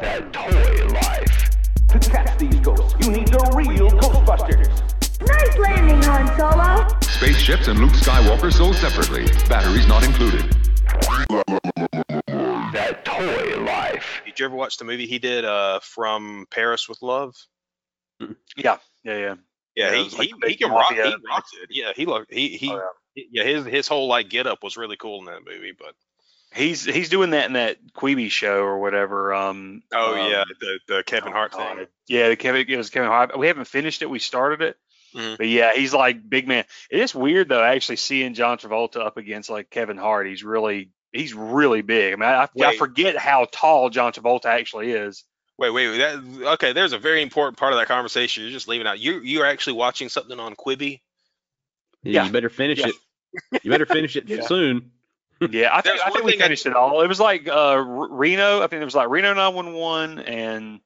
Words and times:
That 0.00 0.32
toy 0.32 0.86
life. 0.88 1.50
To 1.88 1.98
catch 2.10 2.38
these 2.38 2.54
ghosts, 2.60 2.94
you 3.04 3.12
need 3.12 3.28
the 3.28 3.52
real 3.54 3.90
Ghostbusters. 3.90 4.68
Nice 5.26 5.58
landing, 5.58 6.02
Han 6.02 6.26
Solo. 6.38 6.88
Spaceships 7.02 7.68
and 7.68 7.78
Luke 7.78 7.90
Skywalker 7.92 8.52
sold 8.52 8.76
separately, 8.76 9.26
batteries 9.48 9.86
not 9.86 10.04
included. 10.04 10.42
That 12.72 13.02
toy 13.04 13.60
life. 13.62 14.22
Did 14.24 14.38
you 14.38 14.46
ever 14.46 14.54
watch 14.56 14.76
the 14.78 14.84
movie 14.84 15.06
he 15.06 15.18
did 15.18 15.44
uh, 15.44 15.80
from 15.80 16.46
Paris 16.50 16.88
with 16.88 17.02
Love? 17.02 17.34
Yeah, 18.20 18.26
yeah, 18.56 18.76
yeah. 19.04 19.34
Yeah, 19.76 19.92
Yeah, 19.92 19.94
he, 20.04 20.16
like 20.16 20.28
he, 20.28 20.48
he 20.50 20.56
can 20.56 20.70
rock. 20.70 20.90
He 20.92 20.96
mafia. 20.96 21.16
rocked 21.28 21.50
it. 21.62 21.68
Yeah, 21.70 21.92
he 21.94 22.06
looked. 22.06 22.32
He 22.32 22.48
he. 22.56 22.70
Oh, 22.70 22.82
yeah. 23.14 23.44
his 23.44 23.64
his 23.66 23.88
whole 23.88 24.08
like 24.08 24.28
get 24.28 24.46
up 24.46 24.62
was 24.62 24.76
really 24.76 24.96
cool 24.96 25.20
in 25.20 25.26
that 25.26 25.44
movie. 25.46 25.72
But 25.78 25.94
He's 26.52 26.84
he's 26.84 27.08
doing 27.08 27.30
that 27.30 27.46
in 27.46 27.52
that 27.52 27.78
Quibi 27.94 28.30
show 28.30 28.62
or 28.62 28.80
whatever. 28.80 29.32
Um. 29.32 29.82
oh 29.94 30.12
um, 30.20 30.30
yeah, 30.30 30.44
the 30.60 30.80
the 30.88 31.02
Kevin 31.04 31.32
Hart 31.32 31.52
oh, 31.54 31.58
thing. 31.58 31.76
God. 31.78 31.88
Yeah, 32.08 32.28
the 32.28 32.36
Kevin 32.36 32.66
it 32.68 32.76
was 32.76 32.90
Kevin 32.90 33.08
Hart. 33.08 33.38
We 33.38 33.46
haven't 33.46 33.66
finished 33.66 34.02
it. 34.02 34.10
We 34.10 34.18
started 34.18 34.62
it. 34.62 34.76
Mhm. 35.14 35.38
But 35.38 35.48
yeah, 35.48 35.74
he's 35.74 35.94
like 35.94 36.28
big 36.28 36.48
man. 36.48 36.64
It 36.90 37.00
is 37.00 37.14
weird 37.14 37.48
though, 37.48 37.62
actually 37.62 37.96
seeing 37.96 38.34
John 38.34 38.58
Travolta 38.58 38.96
up 39.04 39.16
against 39.16 39.48
like 39.50 39.70
Kevin 39.70 39.96
Hart. 39.96 40.26
He's 40.26 40.42
really 40.42 40.90
he's 41.12 41.34
really 41.34 41.82
big. 41.82 42.12
I 42.12 42.16
mean, 42.16 42.28
I, 42.28 42.42
I 42.44 42.48
Wait. 42.54 42.78
forget 42.78 43.16
how 43.16 43.46
tall 43.50 43.90
John 43.90 44.12
Travolta 44.12 44.46
actually 44.46 44.92
is. 44.92 45.24
Wait, 45.58 45.70
wait, 45.70 45.98
that 45.98 46.48
okay. 46.54 46.72
There's 46.72 46.92
a 46.94 46.98
very 46.98 47.22
important 47.22 47.58
part 47.58 47.72
of 47.72 47.78
that 47.78 47.86
conversation. 47.86 48.42
You're 48.44 48.52
just 48.52 48.66
leaving 48.66 48.86
out. 48.86 48.98
You 48.98 49.20
you're 49.20 49.46
actually 49.46 49.74
watching 49.74 50.08
something 50.08 50.38
on 50.40 50.54
Quibi. 50.56 51.00
Yeah, 52.02 52.12
Yeah. 52.12 52.26
You 52.26 52.32
better 52.32 52.48
finish 52.48 52.78
Yeah. 52.78 52.88
it. 53.52 53.64
You 53.64 53.70
better 53.70 53.86
finish 53.86 54.16
it 54.16 54.24
Yeah. 54.28 54.46
soon. 54.46 54.90
Yeah, 55.50 55.70
I 55.74 55.80
think 55.80 56.00
I 56.04 56.10
think 56.10 56.24
we 56.24 56.32
thing 56.32 56.42
I- 56.42 56.44
finished 56.44 56.66
it 56.66 56.74
all. 56.76 57.00
It 57.02 57.08
was 57.08 57.20
like 57.20 57.48
uh 57.48 57.82
Reno. 57.84 58.58
I 58.62 58.66
think 58.66 58.82
it 58.82 58.84
was 58.84 58.94
like 58.94 59.08
Reno 59.08 59.32
911 59.34 60.18
and 60.20 60.80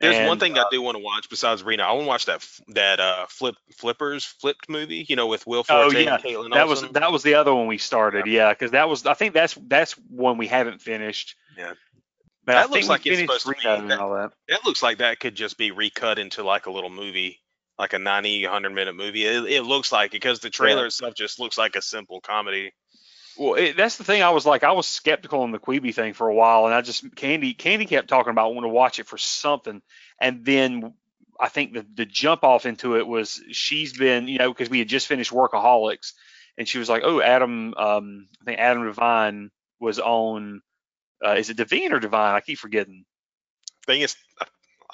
There's 0.00 0.28
one 0.28 0.38
thing 0.38 0.56
uh, 0.56 0.62
I 0.62 0.66
do 0.70 0.80
want 0.80 0.96
to 0.96 1.02
watch 1.02 1.28
besides 1.28 1.62
Reno. 1.64 1.82
I 1.82 1.90
want 1.92 2.04
to 2.04 2.08
watch 2.08 2.26
that 2.26 2.46
that 2.68 3.00
uh 3.00 3.26
flip 3.28 3.56
flippers 3.76 4.24
flipped 4.24 4.68
movie. 4.68 5.04
You 5.08 5.16
know, 5.16 5.26
with 5.26 5.46
Will 5.46 5.64
Forte 5.64 5.96
Oh, 5.96 5.98
yeah. 5.98 6.14
and 6.14 6.22
Caitlin 6.22 6.54
that 6.54 6.68
was 6.68 6.82
that 6.90 7.10
was 7.10 7.22
the 7.24 7.34
other 7.34 7.54
one 7.54 7.66
we 7.66 7.78
started. 7.78 8.26
Yeah, 8.26 8.50
because 8.52 8.70
that 8.70 8.88
was 8.88 9.04
I 9.06 9.14
think 9.14 9.34
that's 9.34 9.54
that's 9.66 9.92
one 9.92 10.38
we 10.38 10.46
haven't 10.46 10.80
finished. 10.80 11.34
Yeah. 11.56 11.72
But 12.44 12.52
That 12.54 12.66
I 12.68 12.70
looks 12.70 12.88
like 12.88 13.04
it's 13.06 13.18
finished 13.20 13.40
supposed 13.42 13.58
to 13.58 13.62
be- 13.62 13.68
Reno 13.68 13.80
and 13.82 13.90
that- 13.90 13.98
all 14.00 14.14
that. 14.14 14.32
that 14.48 14.64
looks 14.64 14.82
like 14.82 14.98
that 14.98 15.18
could 15.20 15.34
just 15.34 15.58
be 15.58 15.70
recut 15.72 16.18
into 16.20 16.42
like 16.44 16.66
a 16.66 16.70
little 16.70 16.88
movie, 16.88 17.40
like 17.78 17.92
a 17.92 17.98
90, 17.98 18.44
100 18.44 18.70
minute 18.70 18.94
movie. 18.94 19.26
It, 19.26 19.44
it 19.44 19.62
looks 19.64 19.90
like 19.92 20.10
it 20.12 20.22
because 20.22 20.38
the 20.40 20.48
trailer 20.50 20.82
Yeah. 20.82 20.86
itself 20.86 21.14
just 21.14 21.38
looks 21.40 21.58
like 21.58 21.74
a 21.76 21.82
simple 21.82 22.20
comedy. 22.22 22.72
Well, 23.38 23.54
it, 23.54 23.76
that's 23.76 23.96
the 23.96 24.04
thing. 24.04 24.22
I 24.22 24.30
was 24.30 24.44
like, 24.44 24.64
I 24.64 24.72
was 24.72 24.86
skeptical 24.86 25.42
on 25.42 25.52
the 25.52 25.60
Quibi 25.60 25.94
thing 25.94 26.12
for 26.12 26.28
a 26.28 26.34
while, 26.34 26.66
and 26.66 26.74
I 26.74 26.82
just 26.82 27.14
Candy 27.14 27.54
Candy 27.54 27.86
kept 27.86 28.08
talking 28.08 28.32
about 28.32 28.54
wanting 28.54 28.70
to 28.70 28.74
watch 28.74 28.98
it 28.98 29.06
for 29.06 29.16
something, 29.16 29.80
and 30.20 30.44
then 30.44 30.94
I 31.38 31.48
think 31.48 31.72
the 31.72 31.86
the 31.94 32.04
jump 32.04 32.42
off 32.42 32.66
into 32.66 32.96
it 32.96 33.06
was 33.06 33.40
she's 33.52 33.96
been, 33.96 34.26
you 34.26 34.38
know, 34.38 34.52
because 34.52 34.68
we 34.68 34.80
had 34.80 34.88
just 34.88 35.06
finished 35.06 35.30
Workaholics, 35.30 36.14
and 36.56 36.66
she 36.66 36.78
was 36.78 36.88
like, 36.88 37.02
oh, 37.04 37.20
Adam, 37.20 37.74
um, 37.76 38.26
I 38.42 38.44
think 38.44 38.58
Adam 38.58 38.84
Devine 38.84 39.50
was 39.78 40.00
on, 40.00 40.60
uh, 41.24 41.34
is 41.34 41.48
it 41.48 41.56
Devine 41.56 41.92
or 41.92 42.00
Divine? 42.00 42.34
I 42.34 42.40
keep 42.40 42.58
forgetting. 42.58 43.04
I 43.86 43.92
think 43.92 44.02
it's 44.02 44.16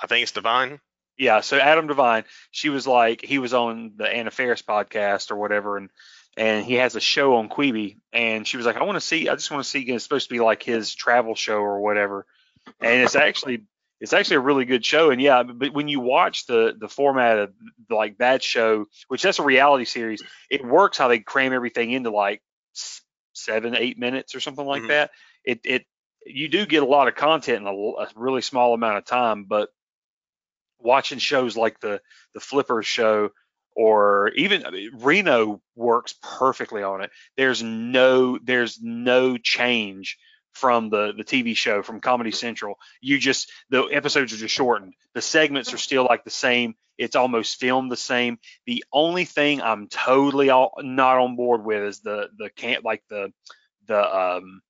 I 0.00 0.06
think 0.06 0.22
it's 0.22 0.32
Divine. 0.32 0.80
Yeah, 1.16 1.40
so 1.40 1.58
Adam 1.58 1.86
Devine, 1.86 2.24
she 2.50 2.68
was 2.68 2.86
like, 2.86 3.22
he 3.22 3.38
was 3.38 3.54
on 3.54 3.92
the 3.96 4.06
Anna 4.06 4.30
Faris 4.32 4.62
podcast 4.62 5.30
or 5.30 5.36
whatever, 5.36 5.78
and 5.78 5.88
and 6.36 6.64
he 6.64 6.74
has 6.74 6.96
a 6.96 7.00
show 7.00 7.36
on 7.36 7.48
Quibi, 7.48 7.98
and 8.12 8.46
she 8.46 8.56
was 8.56 8.66
like, 8.66 8.76
I 8.76 8.84
want 8.84 8.96
to 8.96 9.00
see, 9.00 9.28
I 9.28 9.34
just 9.34 9.50
want 9.50 9.64
to 9.64 9.68
see, 9.70 9.80
it's 9.82 10.04
supposed 10.04 10.28
to 10.28 10.34
be 10.34 10.40
like 10.40 10.62
his 10.62 10.94
travel 10.94 11.34
show 11.34 11.58
or 11.58 11.80
whatever, 11.80 12.26
and 12.80 13.02
it's 13.02 13.16
actually 13.16 13.64
it's 14.00 14.12
actually 14.12 14.36
a 14.36 14.40
really 14.40 14.64
good 14.64 14.84
show, 14.84 15.10
and 15.10 15.20
yeah, 15.20 15.42
but 15.42 15.72
when 15.72 15.88
you 15.88 16.00
watch 16.00 16.46
the 16.46 16.74
the 16.78 16.88
format 16.88 17.38
of 17.38 17.54
like 17.88 18.18
that 18.18 18.42
show, 18.42 18.86
which 19.08 19.22
that's 19.22 19.38
a 19.38 19.44
reality 19.44 19.84
series, 19.84 20.22
it 20.50 20.64
works 20.64 20.98
how 20.98 21.08
they 21.08 21.20
cram 21.20 21.52
everything 21.52 21.90
into 21.90 22.10
like 22.10 22.42
seven 23.32 23.76
eight 23.76 23.98
minutes 23.98 24.34
or 24.34 24.40
something 24.40 24.66
like 24.66 24.82
Mhm. 24.82 24.88
that. 24.88 25.10
It 25.44 25.60
it 25.64 25.86
you 26.26 26.48
do 26.48 26.66
get 26.66 26.82
a 26.82 26.86
lot 26.86 27.08
of 27.08 27.14
content 27.14 27.66
in 27.66 27.66
a 27.66 28.06
really 28.16 28.42
small 28.42 28.74
amount 28.74 28.98
of 28.98 29.04
time, 29.04 29.44
but 29.44 29.70
watching 30.78 31.18
shows 31.18 31.56
like 31.56 31.80
the 31.80 32.00
the 32.34 32.40
Flipper 32.40 32.82
show 32.82 33.30
or 33.74 34.28
even 34.36 34.64
I 34.66 34.70
mean, 34.70 34.90
Reno 34.94 35.60
works 35.74 36.14
perfectly 36.22 36.82
on 36.82 37.02
it. 37.02 37.10
There's 37.36 37.62
no 37.62 38.38
there's 38.38 38.80
no 38.80 39.36
change 39.36 40.18
from 40.52 40.88
the 40.90 41.12
the 41.16 41.24
TV 41.24 41.56
show 41.56 41.82
from 41.82 42.00
Comedy 42.00 42.30
Central. 42.30 42.78
You 43.00 43.18
just 43.18 43.50
the 43.70 43.84
episodes 43.84 44.32
are 44.32 44.36
just 44.36 44.54
shortened. 44.54 44.94
The 45.14 45.22
segments 45.22 45.72
are 45.74 45.78
still 45.78 46.04
like 46.04 46.24
the 46.24 46.30
same. 46.30 46.74
It's 46.96 47.16
almost 47.16 47.58
filmed 47.58 47.90
the 47.90 47.96
same. 47.96 48.38
The 48.66 48.84
only 48.92 49.24
thing 49.24 49.60
I'm 49.60 49.88
totally 49.88 50.50
all, 50.50 50.74
not 50.78 51.18
on 51.18 51.34
board 51.34 51.64
with 51.64 51.82
is 51.82 52.00
the 52.00 52.28
the 52.38 52.50
can't 52.50 52.84
like 52.84 53.02
the 53.08 53.32
the 53.86 54.16
um 54.16 54.62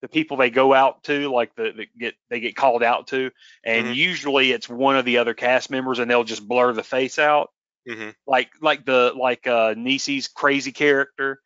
the 0.00 0.08
people 0.08 0.36
they 0.36 0.50
go 0.50 0.74
out 0.74 1.04
to 1.04 1.32
like 1.32 1.54
the, 1.54 1.70
the 1.76 1.86
get 1.96 2.14
they 2.28 2.40
get 2.40 2.56
called 2.56 2.82
out 2.82 3.06
to 3.06 3.30
and 3.62 3.86
Mhm. 3.86 3.94
usually 3.94 4.50
it's 4.50 4.68
one 4.68 4.96
of 4.96 5.04
the 5.04 5.18
other 5.18 5.32
cast 5.34 5.70
members 5.70 6.00
and 6.00 6.10
they'll 6.10 6.24
just 6.24 6.46
blur 6.46 6.72
the 6.72 6.82
face 6.82 7.20
out 7.20 7.50
hmm 7.88 8.10
like 8.26 8.50
like 8.60 8.84
the 8.84 9.12
like 9.16 9.46
uh 9.46 9.74
Niecy's 9.76 10.28
crazy 10.28 10.72
character 10.72 11.40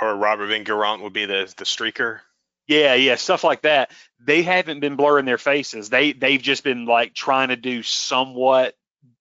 Or 0.00 0.14
Robert 0.16 0.48
Ben 0.48 0.64
Garant 0.64 1.02
would 1.02 1.12
be 1.12 1.26
the 1.26 1.52
the 1.56 1.64
streaker. 1.64 2.20
yeah 2.66 2.94
yeah 2.94 3.14
stuff 3.16 3.44
like 3.44 3.62
that 3.62 3.90
they 4.20 4.42
haven't 4.42 4.80
been 4.80 4.96
blurring 4.96 5.24
their 5.24 5.38
faces 5.38 5.88
they 5.90 6.12
they've 6.12 6.42
just 6.42 6.64
been 6.64 6.84
like 6.84 7.14
trying 7.14 7.48
to 7.48 7.56
do 7.56 7.82
somewhat 7.82 8.74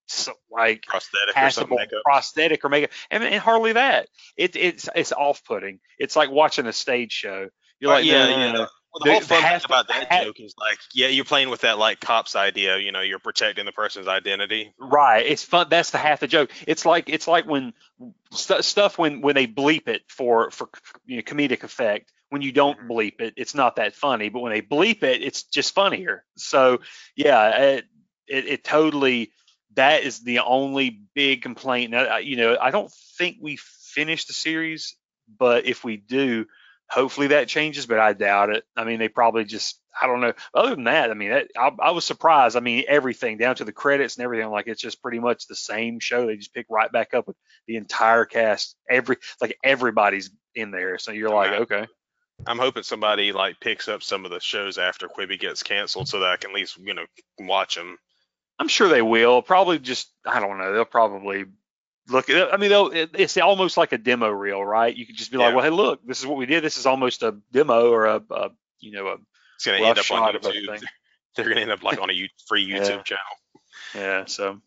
so, 0.09 0.33
like 0.49 0.83
prosthetic 0.87 1.35
or 1.37 1.49
something. 1.49 1.77
Makeup. 1.77 2.01
prosthetic 2.05 2.63
or 2.63 2.69
makeup 2.69 2.91
and, 3.11 3.23
and 3.23 3.35
hardly 3.41 3.73
that 3.73 4.07
it, 4.37 4.55
it's 4.55 4.87
it's 4.95 5.11
off-putting 5.11 5.79
it's 5.99 6.15
like 6.15 6.31
watching 6.31 6.65
a 6.65 6.73
stage 6.73 7.11
show 7.11 7.49
you're 7.79 7.91
Uh, 7.91 7.95
like 7.95 8.05
yeah, 8.05 8.25
no, 8.27 8.51
no, 8.53 8.53
no. 8.63 8.67
Well, 8.99 9.19
the 9.19 9.25
whole 9.25 9.41
fun 9.41 9.43
thing 9.43 9.61
about 9.65 9.87
that 9.89 10.23
joke 10.23 10.39
is 10.39 10.55
like, 10.57 10.79
yeah, 10.93 11.07
you're 11.07 11.25
playing 11.25 11.49
with 11.49 11.61
that 11.61 11.77
like 11.77 11.99
cops 11.99 12.35
idea. 12.35 12.77
You 12.77 12.91
know, 12.91 13.01
you're 13.01 13.19
protecting 13.19 13.65
the 13.65 13.71
person's 13.71 14.07
identity. 14.07 14.73
Right. 14.79 15.25
It's 15.25 15.43
fun. 15.43 15.67
That's 15.69 15.91
the 15.91 15.97
half 15.97 16.19
the 16.19 16.27
joke. 16.27 16.51
It's 16.67 16.85
like 16.85 17.09
it's 17.09 17.27
like 17.27 17.45
when 17.45 17.73
st- 18.31 18.63
stuff 18.63 18.97
when 18.97 19.21
when 19.21 19.35
they 19.35 19.47
bleep 19.47 19.87
it 19.87 20.03
for 20.07 20.51
for 20.51 20.69
you 21.05 21.17
know, 21.17 21.21
comedic 21.23 21.63
effect. 21.63 22.11
When 22.29 22.41
you 22.41 22.51
don't 22.51 22.77
Mhm. 22.77 22.87
bleep 22.89 23.21
it, 23.21 23.35
it's 23.37 23.55
not 23.55 23.77
that 23.77 23.95
funny. 23.95 24.27
But 24.29 24.41
when 24.41 24.51
they 24.51 24.61
bleep 24.61 25.01
it, 25.03 25.21
it's 25.23 25.43
just 25.43 25.73
funnier. 25.73 26.25
So 26.35 26.81
yeah, 27.15 27.49
it 27.57 27.85
it, 28.27 28.45
it 28.47 28.63
totally 28.63 29.31
that 29.75 30.03
is 30.03 30.19
the 30.19 30.39
only 30.39 31.01
big 31.13 31.43
complaint. 31.43 31.91
Now, 31.91 32.17
you 32.17 32.35
know, 32.35 32.57
I 32.59 32.71
don't 32.71 32.91
think 33.17 33.37
we 33.39 33.57
finished 33.57 34.27
the 34.27 34.33
series, 34.33 34.95
but 35.27 35.65
if 35.65 35.83
we 35.83 35.97
do, 35.97 36.47
hopefully 36.89 37.27
that 37.27 37.47
changes. 37.47 37.85
But 37.85 37.99
I 37.99 38.13
doubt 38.13 38.49
it. 38.49 38.63
I 38.75 38.83
mean, 38.83 38.99
they 38.99 39.09
probably 39.09 39.45
just 39.45 39.79
I 39.99 40.07
don't 40.07 40.21
know. 40.21 40.33
Other 40.53 40.75
than 40.75 40.83
that, 40.85 41.09
I 41.09 41.13
mean, 41.15 41.31
that, 41.31 41.47
I, 41.57 41.71
I 41.79 41.91
was 41.91 42.05
surprised. 42.05 42.55
I 42.55 42.59
mean, 42.59 42.83
everything 42.87 43.37
down 43.37 43.55
to 43.55 43.65
the 43.65 43.71
credits 43.71 44.15
and 44.17 44.23
everything. 44.23 44.49
Like 44.49 44.67
it's 44.67 44.81
just 44.81 45.01
pretty 45.01 45.19
much 45.19 45.47
the 45.47 45.55
same 45.55 45.99
show. 45.99 46.25
They 46.27 46.37
just 46.37 46.53
pick 46.53 46.67
right 46.69 46.91
back 46.91 47.13
up 47.13 47.27
with 47.27 47.35
the 47.67 47.77
entire 47.77 48.25
cast. 48.25 48.75
Every 48.89 49.17
like 49.41 49.57
everybody's 49.63 50.29
in 50.55 50.71
there. 50.71 50.97
So 50.99 51.11
you're 51.11 51.29
like, 51.29 51.51
Right. 51.51 51.61
okay, 51.61 51.87
I'm 52.45 52.59
hoping 52.59 52.83
somebody 52.83 53.31
like 53.31 53.59
picks 53.59 53.87
up 53.87 54.03
some 54.03 54.25
of 54.25 54.31
the 54.31 54.39
shows 54.39 54.77
after 54.77 55.07
Quibi 55.07 55.39
gets 55.39 55.63
canceled, 55.63 56.07
so 56.07 56.19
that 56.19 56.31
I 56.31 56.37
can 56.37 56.51
at 56.51 56.55
least 56.55 56.77
you 56.77 56.93
know 56.93 57.05
watch 57.39 57.75
them. 57.75 57.97
I'm 58.59 58.67
sure 58.67 58.87
they 58.89 59.01
will. 59.03 59.41
Probably 59.41 59.79
just 59.79 60.11
I 60.25 60.39
don't 60.39 60.57
know. 60.59 60.73
They'll 60.73 60.85
probably 60.85 61.45
look 62.09 62.29
at. 62.29 62.53
I 62.53 62.57
mean, 62.57 62.69
they'll. 62.69 62.87
It, 62.91 63.11
it's 63.13 63.37
almost 63.37 63.77
like 63.77 63.91
a 63.93 63.97
demo 63.97 64.29
reel, 64.29 64.63
right? 64.63 64.95
You 64.95 65.05
could 65.05 65.15
just 65.17 65.31
be 65.31 65.37
like, 65.37 65.53
well, 65.55 65.63
hey, 65.63 65.69
look, 65.69 66.05
this 66.05 66.19
is 66.19 66.25
what 66.25 66.37
we 66.37 66.45
did. 66.45 66.63
This 66.63 66.77
is 66.77 66.85
almost 66.85 67.23
a 67.23 67.37
demo 67.51 67.89
or 67.91 68.05
a, 68.05 68.21
a 68.31 68.49
you 68.79 68.91
know, 68.91 69.07
a 69.07 69.15
It's 69.55 69.65
gonna 69.65 69.77
end 69.77 69.97
up 69.97 70.05
shot 70.05 70.29
on 70.29 70.35
of 70.35 70.41
YouTube. 70.41 70.67
everything. 70.67 70.87
They're 71.35 71.47
gonna 71.49 71.61
end 71.61 71.71
up 71.71 71.83
like 71.83 72.01
on 72.01 72.09
a 72.09 72.13
you- 72.13 72.29
free 72.47 72.63
Yeah. 72.67 72.79
YouTube 72.79 73.03
channel. 73.03 73.23
Yeah. 73.95 74.25
So, 74.25 74.61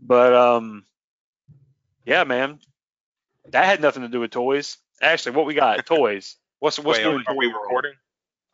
but 0.00 0.32
um, 0.34 0.84
yeah, 2.04 2.24
man, 2.24 2.58
that 3.50 3.64
had 3.66 3.80
nothing 3.80 4.02
to 4.02 4.08
do 4.08 4.20
with 4.20 4.30
toys. 4.30 4.78
Actually, 5.02 5.36
what 5.36 5.46
we 5.46 5.54
got 5.54 5.84
toys. 5.86 6.36
What's 6.58 6.78
what's 6.78 6.98
Wait, 6.98 7.04
new 7.06 7.18
are, 7.18 7.22
are 7.28 7.36
we 7.36 7.46
recording? 7.46 7.94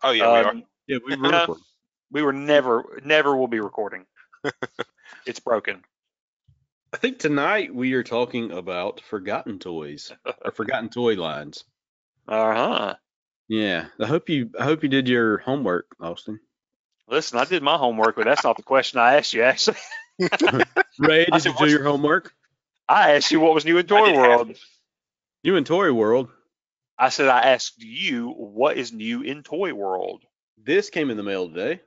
Oh 0.03 0.11
yeah, 0.11 0.25
we 0.33 0.39
are. 0.39 0.49
Um, 0.51 0.65
Yeah, 0.87 0.99
we 1.07 1.17
were 1.17 1.29
recording. 1.29 1.65
We 2.13 2.23
were 2.23 2.33
never, 2.33 3.01
never 3.05 3.37
will 3.37 3.49
be 3.49 3.59
recording. 3.59 4.07
it's 5.27 5.41
broken. 5.41 5.83
I 6.93 6.99
think 6.99 7.19
tonight 7.19 7.75
we 7.75 7.95
are 7.95 8.03
talking 8.03 8.53
about 8.53 9.01
forgotten 9.01 9.59
toys 9.59 10.13
or 10.45 10.51
forgotten 10.55 10.89
toy 10.89 11.15
lines. 11.15 11.65
Uh 12.29 12.55
huh. 12.55 12.95
Yeah, 13.49 13.87
I 14.01 14.07
hope 14.07 14.29
you 14.29 14.51
I 14.59 14.65
hope 14.65 14.83
you 14.83 14.89
did 14.89 15.09
your 15.09 15.39
homework, 15.39 15.87
Austin. 16.01 16.41
Listen, 17.09 17.39
I 17.39 17.45
did 17.45 17.63
my 17.63 17.77
homework, 17.77 18.17
but 18.17 18.25
that's 18.25 18.45
not 18.45 18.57
the 18.57 18.63
question 18.63 18.99
I 18.99 19.17
asked 19.17 19.33
you. 19.35 19.43
Actually, 19.43 19.77
Ray, 20.99 21.27
did 21.27 21.43
said, 21.43 21.53
you 21.53 21.67
do 21.67 21.71
your 21.71 21.85
homework? 21.85 22.33
I 22.89 23.13
asked 23.15 23.31
you 23.31 23.41
what 23.41 23.55
was 23.55 23.65
new 23.65 23.79
in 23.79 23.87
toy 23.87 24.07
did 24.07 24.17
half 24.17 24.29
world. 24.29 24.57
You 25.43 25.57
in 25.57 25.65
Toy 25.65 25.93
World. 25.93 26.29
I 26.99 27.11
said 27.11 27.29
I 27.29 27.53
asked 27.53 27.83
you 27.83 28.31
what 28.31 28.77
is 28.77 28.93
new 28.93 29.23
in 29.23 29.43
toy 29.43 29.75
world. 29.75 30.25
This 30.57 30.91
came 30.91 31.11
in 31.11 31.17
the 31.17 31.23
mail 31.23 31.49
today. 31.49 31.83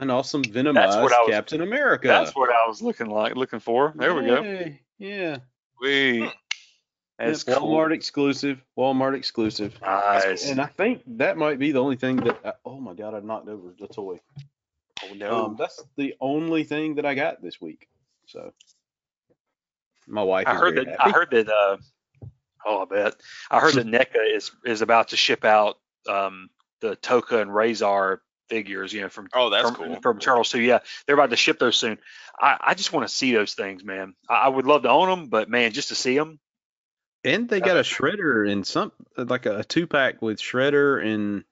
An 0.00 0.10
awesome 0.10 0.44
venomized 0.44 0.96
I 0.96 1.02
was- 1.02 1.12
Captain 1.28 1.60
America. 1.60 2.08
That's 2.08 2.34
what 2.34 2.50
I 2.50 2.66
was 2.68 2.80
looking 2.82 3.08
like, 3.08 3.34
looking 3.36 3.60
for. 3.60 3.92
There 3.96 4.14
we 4.14 4.26
go. 4.26 4.72
Yeah. 4.98 5.38
We. 5.80 6.30
That's 7.18 7.44
Yep, 7.48 7.58
cool. 7.58 7.76
Walmart 7.76 7.92
exclusive. 7.92 8.62
Walmart 8.78 9.16
exclusive. 9.16 9.76
Nice. 9.82 10.48
And 10.48 10.60
I 10.60 10.66
think 10.66 11.02
that 11.18 11.36
might 11.36 11.58
be 11.58 11.72
the 11.72 11.80
only 11.80 11.96
thing 11.96 12.16
that. 12.16 12.38
I, 12.44 12.52
oh 12.64 12.78
my 12.78 12.94
god! 12.94 13.14
I 13.14 13.20
knocked 13.20 13.48
over 13.48 13.74
the 13.78 13.88
toy. 13.88 14.20
Oh 15.02 15.14
no. 15.14 15.46
Um, 15.46 15.56
that's 15.58 15.82
the 15.96 16.14
only 16.20 16.62
thing 16.62 16.94
that 16.96 17.06
I 17.06 17.14
got 17.14 17.42
this 17.42 17.60
week. 17.60 17.88
So 18.26 18.52
my 20.06 20.22
wife. 20.22 20.46
I 20.46 20.54
heard 20.54 20.76
that. 20.76 20.86
happy. 20.88 21.00
I 21.00 21.10
heard 21.10 21.30
that. 21.32 21.48
Uh, 21.48 21.76
oh, 22.64 22.82
I 22.82 22.84
bet. 22.84 23.16
I 23.50 23.58
heard 23.58 23.74
that 23.74 23.86
NECA 23.86 24.36
is 24.36 24.52
is 24.64 24.80
about 24.80 25.08
to 25.08 25.16
ship 25.16 25.44
out 25.44 25.78
um, 26.08 26.50
the 26.80 26.94
Tokka 26.96 27.42
and 27.42 27.50
Rahzar 27.50 28.18
figures. 28.48 28.92
You 28.92 29.02
know, 29.02 29.08
from 29.08 29.28
Oh, 29.32 29.50
that's 29.50 29.68
from, 29.70 29.74
cool. 29.74 30.00
from 30.00 30.18
Turtles. 30.18 30.48
So 30.48 30.58
yeah, 30.58 30.80
they're 31.06 31.14
about 31.14 31.30
to 31.30 31.36
ship 31.36 31.58
those 31.58 31.76
soon. 31.76 31.98
I, 32.40 32.56
I 32.60 32.74
just 32.74 32.92
want 32.92 33.06
to 33.08 33.12
see 33.14 33.32
those 33.32 33.54
things, 33.54 33.82
man. 33.84 34.14
I, 34.28 34.34
I 34.34 34.48
would 34.48 34.66
love 34.66 34.82
to 34.82 34.90
own 34.90 35.08
them, 35.08 35.28
but 35.28 35.48
man, 35.48 35.72
just 35.72 35.88
to 35.88 35.94
see 35.94 36.16
them. 36.16 36.38
And 37.24 37.48
they 37.48 37.60
got 37.60 37.76
a 37.76 37.80
shredder 37.80 38.50
and 38.50 38.66
some 38.66 38.92
like 39.16 39.46
a 39.46 39.64
two 39.64 39.86
pack 39.86 40.22
with 40.22 40.38
shredder 40.40 41.04
and 41.04 41.44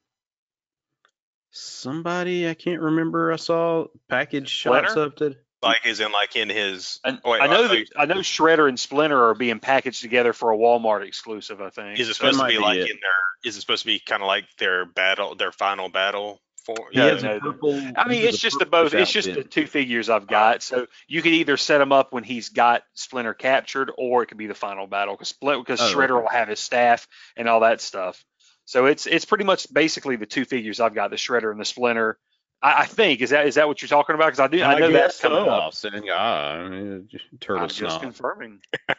somebody 1.51 2.49
I 2.49 2.55
can't 2.55 2.81
remember. 2.81 3.33
I 3.33 3.37
saw 3.37 3.87
package 4.09 4.49
shots 4.49 4.93
Splinter? 4.93 5.07
up 5.07 5.17
to. 5.17 5.37
Like 5.63 5.87
is 5.87 6.01
in 6.01 6.13
like 6.13 6.37
in 6.37 6.51
his. 6.51 7.01
And 7.03 7.19
oh, 7.25 7.31
wait, 7.33 7.41
I 7.41 7.47
know 7.47 7.65
uh, 7.65 7.69
that 7.69 7.87
I 7.97 8.05
know 8.05 8.17
Shredder 8.17 8.69
and 8.69 8.79
Splinter 8.79 9.31
are 9.31 9.35
being 9.35 9.59
packaged 9.59 10.03
together 10.03 10.33
for 10.35 10.53
a 10.53 10.57
Walmart 10.57 11.05
exclusive. 11.07 11.61
I 11.63 11.71
think. 11.71 11.99
Is 11.99 12.09
it 12.09 12.11
That 12.11 12.15
supposed 12.17 12.39
to 12.41 12.47
be 12.47 12.57
be 12.57 12.63
like 12.63 12.77
it. 12.79 12.91
in 12.91 12.99
their? 13.01 13.11
Is 13.51 13.57
it 13.57 13.63
supposed 13.63 13.83
to 13.83 13.87
be 13.87 13.99
kind 13.99 14.23
of 14.23 14.27
like 14.27 14.45
their 14.59 14.85
battle, 14.85 15.35
their 15.35 15.51
final 15.53 15.89
battle 15.89 16.41
for? 16.67 16.89
He 16.91 16.99
no, 16.99 17.17
the- 17.17 17.39
purple- 17.41 17.81
I 17.97 18.09
mean, 18.09 18.23
it's 18.25 18.39
just 18.39 18.59
the 18.59 18.67
both. 18.67 18.93
It's 18.93 19.11
just 19.11 19.33
the 19.33 19.45
two 19.45 19.67
figures 19.67 20.11
I've 20.11 20.27
got. 20.27 20.63
So 20.63 20.87
you 21.09 21.23
could 21.23 21.33
either 21.33 21.57
set 21.57 21.79
them 21.79 21.93
up 21.93 22.13
when 22.13 22.25
he's 22.25 22.51
got 22.51 22.83
Splinter 22.95 23.33
captured, 23.35 23.91
or 23.97 24.23
it 24.23 24.27
could 24.27 24.37
be 24.39 24.49
the 24.49 24.55
final 24.55 24.87
battle 24.87 25.15
because 25.15 25.29
Splinter 25.29 25.61
because 25.63 25.81
Oh, 25.81 25.95
Shredder 25.97 26.21
will 26.21 26.29
have 26.29 26.49
his 26.49 26.61
staff 26.61 27.07
and 27.37 27.49
all 27.49 27.61
that 27.61 27.81
stuff. 27.81 28.23
So 28.67 28.87
it's 28.87 29.07
it's 29.07 29.25
pretty 29.25 29.45
much 29.45 29.73
basically 29.73 30.17
the 30.17 30.27
two 30.27 30.45
figures 30.45 30.81
I've 30.81 30.95
got: 30.95 31.11
the 31.11 31.17
Shredder 31.17 31.51
and 31.53 31.61
the 31.61 31.65
Splinter. 31.65 32.19
I, 32.61 32.83
I 32.83 32.87
think 32.87 33.21
is 33.21 33.31
that 33.31 33.47
is 33.47 33.55
that 33.55 33.69
what 33.69 33.81
you're 33.81 33.89
talking 33.89 34.15
about? 34.17 34.27
Because 34.27 34.41
I 34.41 34.49
do 34.49 34.63
I 34.63 34.79
know 34.79 34.91
that's 34.91 35.21
coming 35.21 35.39
so. 35.39 35.49
up. 35.51 35.63
Austin. 35.65 36.03
Ah, 36.11 36.53
I 36.55 36.69
mean, 36.69 37.07
just 37.09 37.25
turtle 37.41 37.63
I'm 37.63 37.69
just 37.69 37.79
snob. 37.79 38.03
confirming. 38.03 38.61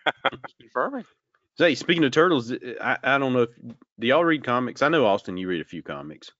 Just 0.41 0.57
confirming. 0.59 1.05
Say, 1.57 1.73
speaking 1.73 2.03
of 2.03 2.11
turtles, 2.11 2.53
I, 2.53 2.97
I 3.03 3.17
don't 3.17 3.33
know 3.33 3.41
if 3.43 3.49
do 3.99 4.05
y'all 4.07 4.23
read 4.23 4.43
comics. 4.45 4.83
I 4.83 4.89
know 4.89 5.07
Austin, 5.07 5.37
you 5.37 5.47
read 5.47 5.59
a 5.61 5.65
few 5.65 5.81
comics. 5.81 6.31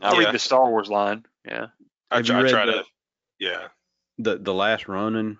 I 0.00 0.12
Yeah. 0.12 0.18
read 0.26 0.34
the 0.34 0.38
Star 0.38 0.68
Wars 0.68 0.88
line. 0.88 1.24
Yeah. 1.44 1.66
I, 2.10 2.16
Have 2.18 2.26
try, 2.26 2.44
I 2.44 2.48
try 2.48 2.66
the- 2.66 2.72
to. 2.72 2.84
Yeah. 3.38 3.68
The 4.18 4.38
the 4.38 4.54
last 4.54 4.86
Ronin 4.88 5.38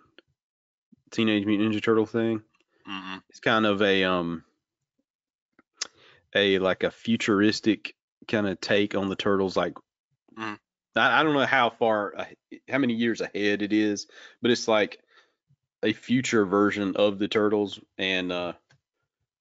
Teenage 1.10 1.46
Mutant 1.46 1.72
Ninja 1.74 1.82
Turtle 1.82 2.06
thing. 2.06 2.42
Mm-mm. 2.88 3.22
It's 3.30 3.40
kind 3.40 3.66
of 3.66 3.80
a 3.82 4.04
um 4.04 4.44
a 6.34 6.58
like 6.58 6.82
a 6.82 6.90
futuristic 6.90 7.94
kind 8.28 8.46
of 8.48 8.60
take 8.60 8.94
on 8.94 9.08
the 9.08 9.16
turtles. 9.16 9.56
Like 9.56 9.74
Mhm. 10.36 10.58
I, 10.96 11.20
I 11.20 11.22
don't 11.22 11.34
know 11.34 11.46
how 11.46 11.70
far 11.70 12.14
how 12.68 12.78
many 12.78 12.94
years 12.94 13.20
ahead 13.20 13.62
it 13.62 13.72
is, 13.72 14.06
but 14.42 14.50
it's 14.50 14.66
like 14.68 15.00
a 15.82 15.92
future 15.92 16.44
version 16.46 16.96
of 16.96 17.18
the 17.18 17.28
turtles 17.28 17.78
and 17.98 18.32
uh 18.32 18.54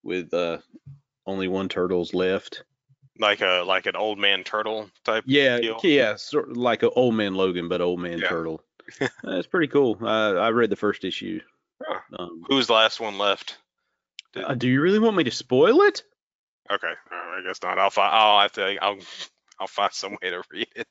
with 0.03 0.33
uh 0.33 0.59
only 1.25 1.47
one 1.47 1.69
turtle's 1.69 2.13
left. 2.13 2.63
Like 3.19 3.41
a 3.41 3.63
like 3.65 3.85
an 3.85 3.95
old 3.95 4.17
man 4.17 4.43
turtle 4.43 4.89
type. 5.03 5.23
Yeah, 5.27 5.59
deal? 5.59 5.79
yeah, 5.83 6.15
sort 6.15 6.49
of 6.49 6.57
like 6.57 6.81
an 6.83 6.89
old 6.95 7.13
man 7.13 7.35
Logan, 7.35 7.69
but 7.69 7.79
old 7.81 7.99
man 7.99 8.17
Yeah. 8.17 8.27
turtle. 8.29 8.63
That's 9.23 9.47
pretty 9.47 9.67
cool. 9.67 9.97
Uh, 10.01 10.33
I 10.33 10.49
read 10.49 10.69
the 10.71 10.75
first 10.75 11.05
issue. 11.05 11.39
Huh. 11.85 11.99
Um, 12.17 12.43
Who's 12.47 12.67
the 12.67 12.73
last 12.73 12.99
one 12.99 13.17
left? 13.17 13.57
Did- 14.33 14.45
uh, 14.45 14.55
do 14.55 14.67
you 14.67 14.81
really 14.81 14.99
want 14.99 15.15
me 15.15 15.23
to 15.25 15.31
spoil 15.31 15.81
it? 15.81 16.01
Okay, 16.71 16.87
uh, 17.11 17.15
I 17.15 17.41
guess 17.45 17.61
not. 17.61 17.77
I'll 17.77 17.89
find. 17.91 18.13
I'll 18.15 18.41
have 18.41 18.51
to. 18.53 18.83
I'll. 18.83 18.97
I'll 19.59 19.67
find 19.67 19.93
some 19.93 20.13
way 20.21 20.31
to 20.31 20.41
read 20.51 20.67
it. 20.75 20.87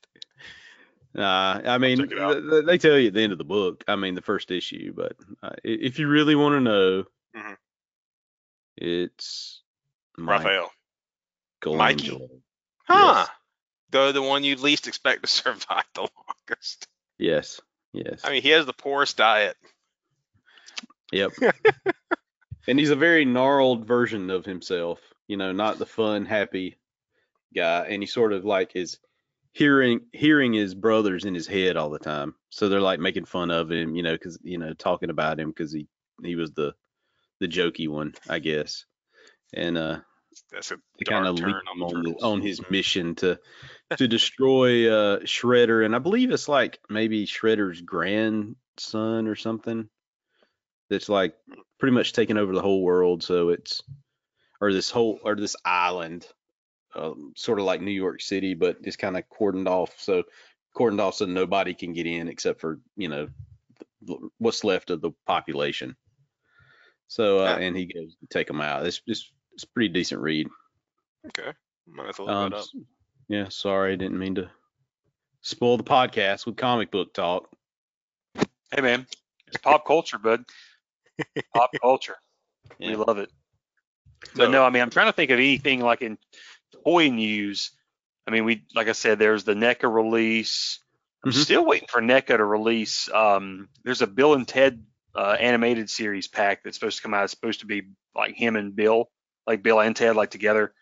Uh, 1.17 1.61
I 1.65 1.77
mean, 1.77 1.97
check 1.99 2.11
it 2.11 2.19
out. 2.19 2.33
th- 2.33 2.49
th- 2.49 2.65
they 2.65 2.77
tell 2.77 2.97
you 2.97 3.07
at 3.09 3.13
the 3.13 3.21
end 3.21 3.33
of 3.33 3.37
the 3.37 3.43
book. 3.43 3.83
I 3.87 3.95
mean, 3.97 4.15
the 4.15 4.21
first 4.21 4.49
issue, 4.49 4.93
but 4.95 5.13
uh, 5.43 5.49
if 5.63 5.99
you 5.99 6.07
really 6.07 6.35
want 6.35 6.53
to 6.55 6.61
know, 6.61 7.03
Mhm. 7.35 7.57
it's 8.77 9.61
Raphael. 10.17 10.71
Mikey? 11.65 12.03
Michelangelo. 12.03 12.29
Huh. 12.87 13.25
The 13.91 14.11
the 14.11 14.21
one 14.21 14.43
you'd 14.43 14.59
least 14.59 14.87
expect 14.87 15.23
to 15.23 15.29
survive 15.29 15.85
the 15.93 16.01
longest. 16.01 16.87
Yes, 17.17 17.61
yes, 17.93 18.21
I 18.23 18.31
mean, 18.31 18.41
he 18.41 18.49
has 18.49 18.65
the 18.65 18.73
poorest 18.73 19.17
diet. 19.17 19.55
yep. 21.11 21.31
and 22.67 22.79
he's 22.79 22.89
a 22.89 22.95
very 22.95 23.25
gnarled 23.25 23.85
version 23.85 24.29
of 24.29 24.45
himself. 24.45 24.99
You 25.27 25.37
know, 25.37 25.51
not 25.51 25.79
the 25.79 25.85
fun, 25.85 26.25
happy 26.25 26.77
guy. 27.55 27.85
And 27.89 28.01
he 28.01 28.07
sort 28.07 28.33
of 28.33 28.45
like 28.45 28.75
is 28.75 28.99
hearing 29.53 30.01
hearing 30.11 30.53
his 30.53 30.73
brothers 30.75 31.25
in 31.25 31.33
his 31.33 31.47
head 31.47 31.77
all 31.77 31.89
the 31.89 31.99
time. 31.99 32.35
So 32.49 32.67
they're 32.67 32.81
like 32.81 32.99
making 32.99 33.25
fun 33.25 33.51
of 33.51 33.71
him, 33.71 33.95
you 33.95 34.03
know, 34.03 34.13
because 34.13 34.39
you 34.43 34.57
know 34.57 34.73
talking 34.73 35.09
about 35.09 35.39
him 35.39 35.49
because 35.49 35.71
he 35.71 35.87
he 36.23 36.35
was 36.35 36.51
the 36.51 36.73
the 37.39 37.47
jokey 37.47 37.87
one, 37.87 38.13
I 38.29 38.39
guess. 38.39 38.85
And 39.53 39.77
uh, 39.77 39.99
That's 40.51 40.71
a 40.71 40.77
to 40.99 41.05
kind 41.05 41.27
of 41.27 41.37
turn 41.37 41.47
lead 41.47 41.55
on 41.55 41.77
him 41.77 41.83
on, 41.83 42.03
the, 42.03 42.11
on 42.23 42.41
his 42.41 42.61
mission 42.69 43.15
to 43.15 43.39
to 43.97 44.07
destroy 44.07 44.91
uh, 44.91 45.19
Shredder, 45.19 45.85
and 45.85 45.95
I 45.95 45.99
believe 45.99 46.31
it's 46.31 46.49
like 46.49 46.79
maybe 46.89 47.25
Shredder's 47.25 47.81
grandson 47.81 49.27
or 49.27 49.35
something. 49.35 49.89
That's 50.89 51.09
like 51.09 51.35
pretty 51.79 51.93
much 51.93 52.13
taking 52.13 52.37
over 52.37 52.53
the 52.53 52.61
whole 52.61 52.81
world. 52.81 53.23
So 53.23 53.49
it's 53.49 53.81
or 54.61 54.71
this 54.71 54.89
whole 54.89 55.19
or 55.23 55.35
this 55.35 55.55
island, 55.65 56.27
um, 56.95 57.33
sort 57.35 57.59
of 57.59 57.65
like 57.65 57.81
New 57.81 57.91
York 57.91 58.21
City, 58.21 58.53
but 58.53 58.77
it's 58.83 58.95
kind 58.95 59.17
of 59.17 59.23
cordoned 59.29 59.67
off. 59.67 59.93
So 59.99 60.23
cordoned 60.75 61.01
off 61.01 61.15
so 61.15 61.25
nobody 61.25 61.73
can 61.73 61.93
get 61.93 62.07
in 62.07 62.27
except 62.27 62.61
for 62.61 62.79
you 62.95 63.09
know 63.09 63.27
what's 64.37 64.63
left 64.63 64.89
of 64.89 65.01
the 65.01 65.11
population. 65.25 65.95
So 67.07 67.39
uh, 67.39 67.57
and 67.59 67.75
he 67.75 67.85
goes 67.85 68.15
to 68.15 68.27
take 68.29 68.47
them 68.47 68.61
out. 68.61 68.85
It's 68.85 69.01
just 69.07 69.31
it's 69.53 69.63
a 69.63 69.67
pretty 69.67 69.89
decent 69.89 70.21
read. 70.21 70.47
Okay. 71.27 71.51
Might 71.87 72.07
have 72.07 72.15
to 72.17 72.23
look 72.23 72.31
Um, 72.31 72.53
up. 72.53 72.65
yeah, 73.27 73.49
sorry, 73.49 73.93
I 73.93 73.95
didn't 73.95 74.19
mean 74.19 74.35
to 74.35 74.49
spoil 75.41 75.77
the 75.77 75.83
podcast 75.83 76.45
with 76.45 76.57
comic 76.57 76.91
book 76.91 77.13
talk. 77.13 77.49
Hey 78.71 78.81
man, 78.81 79.05
it's 79.47 79.57
pop 79.57 79.85
culture, 79.85 80.17
bud. 80.17 80.43
Pop 81.55 81.69
culture. 81.79 82.15
We 82.79 82.95
love 82.95 83.19
it. 83.19 83.29
So- 84.25 84.31
But 84.37 84.49
no, 84.51 84.63
I 84.63 84.71
mean, 84.71 84.81
I'm 84.81 84.89
trying 84.89 85.05
to 85.07 85.13
think 85.13 85.29
of 85.29 85.37
anything 85.37 85.79
like 85.81 86.01
in 86.01 86.17
toy 86.83 87.09
news. 87.09 87.71
I 88.25 88.31
mean, 88.31 88.45
we 88.45 88.65
like 88.73 88.87
I 88.87 88.93
said, 88.93 89.19
there's 89.19 89.43
the 89.43 89.53
NECA 89.53 89.93
release. 89.93 90.79
I'm 91.23 91.31
Mhm. 91.31 91.43
still 91.43 91.65
waiting 91.65 91.87
for 91.87 92.01
NECA 92.01 92.37
to 92.37 92.43
release. 92.43 93.09
Um, 93.11 93.69
there's 93.83 94.01
a 94.01 94.07
Bill 94.07 94.33
and 94.33 94.47
Ted 94.47 94.83
uh, 95.15 95.37
animated 95.39 95.87
series 95.91 96.27
pack 96.27 96.63
that's 96.63 96.77
supposed 96.77 96.97
to 96.97 97.03
come 97.03 97.13
out. 97.13 97.25
It's 97.25 97.31
supposed 97.33 97.59
to 97.59 97.67
be 97.67 97.83
like 98.15 98.33
him 98.33 98.55
and 98.55 98.75
Bill, 98.75 99.11
like 99.47 99.63
Bill 99.63 99.79
and 99.81 99.95
Ted, 99.95 100.15
like 100.15 100.31
together. 100.31 100.73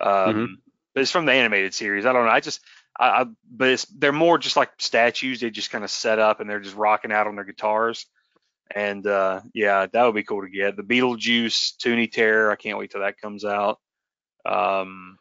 Um, 0.00 0.58
But 0.94 1.02
it's 1.02 1.10
from 1.12 1.24
the 1.26 1.32
animated 1.32 1.72
series. 1.74 2.04
I 2.06 2.12
don't 2.12 2.24
know. 2.24 2.32
I 2.32 2.40
just, 2.40 2.60
I, 2.98 3.08
I 3.22 3.24
but 3.50 3.68
it's 3.68 3.84
they're 3.86 4.12
more 4.12 4.38
just 4.38 4.56
like 4.56 4.70
statues. 4.78 5.40
They 5.40 5.50
just 5.50 5.70
kind 5.70 5.84
of 5.84 5.90
set 5.90 6.18
up 6.18 6.40
and 6.40 6.50
they're 6.50 6.58
just 6.60 6.74
rocking 6.76 7.12
out 7.12 7.26
on 7.28 7.36
their 7.36 7.44
guitars. 7.44 8.06
And 8.74 9.06
uh, 9.06 9.40
yeah, 9.54 9.86
that 9.86 10.04
would 10.04 10.14
be 10.14 10.22
cool 10.24 10.42
to 10.42 10.48
get. 10.50 10.76
The 10.76 10.82
Beetlejuice 10.82 11.76
Toony 11.76 12.10
Terror. 12.10 12.50
I 12.50 12.56
can't 12.56 12.78
wait 12.78 12.90
till 12.90 13.00
that 13.02 13.20
comes 13.20 13.44
out. 13.44 13.78
Um, 14.44 15.16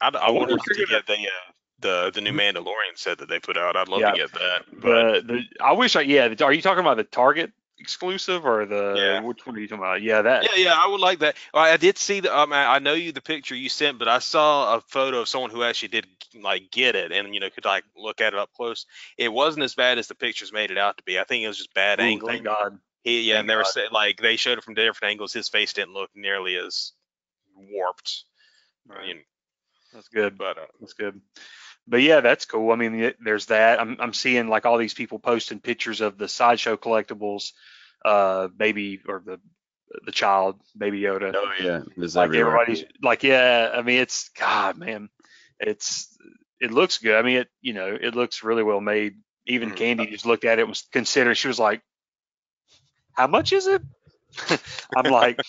I'd, 0.00 0.16
I 0.16 0.30
wonder 0.30 0.54
wanted 0.54 0.58
if 0.58 0.62
to 0.64 0.78
you're 0.78 0.86
get 0.86 1.06
the 1.06 1.14
uh, 1.14 1.52
the 1.80 2.10
the 2.14 2.20
new 2.20 2.32
Mandalorian 2.32 2.96
set 2.96 3.18
that 3.18 3.28
they 3.28 3.38
put 3.40 3.56
out. 3.56 3.76
I'd 3.76 3.88
love 3.88 4.00
Yeah. 4.00 4.10
to 4.12 4.16
get 4.16 4.32
that. 4.32 4.62
But 4.72 5.26
the, 5.26 5.34
the 5.34 5.42
I 5.64 5.72
wish 5.72 5.96
I 5.96 6.02
yeah. 6.02 6.28
the- 6.28 6.44
Are 6.44 6.52
you 6.52 6.62
talking 6.62 6.80
about 6.80 6.96
the 6.96 7.04
Target 7.04 7.52
exclusive 7.80 8.44
or 8.44 8.66
the 8.66 8.94
Yeah. 8.96 9.20
which 9.22 9.44
one 9.46 9.56
are 9.56 9.58
you 9.58 9.66
talking 9.66 9.82
about? 9.82 10.02
Yeah, 10.02 10.22
that. 10.22 10.44
yeah, 10.44 10.64
yeah, 10.64 10.78
I 10.78 10.86
would 10.86 11.00
like 11.00 11.20
that. 11.20 11.36
Well, 11.54 11.64
I 11.64 11.76
did 11.76 11.98
see 11.98 12.20
the. 12.20 12.36
Um, 12.36 12.52
I 12.52 12.76
I 12.76 12.78
know 12.78 12.92
you 12.92 13.12
the 13.12 13.20
picture 13.20 13.54
you 13.54 13.68
sent, 13.68 13.98
but 13.98 14.06
I 14.08 14.18
saw 14.18 14.76
a 14.76 14.80
photo 14.82 15.20
of 15.20 15.28
someone 15.28 15.50
who 15.50 15.62
actually 15.62 15.88
did 15.88 16.06
like 16.40 16.70
get 16.70 16.94
it 16.94 17.10
and 17.10 17.34
you 17.34 17.40
know 17.40 17.50
could 17.50 17.64
like 17.64 17.84
look 17.96 18.20
at 18.20 18.34
it 18.34 18.38
up 18.38 18.52
close. 18.52 18.86
It 19.18 19.32
wasn't 19.32 19.64
as 19.64 19.74
bad 19.74 19.98
as 19.98 20.06
the 20.06 20.14
pictures 20.14 20.52
made 20.52 20.70
it 20.70 20.78
out 20.78 20.98
to 20.98 21.02
be. 21.02 21.18
I 21.18 21.24
think 21.24 21.44
it 21.44 21.48
was 21.48 21.58
just 21.58 21.74
bad 21.74 21.98
Ooh, 22.00 22.04
angling. 22.04 22.34
thank 22.34 22.44
God. 22.44 22.78
He, 23.02 23.22
yeah, 23.22 23.34
Thank 23.34 23.40
and 23.40 23.50
they 23.50 23.56
were 23.56 23.62
God. 23.62 23.72
saying 23.72 23.88
like 23.92 24.20
they 24.20 24.36
showed 24.36 24.58
it 24.58 24.64
from 24.64 24.74
different 24.74 25.10
angles. 25.10 25.32
His 25.32 25.48
face 25.48 25.72
didn't 25.72 25.94
look 25.94 26.10
nearly 26.14 26.56
as 26.56 26.92
warped. 27.56 28.24
I 28.90 29.06
mean, 29.06 29.24
That's 29.92 30.08
good. 30.08 30.36
but 30.36 30.58
uh, 30.58 30.66
That's 30.80 30.92
good. 30.92 31.20
But 31.90 32.02
yeah, 32.02 32.20
that's 32.20 32.44
cool. 32.44 32.70
I 32.70 32.76
mean, 32.76 33.12
there's 33.20 33.46
that. 33.46 33.80
I'm 33.80 33.96
I'm 33.98 34.12
seeing 34.12 34.46
like 34.46 34.64
all 34.64 34.78
these 34.78 34.94
people 34.94 35.18
posting 35.18 35.58
pictures 35.58 36.00
of 36.00 36.16
the 36.16 36.28
sideshow 36.28 36.76
collectibles, 36.76 37.52
uh, 38.04 38.46
baby 38.46 39.00
or 39.08 39.20
the 39.26 39.40
the 40.06 40.12
child, 40.12 40.60
baby 40.78 41.00
Yoda. 41.00 41.34
Oh 41.34 41.52
yeah, 41.60 41.80
like 42.14 42.28
everywhere. 42.28 42.60
everybody's 42.60 42.84
like, 43.02 43.24
yeah. 43.24 43.72
I 43.74 43.82
mean, 43.82 43.98
it's 43.98 44.28
God, 44.38 44.78
man. 44.78 45.08
It's 45.58 46.16
it 46.60 46.70
looks 46.70 46.98
good. 46.98 47.16
I 47.16 47.22
mean, 47.22 47.38
it 47.38 47.48
you 47.60 47.72
know, 47.72 47.98
it 48.00 48.14
looks 48.14 48.44
really 48.44 48.62
well 48.62 48.80
made 48.80 49.16
Even 49.46 49.70
Mhm. 49.70 49.76
Candy 49.76 50.06
just 50.06 50.26
looked 50.26 50.44
at 50.44 50.60
it, 50.60 50.62
and 50.62 50.68
was 50.68 50.86
considering. 50.92 51.34
She 51.34 51.48
was 51.48 51.58
like, 51.58 51.82
"How 53.14 53.26
much 53.26 53.52
is 53.52 53.66
it?" 53.66 53.82
I'm 54.96 55.10
like, 55.10 55.40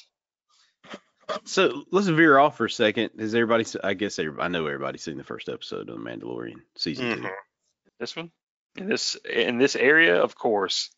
So 1.45 1.83
let's 1.91 2.07
veer 2.07 2.37
off 2.37 2.57
for 2.57 2.65
a 2.65 2.69
second. 2.69 3.11
Has 3.19 3.33
everybody? 3.35 3.65
I 3.83 3.93
guess 3.93 4.19
everybody, 4.19 4.45
I 4.45 4.47
know 4.49 4.65
everybody's 4.67 5.03
seen 5.03 5.17
the 5.17 5.23
first 5.23 5.49
episode 5.49 5.89
of 5.89 5.95
The 5.97 6.01
Mandalorian 6.01 6.61
season 6.75 7.15
two. 7.17 7.21
Mhm. 7.23 7.31
"This 7.99 8.15
one 8.15 8.31
in 8.75 8.87
this 8.89 9.15
in 9.29 9.57
this 9.57 9.75
area, 9.75 10.21
of 10.21 10.35
course. 10.35 10.89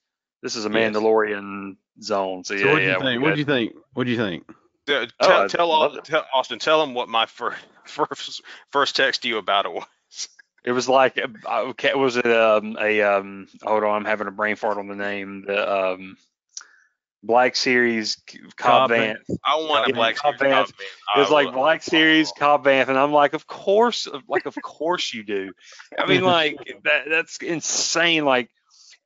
This 0.41 0.55
is 0.55 0.65
a 0.65 0.69
Yes. 0.69 0.93
Mandalorian 0.95 1.77
zone." 2.01 2.43
So, 2.43 2.57
So 2.57 2.63
yeah, 2.65 2.71
what 2.71 2.77
do 2.79 2.83
you 2.83 2.89
yeah, 2.89 2.97
we're 2.97 3.03
think? 3.03 3.21
What 3.23 3.33
do 3.33 3.39
you 3.39 3.45
think? 3.45 3.73
What 3.93 4.03
do 4.05 4.11
you 4.11 4.17
think? 4.17 4.43
Uh, 4.49 5.05
Oh, 5.19 5.25
tell, 5.27 5.41
I 5.43 5.47
tell, 5.47 5.67
love 5.69 5.91
all, 5.93 6.01
tell 6.01 6.25
Austin, 6.33 6.59
tell 6.59 6.83
him 6.83 6.93
what 6.93 7.07
my 7.07 7.25
first 7.27 7.57
first 7.85 8.41
first 8.71 8.95
text 8.95 9.21
to 9.23 9.27
you 9.29 9.37
about 9.37 9.65
it 9.65 9.71
was. 9.71 10.29
It 10.65 10.71
was 10.71 10.87
like, 10.87 11.17
uh, 11.19 11.61
okay, 11.71 11.93
was 11.93 12.15
it 12.15 12.25
um, 12.25 12.77
a 12.79 13.01
um, 13.01 13.47
hold 13.61 13.83
on, 13.83 13.95
I'm 13.97 14.05
having 14.05 14.27
a 14.27 14.31
brain 14.31 14.55
fart 14.55 14.77
on 14.77 14.87
the 14.87 14.95
name. 14.95 15.43
The 15.45 15.91
um, 15.93 16.17
Black 17.23 17.55
Series 17.55 18.17
Cobb 18.27 18.55
Cobb 18.57 18.91
Vanth. 18.91 19.23
I 19.45 19.55
want 19.55 19.89
a 19.89 19.93
black 19.93 20.17
Cobb 20.17 20.37
series 20.37 20.53
Vanth. 20.53 20.65
Cobb 20.65 20.73
It 21.15 21.19
was 21.19 21.29
like 21.29 21.53
Black 21.53 21.81
Series 21.81 22.31
Cobb 22.37 22.65
Vanth, 22.65 22.89
and 22.89 22.99
I'm 22.99 23.13
like, 23.13 23.33
of 23.33 23.47
course, 23.47 24.07
like 24.27 24.45
of 24.45 24.55
course 24.61 25.13
you 25.13 25.23
do. 25.23 25.53
I 25.97 26.05
mean, 26.05 26.23
like 26.23 26.57
that, 26.83 27.05
that's 27.09 27.37
insane. 27.37 28.25
Like, 28.25 28.49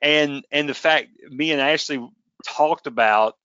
and 0.01 0.43
and 0.51 0.67
the 0.67 0.73
fact 0.73 1.09
me 1.29 1.51
and 1.51 1.61
Ashley 1.61 2.05
talked 2.43 2.87
about 2.87 3.35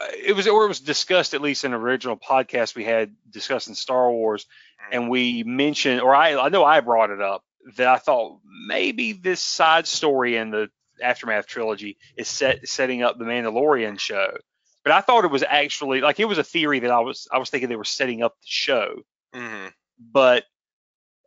uh, 0.00 0.08
it 0.24 0.34
was 0.34 0.48
or 0.48 0.64
it 0.64 0.68
was 0.68 0.80
discussed 0.80 1.34
at 1.34 1.42
least 1.42 1.64
in 1.64 1.74
an 1.74 1.80
original 1.80 2.16
podcast 2.16 2.74
we 2.74 2.84
had 2.84 3.14
discussing 3.28 3.74
Star 3.74 4.10
Wars, 4.10 4.46
and 4.90 5.10
we 5.10 5.42
mentioned 5.42 6.00
or 6.00 6.14
I 6.14 6.34
I 6.34 6.48
know 6.48 6.64
I 6.64 6.80
brought 6.80 7.10
it 7.10 7.20
up 7.20 7.44
that 7.76 7.86
I 7.86 7.98
thought 7.98 8.38
maybe 8.66 9.12
this 9.12 9.40
side 9.40 9.86
story 9.86 10.36
in 10.36 10.50
the 10.50 10.70
aftermath 11.02 11.46
trilogy 11.46 11.98
is 12.16 12.28
set 12.28 12.66
setting 12.68 13.02
up 13.02 13.18
the 13.18 13.24
Mandalorian 13.24 13.98
show. 13.98 14.36
But 14.84 14.92
I 14.92 15.00
thought 15.00 15.24
it 15.24 15.30
was 15.30 15.42
actually 15.42 16.00
like 16.00 16.20
it 16.20 16.24
was 16.24 16.38
a 16.38 16.44
theory 16.44 16.80
that 16.80 16.90
I 16.90 17.00
was 17.00 17.28
I 17.32 17.38
was 17.38 17.50
thinking 17.50 17.68
they 17.68 17.76
were 17.76 17.84
setting 17.84 18.22
up 18.22 18.34
the 18.40 18.46
show, 18.46 19.02
Mhm. 19.34 19.72
but 19.98 20.44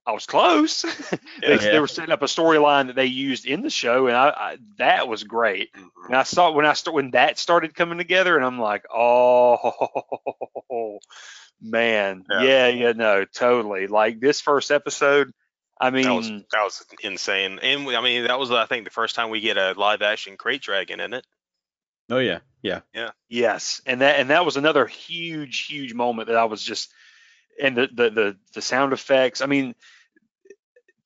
I 0.08 0.12
was 0.12 0.28
close. 0.28 0.84
they, 1.42 1.54
Yeah. 1.54 1.58
they 1.58 1.80
were 1.80 1.88
setting 1.88 2.12
up 2.12 2.22
a 2.22 2.26
storyline 2.26 2.88
that 2.88 2.96
they 2.96 3.06
used 3.08 3.48
in 3.48 3.64
the 3.64 3.72
show, 3.72 4.06
and 4.08 4.16
I, 4.16 4.30
I 4.30 4.58
that 4.78 5.08
was 5.08 5.24
great. 5.24 5.74
Mhm. 5.74 5.88
And 6.08 6.16
I 6.16 6.24
saw 6.24 6.52
when 6.52 6.66
I 6.66 6.74
start 6.74 6.94
when 6.96 7.12
that 7.12 7.40
started 7.40 7.74
coming 7.76 7.98
together, 7.98 8.36
and 8.36 8.46
I'm 8.46 8.60
like, 8.60 8.86
oh 8.94 11.00
man, 11.62 12.26
Yeah. 12.30 12.42
yeah, 12.44 12.68
yeah, 12.68 12.92
no, 12.92 13.26
totally. 13.26 13.88
Like 13.88 14.20
this 14.20 14.42
first 14.42 14.70
episode, 14.72 15.32
I 15.80 15.90
mean, 15.90 16.04
That 16.04 16.14
was 16.14 16.28
that 16.30 16.64
was 16.64 16.86
insane, 17.02 17.60
and 17.62 17.86
we- 17.86 17.96
I 17.96 18.02
mean 18.02 18.24
that 18.28 18.40
was 18.40 18.50
I 18.52 18.66
think 18.66 18.86
the 18.86 18.92
first 18.92 19.16
time 19.16 19.30
we 19.30 19.42
get 19.42 19.58
a 19.58 19.74
live 19.74 20.02
action 20.02 20.38
krayt 20.38 20.62
dragon 20.62 21.00
in 21.00 21.14
it. 21.14 21.26
Oh 22.10 22.20
yeah, 22.20 22.40
yeah. 22.62 22.82
Yeah. 22.94 23.12
Yes, 23.30 23.82
and 23.86 24.02
that 24.02 24.20
and 24.20 24.30
that 24.30 24.46
was 24.46 24.58
another 24.58 24.86
huge, 24.86 25.66
huge 25.66 25.94
moment 25.94 26.28
that 26.28 26.38
I 26.38 26.46
was 26.46 26.64
just 26.64 26.94
and 27.62 27.76
the 27.76 27.88
the 27.92 28.10
the, 28.10 28.38
the 28.54 28.62
sound 28.62 28.94
effects. 28.94 29.42
I 29.42 29.48
mean, 29.48 29.76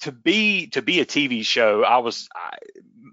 to 0.01 0.11
be 0.11 0.67
to 0.67 0.81
be 0.81 0.99
a 0.99 1.05
TV 1.05 1.43
show, 1.43 1.83
I 1.83 1.97
was 1.97 2.29
I, 2.35 2.57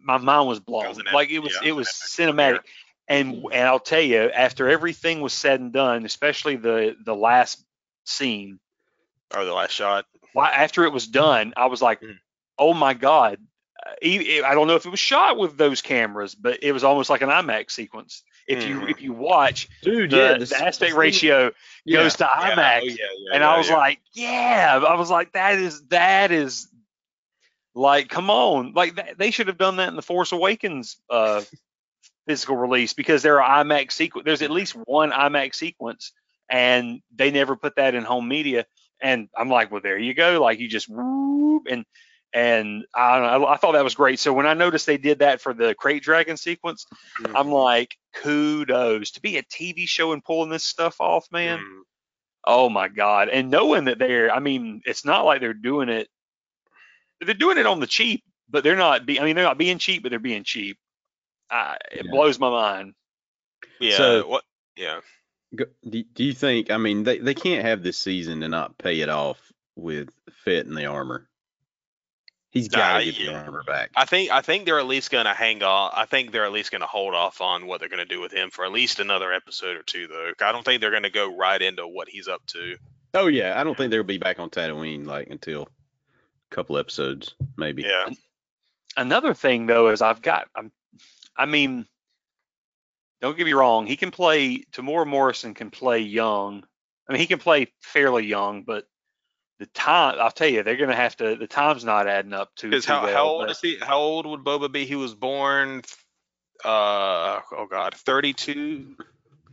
my 0.03 0.19
mind 0.19 0.49
was 0.49 0.61
blown. 0.61 0.89
was 0.89 1.03
like 1.13 1.31
it 1.31 1.39
was 1.41 1.57
yeah, 1.63 1.69
it 1.69 1.73
was 1.73 1.89
an 2.19 2.29
epic 2.29 2.37
cinematic. 2.37 2.61
And 3.09 3.45
and 3.53 3.69
I'll 3.69 3.79
tell 3.79 4.01
you, 4.01 4.31
after 4.31 4.69
everything 4.69 5.21
was 5.21 5.33
said 5.33 5.61
and 5.61 5.73
done, 5.73 6.05
especially 6.05 6.57
the 6.57 6.97
the 7.05 7.15
last 7.15 7.65
scene, 8.05 8.59
Or 9.35 9.45
the 9.45 9.55
last 9.55 9.71
shot. 9.73 10.07
Why 10.37 10.51
after 10.51 10.85
it 10.85 10.93
was 10.93 11.07
done, 11.07 11.55
I 11.57 11.67
was 11.67 11.81
like, 11.81 12.01
Mm. 12.01 12.19
oh 12.59 12.75
my 12.75 12.95
god. 12.95 13.39
I 14.03 14.53
don't 14.55 14.67
know 14.67 14.75
if 14.75 14.85
it 14.85 14.91
was 14.91 14.99
shot 14.99 15.39
with 15.39 15.57
those 15.57 15.81
cameras, 15.81 16.35
but 16.35 16.59
it 16.63 16.73
was 16.73 16.83
almost 16.83 17.09
like 17.09 17.23
an 17.23 17.29
IMAX 17.29 17.71
sequence. 17.71 18.23
If 18.49 18.65
you 18.67 18.81
Mhm. 18.81 18.91
if 18.91 19.01
you 19.03 19.13
watch, 19.13 19.69
Dude, 19.83 20.11
the, 20.11 20.17
yeah. 20.17 20.39
the 20.39 20.57
aspect 20.57 20.91
this- 20.91 20.93
ratio 20.95 21.53
yeah. 21.85 21.99
goes 22.03 22.15
to 22.17 22.25
Yeah, 22.31 22.51
IMAX, 22.55 22.81
oh, 22.83 22.85
yeah, 22.85 23.35
and 23.35 23.45
I 23.45 23.57
was 23.59 23.71
like, 23.71 24.01
yeah, 24.13 24.81
I 24.87 24.95
was 24.97 25.11
like, 25.11 25.33
that 25.33 25.59
is 25.59 25.83
that 25.89 26.33
is 26.33 26.69
like, 27.75 28.09
come 28.09 28.31
on, 28.31 28.73
like 28.75 28.97
th- 28.97 29.17
they 29.19 29.31
should 29.31 29.47
have 29.49 29.59
done 29.59 29.77
that 29.77 29.89
in 29.89 29.97
the 29.97 30.03
Force 30.03 30.33
Awakens 30.33 30.97
uh, 31.11 31.43
physical 32.27 32.57
release 32.57 32.93
because 32.93 33.23
there 33.23 33.41
are 33.43 33.65
IMAX 33.65 33.93
sequence. 33.93 34.25
There's 34.25 34.43
at 34.43 34.51
least 34.51 34.73
one 34.87 35.13
IMAX 35.13 35.55
sequence, 35.57 36.13
and 36.49 37.01
they 37.15 37.31
never 37.31 37.55
put 37.57 37.77
that 37.77 37.95
in 37.95 38.03
home 38.05 38.27
media. 38.29 38.67
And 39.01 39.29
I'm 39.37 39.49
like, 39.51 39.71
well, 39.71 39.81
there 39.83 39.99
you 39.99 40.15
go. 40.15 40.41
Like 40.41 40.59
you 40.59 40.69
just 40.69 40.89
whoop 40.89 41.65
and 41.71 41.85
and 42.33 42.85
I 42.95 43.21
know. 43.21 43.45
I, 43.45 43.55
I 43.55 43.57
thought 43.57 43.73
that 43.73 43.85
was 43.85 43.95
great. 43.95 44.19
So 44.19 44.33
when 44.33 44.47
I 44.47 44.55
noticed 44.55 44.85
they 44.87 44.99
did 44.99 45.21
that 45.21 45.41
for 45.41 45.55
the 45.55 45.75
Krayt 45.75 46.03
Dragon 46.03 46.37
sequence, 46.37 46.87
Mhm. 47.21 47.33
I'm 47.39 47.51
like, 47.51 47.97
kudos 48.15 49.13
to 49.13 49.21
be 49.21 49.37
a 49.39 49.43
TV 49.43 49.87
show 49.89 50.13
and 50.13 50.23
pulling 50.25 50.51
this 50.51 50.65
stuff 50.65 51.01
off, 51.01 51.27
man. 51.31 51.59
Mhm. 51.59 51.81
Oh 52.45 52.69
my 52.69 52.89
God. 52.89 53.29
And 53.29 53.51
knowing 53.51 53.85
that 53.85 53.99
they're, 53.99 54.31
I 54.33 54.41
mean, 54.41 54.81
it's 54.85 55.05
not 55.05 55.25
like 55.25 55.41
they're 55.41 55.55
doing 55.55 55.89
it, 55.89 56.09
they're 57.21 57.35
doing 57.35 57.59
it 57.59 57.67
on 57.67 57.81
the 57.81 57.87
cheap, 57.87 58.23
but 58.49 58.63
they're 58.65 58.77
not, 58.77 59.07
be, 59.07 59.19
I 59.21 59.25
mean, 59.25 59.35
they're 59.37 59.45
not 59.45 59.59
being 59.59 59.79
cheap, 59.79 60.03
but 60.03 60.11
they're 60.11 60.19
being 60.19 60.45
cheap. 60.45 60.79
Uh, 61.51 61.75
it 61.93 62.05
Yeah. 62.05 62.11
blows 62.11 62.39
my 62.39 62.51
mind. 62.51 62.95
Yeah. 63.81 63.97
So- 63.97 64.27
what? 64.29 64.45
Yeah. 64.77 65.01
Go- 65.57 65.65
Do, 65.89 66.03
do 66.03 66.25
you 66.25 66.33
think? 66.33 66.71
I 66.71 66.77
mean, 66.77 67.03
they 67.05 67.19
they 67.19 67.35
can't 67.35 67.65
have 67.65 67.83
this 67.83 67.99
season 67.99 68.43
and 68.43 68.51
not 68.51 68.79
pay 68.79 69.01
it 69.01 69.09
off 69.09 69.39
with 69.75 70.11
Fett 70.45 70.67
in 70.67 70.75
the 70.75 70.87
armor. 70.87 71.29
He's 72.51 72.69
got 72.69 72.95
Nah, 72.95 72.99
to 73.01 73.05
get 73.05 73.17
the 73.19 73.35
armor 73.35 73.63
back. 73.67 73.91
I 73.97 74.07
think 74.07 74.31
I 74.31 74.41
think 74.41 74.65
they're 74.65 74.79
at 74.79 74.87
least 74.87 75.11
gonna 75.11 75.35
hang 75.35 75.63
on. 75.63 75.91
I 75.95 76.07
think 76.07 76.33
they're 76.33 76.47
at 76.47 76.53
least 76.53 76.73
gonna 76.73 76.87
hold 76.87 77.15
off 77.15 77.41
on 77.43 77.67
what 77.67 77.81
they're 77.81 77.89
gonna 77.89 78.07
do 78.07 78.21
with 78.21 78.33
him 78.33 78.51
for 78.51 78.65
at 78.65 78.73
least 78.73 78.99
another 79.01 79.33
episode 79.33 79.77
or 79.77 79.83
two, 79.83 80.07
though. 80.07 80.33
I 80.41 80.53
don't 80.53 80.65
think 80.65 80.81
they're 80.81 80.91
gonna 80.91 81.11
go 81.11 81.37
right 81.37 81.61
into 81.61 81.87
what 81.87 82.09
he's 82.09 82.29
up 82.29 82.45
to. 82.47 82.77
Oh 83.13 83.27
yeah, 83.27 83.61
I 83.61 83.65
don't 83.65 83.77
think 83.77 83.91
they'll 83.91 84.03
be 84.05 84.19
back 84.19 84.39
on 84.39 84.49
Tatooine 84.51 85.07
like 85.07 85.29
until 85.29 85.63
a 86.51 86.55
couple 86.55 86.79
episodes, 86.79 87.35
maybe. 87.57 87.83
Yeah. 87.83 88.09
Another 88.97 89.35
thing 89.35 89.67
though 89.67 89.89
is 89.89 90.01
I've 90.01 90.23
got, 90.23 90.49
I'm, 90.57 90.73
I 91.37 91.45
mean, 91.45 91.87
don't 93.21 93.37
get 93.37 93.47
me 93.47 93.53
wrong, 93.53 93.87
he 93.87 93.97
can 93.97 94.11
play, 94.11 94.65
Temuera 94.73 95.07
Morrison 95.07 95.55
can 95.55 95.71
play 95.71 96.01
young. 96.01 96.65
I 97.09 97.13
mean, 97.13 97.21
he 97.21 97.27
can 97.27 97.39
play 97.39 97.73
fairly 97.81 98.27
young, 98.27 98.63
but 98.65 98.87
the 99.59 99.67
time, 99.67 100.17
I'll 100.21 100.31
tell 100.31 100.49
you, 100.49 100.63
they're 100.63 100.77
going 100.77 100.91
to 100.91 100.97
have 100.97 101.17
to, 101.17 101.37
the 101.37 101.47
time's 101.47 101.85
not 101.85 102.07
adding 102.09 102.33
up 102.35 102.55
to. 102.57 102.69
Because 102.69 102.85
how, 102.85 103.05
well, 103.05 103.15
how 103.15 103.25
old 103.25 103.43
but- 103.43 103.51
is 103.53 103.61
he? 103.61 103.79
How 103.81 103.99
old 103.99 104.27
would 104.27 104.41
Boba 104.41 104.71
be? 104.71 104.85
He 104.85 104.97
was 104.97 105.15
born. 105.15 105.83
Uh 106.65 107.41
oh 107.53 107.67
God, 107.71 107.95
32 107.95 108.97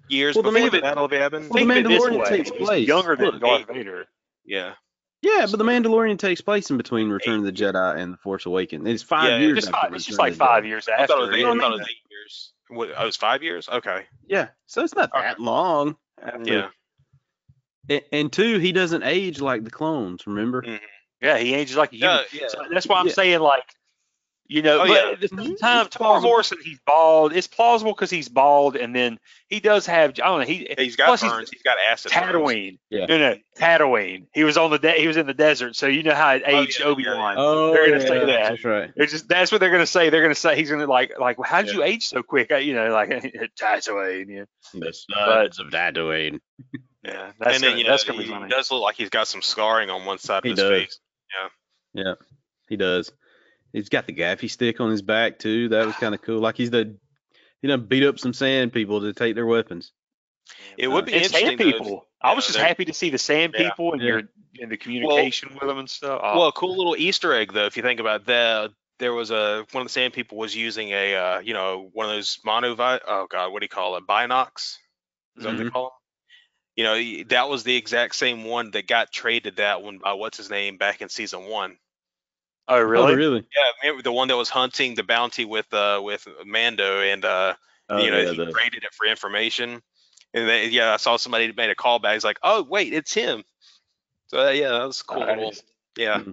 years 0.08 0.36
Well, 0.36 0.44
the 0.44 0.52
before 0.52 0.70
the 0.70 0.82
Battle 0.82 1.06
of 1.06 1.12
Yavin. 1.12 1.32
Well, 1.32 1.42
the 1.42 1.50
Think 1.50 1.72
of 1.72 1.78
it 1.78 1.88
this 1.90 2.02
Mandalorian 2.04 2.20
way, 2.20 2.30
takes 2.30 2.50
he's 2.50 2.66
place. 2.66 2.88
Younger 2.88 3.16
than 3.18 3.26
Look, 3.26 3.42
Darth 3.42 3.68
Vader. 3.68 4.06
Yeah. 4.46 4.74
Yeah, 5.22 5.46
but 5.50 5.58
the 5.58 5.64
Mandalorian 5.66 6.18
takes 6.18 6.42
place 6.42 6.70
in 6.70 6.78
between 6.78 7.10
Return 7.10 7.40
of 7.40 7.44
the 7.46 7.52
Jedi 7.52 7.98
and 7.98 8.14
the 8.14 8.18
Force 8.18 8.46
Awakens. 8.46 8.88
It's 8.88 9.04
five 9.04 9.30
Yeah, 9.32 9.38
years. 9.40 9.56
Just 9.60 9.68
after 9.70 9.80
five, 9.88 9.94
it's 9.96 10.06
just 10.06 10.20
like 10.20 10.32
of 10.34 10.38
Jedi. 10.38 10.40
five 10.48 10.66
years 10.66 10.88
I 10.90 11.06
thought 11.06 11.18
it 11.18 11.22
was 11.22 11.30
after. 11.30 11.38
eight, 11.38 11.46
I 11.46 11.58
thought 11.60 11.72
it 11.74 11.78
was 11.80 11.82
eight 11.90 12.12
years. 12.12 12.54
What, 12.74 12.90
oh, 12.98 13.04
it 13.04 13.06
was 13.06 13.18
five 13.18 13.44
years? 13.44 13.70
Okay. 13.70 14.06
Yeah, 14.28 14.50
so 14.66 14.84
it's 14.84 14.96
not 14.96 15.12
that 15.14 15.40
long. 15.40 15.96
After. 16.22 16.54
Yeah. 16.54 16.68
And, 17.90 18.02
and 18.12 18.32
two, 18.32 18.60
he 18.60 18.72
doesn't 18.72 19.04
age 19.04 19.42
like 19.42 19.64
the 19.64 19.72
clones. 19.72 20.26
Remember? 20.26 20.62
Mm. 20.62 20.80
Yeah, 21.22 21.38
he 21.38 21.54
ages 21.54 21.78
like 21.78 21.94
a 21.94 21.96
human. 21.96 22.20
Yeah, 22.32 22.42
yeah. 22.42 22.48
So 22.50 22.60
that's 22.72 22.88
why 22.88 23.00
I'm 23.00 23.08
Yeah. 23.08 23.14
saying 23.14 23.40
like, 23.40 23.64
you 24.48 24.62
know, 24.62 24.82
Oh, 24.82 24.88
but 24.88 24.90
yeah. 25.06 25.12
at 25.14 25.22
the 25.22 25.28
same 25.30 25.38
Mhm. 25.56 25.60
time, 25.60 25.86
It's 25.86 25.96
Temuera 25.96 26.00
plausible. 26.00 26.30
Morrison, 26.30 26.58
he's 26.64 26.80
bald. 26.86 27.34
It's 27.34 27.48
plausible 27.48 27.94
because 27.94 28.10
he's 28.10 28.28
bald, 28.30 28.76
and 28.76 28.94
then 28.96 29.20
he 29.48 29.60
does 29.60 29.86
have. 29.86 30.12
I 30.12 30.14
don't 30.28 30.40
know. 30.42 30.46
He 30.46 30.68
He's 30.78 30.96
got 30.96 31.06
plus 31.08 31.22
burns. 31.22 31.50
he's 31.50 31.62
got 31.64 31.78
acid. 31.90 32.12
burns. 32.12 32.26
Tatooine. 32.26 32.78
Yeah. 32.90 33.06
No, 33.06 33.18
no, 33.18 33.36
Tatooine. 33.58 34.28
He 34.34 34.44
was 34.44 34.58
on 34.58 34.70
the 34.72 34.80
de- 34.80 35.00
he 35.00 35.08
was 35.08 35.18
in 35.18 35.26
the 35.28 35.34
desert, 35.34 35.76
so 35.76 35.88
you 35.88 36.04
know 36.04 36.14
how 36.14 36.34
it 36.36 36.44
Oh, 36.46 36.62
aged 36.62 36.80
yeah, 36.82 36.86
Obi 36.88 37.06
Wan. 37.08 37.36
Oh, 37.38 37.74
They're 37.74 37.88
gonna 37.90 38.02
yeah, 38.02 38.08
say 38.08 38.20
that. 38.26 38.50
That's 38.50 38.64
right. 38.66 38.92
It's 38.98 39.12
just 39.14 39.28
that's 39.30 39.52
what 39.52 39.62
they're 39.62 39.72
gonna 39.72 39.86
say. 39.88 40.10
They're 40.10 40.22
gonna 40.22 40.36
say 40.36 40.56
he's 40.56 40.70
gonna 40.70 40.88
like 40.88 41.18
like 41.20 41.38
well, 41.40 41.50
how 41.50 41.62
did 41.62 41.70
Yeah. 41.72 41.76
you 41.78 41.84
age 41.84 42.06
so 42.08 42.22
quick? 42.22 42.52
Uh, 42.52 42.58
You 42.58 42.74
know, 42.76 42.90
like 42.92 43.10
Tatooine. 43.60 44.30
Yeah, 44.30 44.46
The 44.74 44.80
But- 44.80 44.96
sons 44.96 45.60
of 45.60 45.68
Tatooine. 45.68 46.40
yeah. 47.04 47.32
That's 47.40 47.56
and 47.56 47.64
then 47.64 47.72
gonna, 47.72 47.78
you 47.78 47.84
know, 47.86 47.90
that's 47.92 48.04
gonna 48.04 48.18
be 48.20 48.26
he 48.26 48.30
funny. 48.30 48.50
does 48.50 48.72
look 48.72 48.82
like 48.82 48.96
he's 48.96 49.10
got 49.10 49.28
some 49.28 49.42
scarring 49.42 49.90
on 49.90 50.06
one 50.06 50.18
side 50.18 50.40
of 50.40 50.44
He 50.44 50.52
his 50.52 50.60
does. 50.60 50.70
face. 50.70 51.00
Yeah. 51.34 52.04
Yeah, 52.06 52.14
he 52.70 52.76
does. 52.78 53.12
He's 53.74 53.90
got 53.90 54.06
the 54.08 54.14
gaffi 54.14 54.50
stick 54.50 54.80
on 54.80 54.92
his 54.92 55.02
back 55.02 55.40
too. 55.40 55.70
That 55.70 55.86
was 55.86 55.96
kind 55.96 56.14
of 56.14 56.22
cool. 56.22 56.40
Like 56.40 56.56
he's 56.58 56.70
the, 56.70 56.96
you 57.62 57.70
know, 57.70 57.78
beat 57.78 58.04
up 58.04 58.20
some 58.20 58.34
sand 58.34 58.72
people 58.72 59.02
to 59.02 59.14
take 59.14 59.36
their 59.36 59.48
weapons. 59.48 59.92
It 60.78 60.88
would 60.88 61.06
be 61.06 61.14
and 61.14 61.24
interesting. 61.24 61.58
sand 61.58 61.60
though, 61.60 61.66
people. 61.66 62.08
I 62.22 62.34
was 62.36 62.46
yeah, 62.46 62.50
just 62.54 62.60
happy 62.60 62.86
to 62.86 62.94
see 62.94 63.10
the 63.10 63.18
sand 63.18 63.54
Yeah. 63.54 63.70
people 63.72 63.94
and 63.94 64.02
Yeah. 64.02 64.08
your 64.10 64.22
and 64.62 64.72
the 64.72 64.78
communication 64.78 65.50
with 65.56 65.68
them 65.68 65.80
and 65.80 65.90
stuff. 65.90 66.22
Oh, 66.24 66.40
Well, 66.40 66.48
a 66.50 66.52
cool 66.52 66.78
little 66.78 66.96
Easter 66.96 67.34
egg 67.34 67.52
though, 67.52 67.66
if 67.66 67.76
you 67.76 67.84
think 67.84 68.00
about 68.00 68.26
that. 68.28 68.72
There 69.00 69.14
was 69.14 69.32
a 69.32 69.66
one 69.72 69.82
of 69.82 69.88
the 69.88 69.92
sand 69.92 70.14
people 70.14 70.38
was 70.38 70.56
using 70.56 70.90
a 70.92 71.16
uh, 71.16 71.40
you 71.40 71.54
know 71.54 71.90
one 71.94 72.06
of 72.06 72.12
those 72.16 72.38
monovi 72.46 73.00
oh 73.08 73.28
god 73.28 73.52
what 73.52 73.60
do 73.60 73.66
you 73.66 73.70
call 73.70 73.98
it 73.98 74.06
binocs 74.08 74.78
is 75.36 75.44
that 75.44 75.50
what 75.50 75.58
they 75.58 75.64
Mhm. 75.64 75.72
call 75.72 75.84
them? 75.86 75.92
You 76.76 76.84
know 76.84 77.24
that 77.30 77.50
was 77.50 77.64
the 77.64 77.76
exact 77.76 78.16
same 78.16 78.44
one 78.46 78.72
that 78.72 78.88
got 78.88 79.12
traded 79.12 79.58
that 79.58 79.82
one 79.82 79.98
by 79.98 80.14
what's 80.14 80.38
his 80.38 80.50
name 80.52 80.78
back 80.78 81.02
in 81.02 81.10
season 81.10 81.46
one. 81.46 81.78
Oh, 82.68 82.80
really? 82.80 83.14
Oh, 83.14 83.16
really? 83.16 83.46
Yeah, 83.84 83.92
the 84.04 84.12
one 84.12 84.30
that 84.30 84.38
was 84.38 84.50
hunting 84.50 84.96
the 84.96 85.04
bounty 85.04 85.46
with 85.46 85.72
uh 85.74 86.00
with 86.04 86.28
Mando 86.46 87.02
and 87.02 87.26
uh 87.26 87.54
Oh, 87.90 87.98
you 88.02 88.12
know 88.12 88.20
yeah, 88.20 88.32
he 88.32 88.38
the- 88.38 88.52
traded 88.52 88.84
it 88.84 88.94
for 88.94 89.06
information. 89.06 89.82
And 90.36 90.50
they, 90.50 90.68
yeah, 90.70 90.94
I 90.94 90.98
saw 90.98 91.18
somebody 91.18 91.52
made 91.52 91.70
a 91.70 91.76
callback. 91.76 92.14
He's 92.14 92.24
like, 92.24 92.40
oh 92.42 92.64
wait, 92.64 92.94
it's 92.94 93.14
him. 93.14 93.44
So 94.28 94.48
uh, 94.48 94.52
yeah, 94.52 94.70
that 94.70 94.88
was 94.88 95.02
cool. 95.04 95.52
Yeah, 95.96 96.24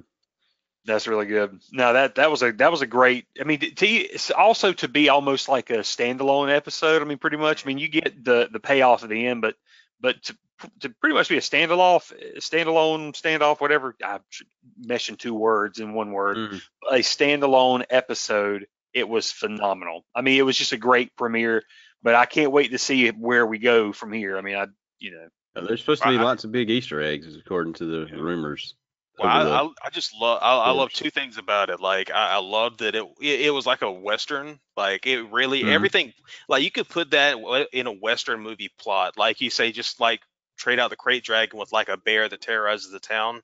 That's 0.86 1.06
really 1.06 1.26
good. 1.26 1.60
No, 1.70 1.92
that 1.92 2.14
that 2.14 2.30
was 2.30 2.42
a 2.42 2.52
that 2.52 2.70
was 2.70 2.80
a 2.80 2.86
great. 2.86 3.26
I 3.38 3.44
mean, 3.44 3.58
to 3.60 3.86
it's 3.86 4.30
also 4.30 4.72
to 4.74 4.88
be 4.88 5.10
almost 5.10 5.48
like 5.48 5.68
a 5.70 5.78
standalone 5.78 6.54
episode. 6.54 7.02
I 7.02 7.04
mean, 7.04 7.18
pretty 7.18 7.36
much. 7.36 7.66
I 7.66 7.68
mean, 7.68 7.78
you 7.78 7.88
get 7.88 8.24
the 8.24 8.48
the 8.50 8.60
payoff 8.60 9.02
at 9.02 9.10
the 9.10 9.26
end, 9.26 9.42
but 9.42 9.56
but 10.00 10.22
to, 10.24 10.36
to 10.80 10.90
pretty 11.00 11.14
much 11.14 11.28
be 11.28 11.36
a 11.36 11.40
standalone 11.40 12.02
standalone 12.38 13.12
standoff, 13.12 13.60
whatever. 13.60 13.94
I 14.02 14.20
should 14.30 14.46
mesh 14.78 15.08
in 15.08 15.16
two 15.16 15.34
words 15.34 15.78
in 15.78 15.94
one 15.94 16.12
word. 16.12 16.36
Mm. 16.36 16.62
A 16.90 16.98
standalone 16.98 17.84
episode. 17.90 18.66
It 18.92 19.08
was 19.08 19.30
phenomenal. 19.30 20.04
I 20.14 20.22
mean, 20.22 20.38
it 20.38 20.42
was 20.42 20.56
just 20.56 20.72
a 20.72 20.76
great 20.76 21.16
premiere. 21.16 21.62
But 22.02 22.14
I 22.14 22.26
can't 22.26 22.50
wait 22.50 22.70
to 22.70 22.78
see 22.78 23.08
where 23.08 23.46
we 23.46 23.58
go 23.58 23.92
from 23.92 24.12
here. 24.12 24.38
I 24.38 24.40
mean, 24.40 24.56
I 24.56 24.66
you 24.98 25.12
know. 25.12 25.28
There's 25.66 25.80
supposed 25.80 26.02
to 26.02 26.08
be 26.08 26.16
I- 26.16 26.22
lots 26.22 26.44
of 26.44 26.52
big 26.52 26.70
Easter 26.70 27.00
eggs, 27.00 27.36
according 27.36 27.74
to 27.74 27.84
the 27.84 28.16
rumors. 28.16 28.74
Well, 29.20 29.28
I, 29.28 29.42
I, 29.64 29.68
I 29.86 29.90
just 29.90 30.14
love 30.14 30.38
I, 30.42 30.56
I 30.56 30.70
love 30.70 30.92
two 30.92 31.10
things 31.10 31.36
about 31.36 31.68
it. 31.70 31.80
Like 31.80 32.10
I, 32.10 32.34
I 32.34 32.38
love 32.38 32.78
that 32.78 32.94
it, 32.94 33.04
it 33.20 33.40
it 33.42 33.50
was 33.50 33.66
like 33.66 33.82
a 33.82 33.92
western. 33.92 34.60
Like 34.76 35.06
it 35.06 35.22
really 35.30 35.64
Mhm. 35.64 35.66
everything. 35.66 36.14
Like 36.48 36.62
you 36.64 36.70
could 36.70 36.88
put 36.88 37.10
that 37.10 37.36
in 37.72 37.86
a 37.86 37.92
western 37.92 38.40
movie 38.40 38.70
plot. 38.78 39.18
Like 39.18 39.40
you 39.42 39.50
say, 39.50 39.72
just 39.72 40.00
like 40.00 40.22
trade 40.56 40.78
out 40.78 40.90
the 40.90 40.96
krayt 40.96 41.22
dragon 41.24 41.58
with 41.58 41.72
like 41.72 41.88
a 41.90 41.98
bear 41.98 42.28
that 42.28 42.40
terrorizes 42.40 42.90
the 42.92 43.00
town, 43.00 43.42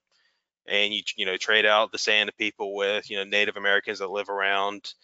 and 0.66 0.95
you 0.95 1.02
you 1.16 1.26
know 1.26 1.37
trade 1.37 1.66
out 1.66 1.92
the 1.92 1.99
sand 1.99 2.33
people 2.38 2.75
with 2.76 3.11
you 3.11 3.16
know 3.18 3.25
Native 3.25 3.56
Americans 3.56 4.00
that 4.00 4.11
live 4.11 4.30
around. 4.30 4.95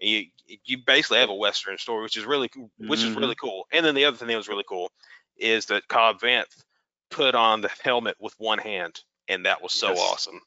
You 0.00 0.26
you 0.64 0.78
basically 0.86 1.18
have 1.18 1.30
a 1.30 1.34
western 1.34 1.78
story, 1.78 2.02
which 2.02 2.16
is 2.16 2.24
really 2.26 2.48
cool- 2.48 2.70
which 2.86 3.04
is 3.04 3.14
Mhm. 3.14 3.16
really 3.16 3.36
cool. 3.36 3.66
And 3.72 3.84
then 3.86 3.94
the 3.94 4.06
other 4.06 4.16
thing 4.16 4.28
that 4.28 4.36
was 4.36 4.48
really 4.48 4.64
cool 4.68 4.90
is 5.36 5.66
that 5.66 5.88
Cobb 5.88 6.20
Vanth 6.20 6.64
put 7.10 7.34
on 7.34 7.60
the 7.62 7.70
helmet 7.84 8.16
with 8.20 8.34
one 8.38 8.58
hand, 8.58 9.02
and 9.32 9.46
that 9.46 9.62
was 9.62 9.72
so 9.72 9.88
Yes. 9.90 10.00
awesome. 10.00 10.40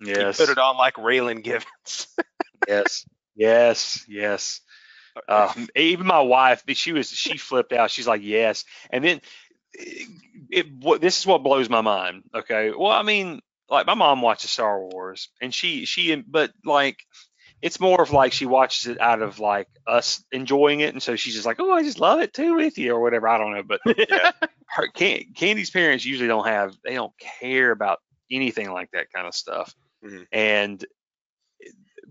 Yes. 0.00 0.38
He 0.38 0.44
put 0.46 0.52
it 0.52 0.58
on 0.58 0.76
like 0.76 0.94
Raylan 0.94 1.42
Givens. 1.42 2.06
Yes. 2.66 3.06
Yes. 3.34 4.04
Yes. 4.08 4.60
Uh, 5.26 5.52
even 5.74 6.06
my 6.06 6.20
wife, 6.20 6.62
she 6.74 6.92
was 6.92 7.08
she 7.08 7.38
flipped 7.38 7.72
out. 7.72 7.90
She's 7.90 8.06
like, 8.06 8.20
"Yes," 8.22 8.64
and 8.90 9.02
then 9.02 9.20
it, 9.72 10.08
it 10.50 10.66
what 10.72 11.00
this 11.00 11.18
is 11.18 11.26
what 11.26 11.42
blows 11.42 11.68
my 11.68 11.80
mind. 11.80 12.24
Okay, 12.34 12.70
well, 12.70 12.92
I 12.92 13.02
mean, 13.02 13.40
like 13.68 13.86
my 13.86 13.94
mom 13.94 14.22
watches 14.22 14.50
Star 14.50 14.78
Wars, 14.80 15.30
and 15.40 15.52
she 15.52 15.86
she 15.86 16.14
but 16.16 16.52
like 16.64 16.98
it's 17.60 17.80
more 17.80 18.00
of 18.00 18.12
like 18.12 18.32
she 18.32 18.46
watches 18.46 18.86
it 18.86 19.00
out 19.00 19.22
of 19.22 19.40
like 19.40 19.68
us 19.86 20.22
enjoying 20.30 20.80
it, 20.80 20.92
and 20.94 21.02
so 21.02 21.16
she's 21.16 21.34
just 21.34 21.46
like, 21.46 21.58
"Oh, 21.58 21.72
I 21.72 21.82
just 21.82 22.00
love 22.00 22.20
it 22.20 22.32
too 22.32 22.54
with 22.54 22.78
you," 22.78 22.92
or 22.94 23.00
whatever. 23.00 23.28
I 23.28 23.38
don't 23.38 23.52
know, 23.52 23.62
but 23.62 23.80
Yeah. 24.08 24.30
her 24.68 24.88
Candy's 24.88 25.70
parents 25.70 26.04
usually 26.04 26.28
don't 26.28 26.46
have 26.46 26.76
they 26.84 26.94
don't 26.94 27.12
care 27.40 27.70
about 27.70 27.98
anything 28.30 28.70
like 28.70 28.90
that 28.92 29.12
kind 29.12 29.26
of 29.26 29.34
stuff. 29.34 29.74
Mhm. 30.04 30.26
And 30.32 30.86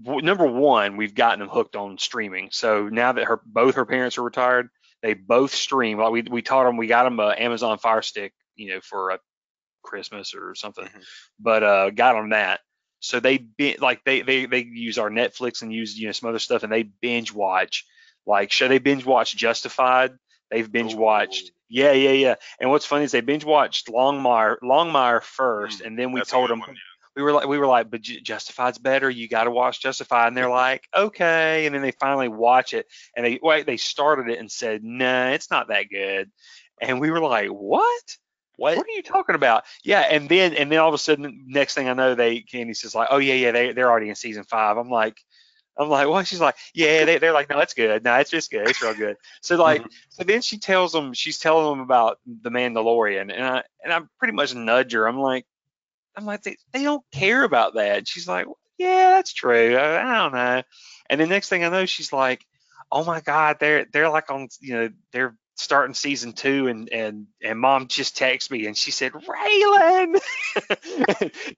w- 0.03 0.21
number 0.21 0.45
one, 0.45 0.97
we've 0.97 1.15
gotten 1.15 1.39
them 1.39 1.49
hooked 1.49 1.75
on 1.75 1.97
streaming. 1.97 2.49
So 2.51 2.89
now 2.89 3.13
that 3.13 3.25
her 3.25 3.41
both 3.45 3.75
her 3.75 3.85
parents 3.85 4.17
are 4.17 4.23
retired, 4.23 4.69
they 5.01 5.13
both 5.13 5.53
stream. 5.53 5.97
Like 5.99 6.11
we 6.11 6.21
we 6.23 6.41
taught 6.41 6.65
them, 6.65 6.77
we 6.77 6.87
got 6.87 7.03
them 7.03 7.19
a 7.19 7.33
Amazon 7.37 7.77
Fire 7.77 8.01
Stick, 8.01 8.33
you 8.55 8.69
know, 8.73 8.81
for 8.81 9.11
a 9.11 9.19
Christmas 9.83 10.33
or 10.33 10.55
something, 10.55 10.85
Mhm. 10.85 11.03
but 11.39 11.63
uh, 11.63 11.89
got 11.91 12.13
them 12.13 12.29
that. 12.29 12.61
So 12.99 13.19
they 13.19 13.37
be, 13.37 13.77
like 13.77 14.03
they 14.03 14.21
they 14.21 14.45
they 14.47 14.63
use 14.63 14.97
our 14.97 15.09
Netflix 15.09 15.61
and 15.61 15.71
use 15.71 15.97
you 15.97 16.07
know 16.07 16.11
some 16.13 16.29
other 16.29 16.39
stuff, 16.39 16.63
and 16.63 16.71
they 16.71 16.83
binge 16.83 17.31
watch 17.31 17.85
like 18.25 18.51
show 18.51 18.67
they 18.67 18.79
binge 18.79 19.05
watch 19.05 19.35
Justified. 19.35 20.17
They've 20.51 20.71
binge 20.71 20.95
watched. 20.95 21.47
Ooh. 21.47 21.51
Yeah, 21.69 21.91
yeah, 21.91 22.11
yeah. 22.11 22.35
And 22.61 22.69
what's 22.69 22.85
funny 22.85 23.03
is 23.03 23.11
they 23.11 23.21
binge 23.21 23.43
watched 23.43 23.87
Longmire 23.87 24.57
Longmire 24.63 25.21
first, 25.21 25.81
Mm, 25.81 25.85
and 25.85 25.99
then 25.99 26.11
we 26.13 26.21
told 26.21 26.49
them 26.49 26.59
one, 26.59 26.77
we 27.15 27.23
were 27.23 27.33
like 27.33 27.47
we 27.47 27.57
were 27.57 27.67
like, 27.67 27.89
but 27.89 28.01
Justified's 28.01 28.77
better. 28.77 29.09
You 29.09 29.27
got 29.27 29.45
to 29.45 29.51
watch 29.51 29.81
Justified, 29.81 30.27
and 30.27 30.37
they're 30.37 30.49
like, 30.49 30.87
okay. 30.95 31.65
And 31.65 31.75
then 31.75 31.81
they 31.81 31.91
finally 31.91 32.29
watch 32.29 32.73
it, 32.73 32.85
and 33.15 33.25
they 33.25 33.39
wait. 33.41 33.65
They 33.65 33.77
started 33.77 34.29
it 34.29 34.39
and 34.39 34.51
said, 34.51 34.83
nah, 34.83 35.29
it's 35.29 35.51
not 35.51 35.67
that 35.69 35.89
good. 35.89 36.31
And 36.81 37.01
we 37.01 37.11
were 37.11 37.19
like, 37.19 37.49
what? 37.49 38.03
What? 38.55 38.77
What 38.77 38.87
are 38.87 38.95
you 38.95 39.03
talking 39.03 39.35
about? 39.35 39.65
Yeah. 39.83 40.01
And 40.01 40.29
then 40.29 40.53
and 40.53 40.71
then 40.71 40.79
all 40.79 40.87
of 40.87 40.93
a 40.93 40.97
sudden, 40.97 41.45
next 41.47 41.73
thing 41.73 41.89
I 41.89 41.93
know, 41.93 42.15
they 42.15 42.41
Candy 42.41 42.73
says 42.75 42.95
like, 42.95 43.09
oh 43.11 43.17
yeah, 43.17 43.33
yeah, 43.33 43.51
they 43.51 43.73
they're 43.73 43.89
already 43.89 44.09
in 44.09 44.15
season 44.15 44.45
five. 44.45 44.77
I'm 44.77 44.89
like. 44.89 45.17
I'm 45.79 45.89
like, 45.89 46.07
well, 46.07 46.23
she's 46.23 46.39
like, 46.39 46.55
yeah, 46.73 47.05
they, 47.05 47.17
they're 47.19 47.33
like, 47.33 47.49
no, 47.49 47.59
it's 47.59 47.73
good. 47.73 48.03
No, 48.03 48.15
it's 48.15 48.31
just 48.31 48.51
good. 48.51 48.67
It's 48.67 48.81
real 48.81 48.95
good. 48.95 49.17
So 49.41 49.55
like, 49.61 49.81
mm-hmm. 49.81 49.89
so 50.09 50.23
then 50.23 50.41
she 50.41 50.57
tells 50.57 50.91
them, 50.91 51.13
she's 51.13 51.39
telling 51.39 51.69
them 51.69 51.81
about 51.81 52.19
the 52.25 52.49
Mandalorian, 52.49 53.33
and 53.33 53.43
I 53.43 53.63
and 53.83 53.93
I 53.93 54.01
pretty 54.19 54.33
much 54.33 54.55
nudge 54.55 54.93
her. 54.93 55.07
I'm 55.07 55.19
like, 55.19 55.45
I'm 56.15 56.25
like, 56.25 56.43
they, 56.43 56.57
they 56.71 56.83
don't 56.83 57.03
care 57.11 57.43
about 57.43 57.75
that. 57.75 57.99
And 57.99 58.07
she's 58.07 58.27
like, 58.27 58.47
yeah, 58.77 59.11
that's 59.11 59.33
true. 59.33 59.75
I, 59.75 60.01
I 60.01 60.17
don't 60.23 60.33
know. 60.33 60.63
And 61.09 61.21
the 61.21 61.27
next 61.27 61.49
thing 61.49 61.63
I 61.63 61.69
know, 61.69 61.85
she's 61.85 62.11
like, 62.11 62.45
oh 62.91 63.03
my 63.03 63.21
god, 63.21 63.57
they're 63.59 63.85
they're 63.91 64.09
like 64.09 64.31
on, 64.31 64.47
you 64.59 64.73
know, 64.73 64.89
they're 65.11 65.35
starting 65.55 65.93
season 65.93 66.33
two, 66.33 66.67
and 66.67 66.89
and 66.89 67.27
and 67.43 67.59
mom 67.59 67.87
just 67.87 68.17
texted 68.17 68.51
me, 68.51 68.65
and 68.65 68.77
she 68.77 68.91
said, 68.91 69.13
Raylan, 69.13 70.19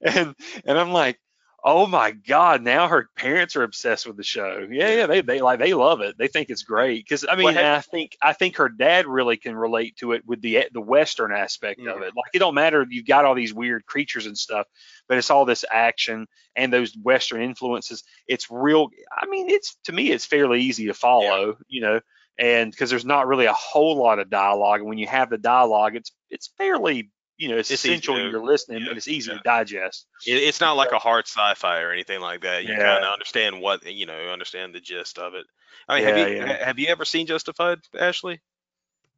and 0.02 0.34
and 0.64 0.78
I'm 0.78 0.92
like. 0.92 1.18
Oh 1.62 1.86
my 1.86 2.12
God! 2.12 2.62
Now 2.62 2.88
her 2.88 3.08
parents 3.16 3.54
are 3.54 3.62
obsessed 3.64 4.06
with 4.06 4.16
the 4.16 4.22
show. 4.22 4.66
Yeah, 4.70 4.94
yeah, 4.94 5.06
they 5.06 5.20
they 5.20 5.40
like 5.42 5.58
they 5.58 5.74
love 5.74 6.00
it. 6.00 6.16
They 6.16 6.28
think 6.28 6.48
it's 6.48 6.62
great 6.62 7.04
because 7.04 7.26
I 7.28 7.36
mean, 7.36 7.54
Well, 7.54 7.76
I 7.76 7.80
think 7.82 8.16
I 8.22 8.32
think 8.32 8.56
her 8.56 8.70
dad 8.70 9.06
really 9.06 9.36
can 9.36 9.54
relate 9.54 9.96
to 9.96 10.12
it 10.12 10.24
with 10.26 10.40
the 10.40 10.68
the 10.72 10.80
Western 10.80 11.32
aspect 11.32 11.86
of 11.86 11.98
Mhm. 11.98 12.02
it. 12.02 12.14
Like 12.16 12.30
it 12.32 12.38
don't 12.38 12.54
matter 12.54 12.86
you've 12.88 13.06
got 13.06 13.26
all 13.26 13.34
these 13.34 13.52
weird 13.52 13.84
creatures 13.84 14.24
and 14.24 14.38
stuff, 14.38 14.66
but 15.06 15.18
it's 15.18 15.30
all 15.30 15.44
this 15.44 15.64
action 15.70 16.26
and 16.56 16.72
those 16.72 16.96
Western 16.96 17.42
influences. 17.42 18.04
It's 18.26 18.50
real. 18.50 18.88
I 19.16 19.26
mean, 19.26 19.50
it's 19.50 19.76
to 19.84 19.92
me, 19.92 20.10
it's 20.12 20.24
fairly 20.24 20.62
easy 20.62 20.86
to 20.86 20.94
follow. 20.94 21.58
You 21.68 21.82
know, 21.82 22.00
and 22.38 22.70
because 22.70 22.88
there's 22.88 23.04
not 23.04 23.26
really 23.26 23.46
a 23.46 23.52
whole 23.52 23.96
lot 23.96 24.18
of 24.18 24.30
dialogue, 24.30 24.80
and 24.80 24.88
when 24.88 24.98
you 24.98 25.08
have 25.08 25.28
the 25.28 25.38
dialogue, 25.38 25.94
it's 25.96 26.12
it's 26.30 26.48
fairly 26.56 27.10
you 27.40 27.48
know 27.48 27.56
it's, 27.56 27.70
It's 27.70 27.84
essential 27.84 28.16
to- 28.16 28.28
you're 28.30 28.44
listening, 28.44 28.82
yeah, 28.82 28.88
and 28.90 28.96
it's 28.98 29.08
easy 29.08 29.30
yeah. 29.30 29.38
to 29.38 29.42
digest. 29.42 30.06
It, 30.26 30.34
it's 30.42 30.60
not 30.60 30.74
like 30.74 30.92
a 30.92 30.98
hard 30.98 31.26
sci-fi 31.26 31.80
or 31.80 31.90
anything 31.90 32.20
like 32.20 32.42
that. 32.42 32.64
You 32.64 32.74
Yeah. 32.74 32.78
kind 32.94 33.04
of 33.04 33.12
understand 33.12 33.60
what 33.60 33.84
you 33.90 34.06
know, 34.06 34.28
understand 34.28 34.74
the 34.74 34.80
gist 34.80 35.18
of 35.18 35.34
it. 35.34 35.46
I 35.88 35.96
mean, 35.98 36.08
Yeah, 36.08 36.16
have 36.16 36.28
you 36.28 36.36
yeah. 36.36 36.64
have 36.66 36.78
you 36.78 36.88
ever 36.88 37.04
seen 37.04 37.26
Justified, 37.26 37.78
Ashley? 37.98 38.40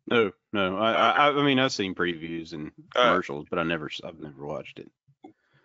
No, 0.07 0.33
no. 0.53 0.77
I, 0.79 0.93
I, 1.11 1.29
I 1.31 1.43
mean, 1.45 1.59
I've 1.59 1.73
seen 1.73 1.95
previews 1.95 2.53
and 2.53 2.73
Uh, 2.95 3.03
commercials, 3.11 3.47
but 3.49 3.59
I 3.59 3.63
never, 3.63 3.89
I've 4.05 4.19
never 4.19 4.45
watched 4.45 4.79
it. 4.81 4.91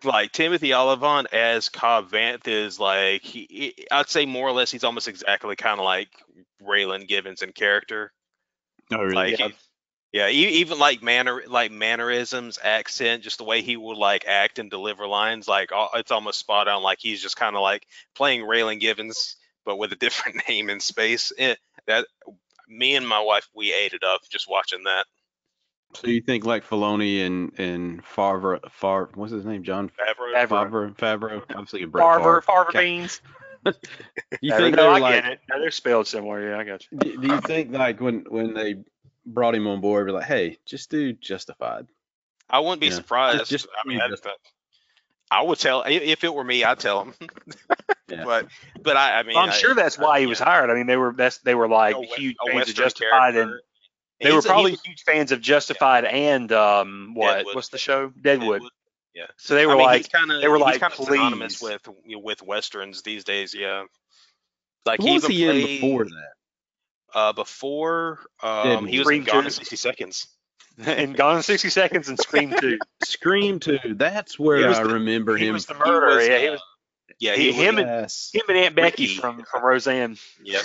Like 0.04 0.30
Timothy 0.30 0.72
Olyphant 0.74 1.32
as 1.32 1.68
Cobb 1.68 2.10
Vanth 2.10 2.46
is 2.46 2.78
like 2.78 3.22
he, 3.22 3.46
he- 3.50 3.86
I'd 3.90 4.08
say 4.08 4.26
more 4.26 4.48
or 4.48 4.52
less 4.52 4.70
he's 4.70 4.84
almost 4.84 5.08
exactly 5.08 5.56
kind 5.56 5.80
of 5.80 5.84
like 5.84 6.08
Raylan 6.62 7.08
Givens 7.08 7.42
in 7.42 7.50
character. 7.52 8.12
Oh, 8.92 8.98
really? 9.02 9.14
Like, 9.14 9.38
Yeah. 9.38 9.48
he- 9.48 9.54
yeah, 10.12 10.28
e- 10.28 10.60
even 10.60 10.78
like 10.78 11.02
manner, 11.02 11.42
like 11.46 11.70
mannerisms, 11.70 12.58
accent, 12.62 13.22
just 13.22 13.38
the 13.38 13.44
way 13.44 13.62
he 13.62 13.76
would 13.76 13.98
like 13.98 14.24
act 14.26 14.58
and 14.58 14.70
deliver 14.70 15.06
lines, 15.06 15.46
like 15.48 15.70
it's 15.94 16.10
almost 16.10 16.38
spot 16.38 16.68
on. 16.68 16.82
Like 16.82 16.98
he's 17.00 17.22
just 17.22 17.36
kind 17.36 17.56
of 17.56 17.62
like 17.62 17.86
playing 18.14 18.42
Raylan 18.42 18.80
Givens, 18.80 19.36
but 19.64 19.78
with 19.78 19.92
a 19.92 19.96
different 20.04 20.42
name 20.48 20.70
in 20.70 20.80
space. 20.80 21.32
Eh, 21.38 21.54
that 21.86 22.06
me 22.68 22.96
and 22.96 23.06
my 23.06 23.20
wife, 23.20 23.48
we 23.54 23.72
ate 23.72 23.92
it 23.92 24.04
up 24.04 24.22
just 24.30 24.48
watching 24.48 24.84
that. 24.84 25.06
So 25.94 26.08
you 26.08 26.20
think 26.20 26.44
like 26.44 26.66
Filoni 26.66 27.24
and 27.26 27.52
and 27.58 28.04
Favre, 28.04 28.60
Favre, 28.70 29.10
what's 29.14 29.32
his 29.32 29.46
name? 29.46 29.62
John 29.62 29.90
Favreau. 29.90 30.46
Favreau. 30.46 30.98
Favre, 30.98 31.38
Favreau. 31.38 31.42
I 31.56 31.60
was 31.60 31.70
thinking 31.70 31.88
Brett 31.90 32.04
Farver, 32.04 32.42
Farver 32.42 32.68
Okay. 32.70 32.80
beans. 32.80 33.20
You 34.40 34.54
think 34.56 34.76
no, 34.76 34.82
they're 34.82 34.90
I 34.90 34.98
like? 34.98 35.22
get 35.22 35.32
it. 35.32 35.40
No, 35.48 35.58
they're 35.60 35.70
spelled 35.70 36.06
somewhere. 36.06 36.50
Yeah, 36.50 36.58
I 36.58 36.64
got 36.64 36.86
you. 36.90 36.98
Do, 36.98 37.20
do 37.22 37.26
you 37.28 37.40
think 37.40 37.72
like 37.72 38.00
when 38.00 38.24
when 38.28 38.54
they 38.54 38.76
brought 39.34 39.54
him 39.54 39.66
on 39.66 39.80
board, 39.80 40.06
be 40.06 40.12
like, 40.12 40.24
hey, 40.26 40.58
just 40.66 40.90
do 40.90 41.12
Justified? 41.12 41.86
I 42.50 42.60
wouldn't 42.60 42.80
be 42.80 42.86
Yeah, 42.88 42.94
surprised. 42.94 43.46
just- 43.50 43.66
I 43.84 43.86
mean, 43.88 44.00
just- 44.08 44.22
that's 44.24 44.36
I 45.30 45.42
would 45.42 45.58
tell 45.58 45.82
if 45.86 46.24
it 46.24 46.32
were 46.32 46.42
me, 46.44 46.64
I'd 46.64 46.78
tell 46.80 47.04
him. 47.04 47.14
Yeah. 48.10 48.24
But 48.24 48.46
but 48.80 48.96
I, 48.96 49.18
I 49.18 49.22
mean, 49.22 49.36
I'm 49.36 49.50
I- 49.50 49.52
sure 49.52 49.74
that's 49.74 49.98
why 49.98 50.18
he 50.20 50.26
was 50.26 50.40
yeah. 50.40 50.46
hired. 50.46 50.70
I 50.70 50.74
mean, 50.74 50.86
they 50.86 50.96
were 50.96 51.12
that's 51.14 51.36
they 51.40 51.54
were 51.54 51.68
like 51.68 51.94
A 51.94 52.02
huge 52.06 52.36
a 52.40 52.46
fans 52.46 52.48
of 52.48 52.54
Western 52.54 52.84
Justified, 52.84 53.36
and 53.36 53.52
they 54.18 54.30
were 54.30 54.36
He's 54.36 54.44
a- 54.46 54.48
probably 54.48 54.70
he's 54.70 54.80
huge 54.82 55.02
fans 55.02 55.30
of 55.30 55.42
Justified 55.42 56.06
and 56.06 56.50
um 56.50 57.12
what 57.14 57.34
Deadwood. 57.34 57.54
what's 57.54 57.68
the 57.68 57.76
show 57.76 58.06
a- 58.06 58.20
Deadwood. 58.22 58.62
Yeah. 59.14 59.26
So 59.36 59.54
they 59.54 59.66
were 59.66 59.74
I 59.74 59.76
mean, 59.76 59.84
like 59.84 59.96
he's 59.98 60.08
kinda, 60.08 60.40
they 60.40 60.48
were 60.48 60.56
he's 60.56 60.64
like, 60.64 60.80
kind 60.80 60.94
of 60.98 61.04
synonymous 61.04 61.60
with 61.60 61.86
with 62.06 62.42
westerns 62.42 63.02
these 63.02 63.24
days. 63.24 63.54
Yeah. 63.54 63.84
Like 64.86 65.00
What 65.00 65.12
was 65.12 65.24
even 65.30 65.56
he 65.56 65.66
in 65.74 65.80
before 65.82 66.04
that? 66.06 66.32
Uh, 67.14 67.32
before 67.32 68.20
um, 68.42 68.86
he 68.86 68.98
was 68.98 69.08
in 69.10 69.24
Gone 69.24 69.44
in 69.46 69.50
60 69.50 69.76
Seconds. 69.76 70.26
and 70.78 71.16
Gone 71.16 71.36
in 71.38 71.42
60 71.42 71.70
Seconds 71.70 72.08
and 72.08 72.18
Scream 72.18 72.54
2. 72.60 72.78
Scream 73.02 73.58
Two. 73.60 73.78
That's 73.96 74.38
where 74.38 74.68
I 74.68 74.82
the- 74.82 74.94
remember 74.94 75.36
he 75.36 75.46
him. 75.46 75.54
was 75.54 75.66
the 75.66 75.74
murderer. 75.74 76.16
was, 76.16 76.28
yeah, 76.28 76.38
he 76.38 76.48
uh, 76.48 76.52
was 76.52 76.62
Yeah, 77.18 77.34
He- 77.34 77.52
he, 77.52 77.64
him 77.64 77.78
and 77.78 77.88
yes. 77.88 78.30
him 78.32 78.42
and 78.48 78.58
Aunt 78.58 78.74
Becky 78.76 79.04
Ricky. 79.04 79.16
from 79.16 79.42
from 79.50 79.64
Roseanne. 79.64 80.18
Yep. 80.44 80.62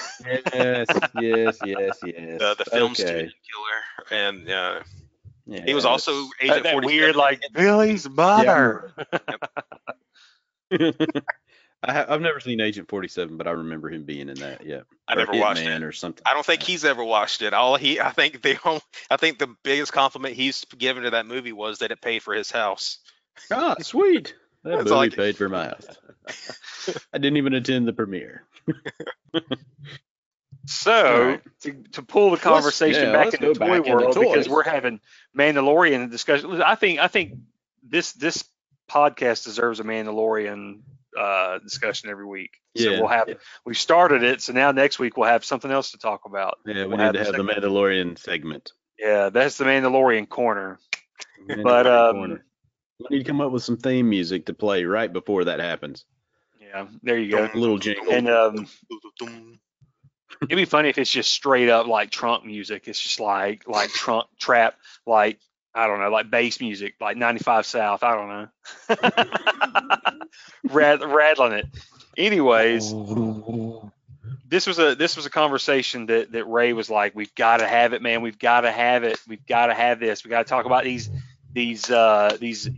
yes, 0.53 0.87
yes, 1.19 1.57
yes, 1.63 1.63
yes. 1.65 1.99
The, 2.03 2.55
the 2.57 2.65
film 2.69 2.91
okay. 2.91 3.03
student 3.03 3.33
killer, 3.47 4.21
and 4.21 4.49
uh, 4.49 4.79
Yeah, 5.45 5.61
he 5.65 5.73
was 5.73 5.85
also 5.85 6.11
Agent 6.41 6.63
that 6.63 6.73
47. 6.73 6.85
weird 6.85 7.15
like 7.15 7.41
Billy's 7.53 8.09
mother. 8.09 8.93
I 11.85 11.91
ha- 11.93 12.05
I've 12.07 12.21
never 12.21 12.39
seen 12.39 12.61
Agent 12.61 12.87
47, 12.87 13.35
but 13.35 13.45
I 13.45 13.51
remember 13.51 13.89
him 13.89 14.03
being 14.03 14.29
in 14.29 14.35
that. 14.35 14.65
Yeah, 14.65 14.81
I 15.07 15.13
Or 15.13 15.17
never 15.17 15.33
watched 15.37 15.61
Hitman 15.61 15.77
it. 15.77 15.83
or 15.83 15.91
something. 15.91 16.23
I 16.25 16.33
don't 16.33 16.45
think 16.45 16.63
he's 16.63 16.85
ever 16.85 17.03
watched 17.03 17.41
it. 17.41 17.53
All 17.53 17.75
he, 17.75 17.99
I 17.99 18.11
think 18.11 18.41
the, 18.41 18.57
only- 18.65 18.81
I 19.11 19.17
think 19.17 19.37
the 19.39 19.53
biggest 19.63 19.91
compliment 19.91 20.35
he's 20.35 20.63
given 20.77 21.03
to 21.03 21.09
that 21.11 21.25
movie 21.25 21.51
was 21.51 21.79
that 21.79 21.91
it 21.91 22.01
paid 22.01 22.23
for 22.23 22.33
his 22.33 22.49
house. 22.51 22.99
Ah, 23.51 23.75
sweet. 23.81 24.33
That 24.63 24.75
It's 24.75 24.83
movie 24.85 24.95
like- 24.95 25.13
paid 25.17 25.35
for 25.35 25.49
my 25.49 25.65
house. 25.65 25.87
I 27.13 27.17
didn't 27.17 27.35
even 27.35 27.53
attend 27.53 27.85
the 27.85 27.91
premiere. 27.91 28.45
So 30.65 30.91
Alright. 30.93 31.41
to, 31.63 31.73
to 31.91 32.01
pull 32.01 32.31
the 32.31 32.37
conversation 32.37 33.07
yeah, 33.09 33.11
back 33.11 33.33
into 33.33 33.53
toy 33.53 33.53
back 33.53 33.77
into 33.85 33.91
world 33.97 34.15
because 34.17 34.47
we're 34.47 34.63
having 34.63 35.01
Mandalorian 35.37 36.09
discussion. 36.09 36.61
I 36.61 36.75
think 36.75 36.99
I 36.99 37.07
think 37.09 37.33
this 37.85 38.13
this 38.13 38.45
podcast 38.89 39.43
deserves 39.43 39.81
a 39.81 39.83
Mandalorian 39.83 40.79
uh, 41.19 41.59
discussion 41.59 42.09
every 42.09 42.25
week. 42.25 42.51
So 42.77 42.89
Yeah. 42.91 42.99
we'll 42.99 43.07
have 43.09 43.29
we 43.65 43.73
started 43.75 44.23
it, 44.23 44.41
so 44.41 44.53
now 44.53 44.71
next 44.71 44.99
week 44.99 45.17
we'll 45.17 45.29
have 45.29 45.45
something 45.45 45.69
else 45.71 45.91
to 45.91 45.97
talk 45.97 46.21
about. 46.25 46.59
Yeah, 46.65 46.83
we 46.83 46.87
We'll 46.89 46.97
need 46.97 47.03
have 47.03 47.13
to 47.13 47.23
have 47.25 47.35
the. 47.35 47.43
Mandalorian 47.43 48.17
segment. 48.17 48.71
Yeah, 48.99 49.29
that's 49.29 49.57
the 49.57 49.65
Mandalorian 49.65 50.27
corner. 50.29 50.79
But 51.47 51.57
Mandalorian 51.57 52.09
um, 52.09 52.15
corner. 52.15 52.45
we 53.09 53.17
need 53.17 53.23
to 53.23 53.29
come 53.29 53.41
up 53.41 53.51
with 53.51 53.63
some 53.63 53.77
theme 53.77 54.09
music 54.09 54.45
to 54.47 54.53
play 54.53 54.85
right 54.85 55.11
before 55.11 55.45
that 55.45 55.59
happens. 55.59 56.05
yeah, 56.61 56.87
there 57.01 57.17
you 57.17 57.31
go. 57.31 57.49
A 57.53 57.57
little 57.57 57.77
jingle. 57.79 58.11
And 58.13 58.29
um, 58.29 58.67
it'd 60.41 60.57
be 60.57 60.65
funny 60.65 60.89
if 60.89 60.97
it's 60.97 61.11
just 61.11 61.31
straight 61.31 61.69
up 61.69 61.87
like 61.87 62.09
trunk 62.11 62.45
music. 62.45 62.87
It's 62.87 62.99
just 63.01 63.19
like 63.19 63.67
like 63.67 63.89
trunk 63.91 64.27
trap, 64.39 64.75
like 65.05 65.39
I 65.75 65.87
don't 65.87 65.99
know, 65.99 66.09
like 66.09 66.29
bass 66.29 66.59
music, 66.59 66.95
like 67.01 67.17
95 67.17 67.65
South. 67.65 68.03
I 68.03 68.15
don't 68.15 68.29
know, 68.29 70.11
Rad, 70.73 71.03
rattling 71.03 71.53
it. 71.53 71.67
Anyways, 72.15 72.93
this 74.47 74.67
was 74.67 74.77
a 74.79 74.95
this 74.95 75.15
was 75.15 75.25
a 75.25 75.29
conversation 75.29 76.05
that 76.07 76.31
that 76.33 76.45
Ray 76.45 76.73
was 76.73 76.89
like, 76.89 77.15
we've 77.15 77.33
got 77.35 77.57
to 77.57 77.67
have 77.67 77.93
it, 77.93 78.01
man. 78.01 78.21
We've 78.21 78.37
got 78.37 78.61
to 78.61 78.71
have 78.71 79.03
it. 79.03 79.19
We've 79.27 79.45
got 79.45 79.67
to 79.67 79.73
have 79.73 79.99
this. 79.99 80.23
We 80.23 80.29
got 80.29 80.45
to 80.45 80.49
talk 80.49 80.65
about 80.65 80.83
these 80.83 81.09
these 81.51 81.89
uh 81.89 82.37
these 82.39 82.69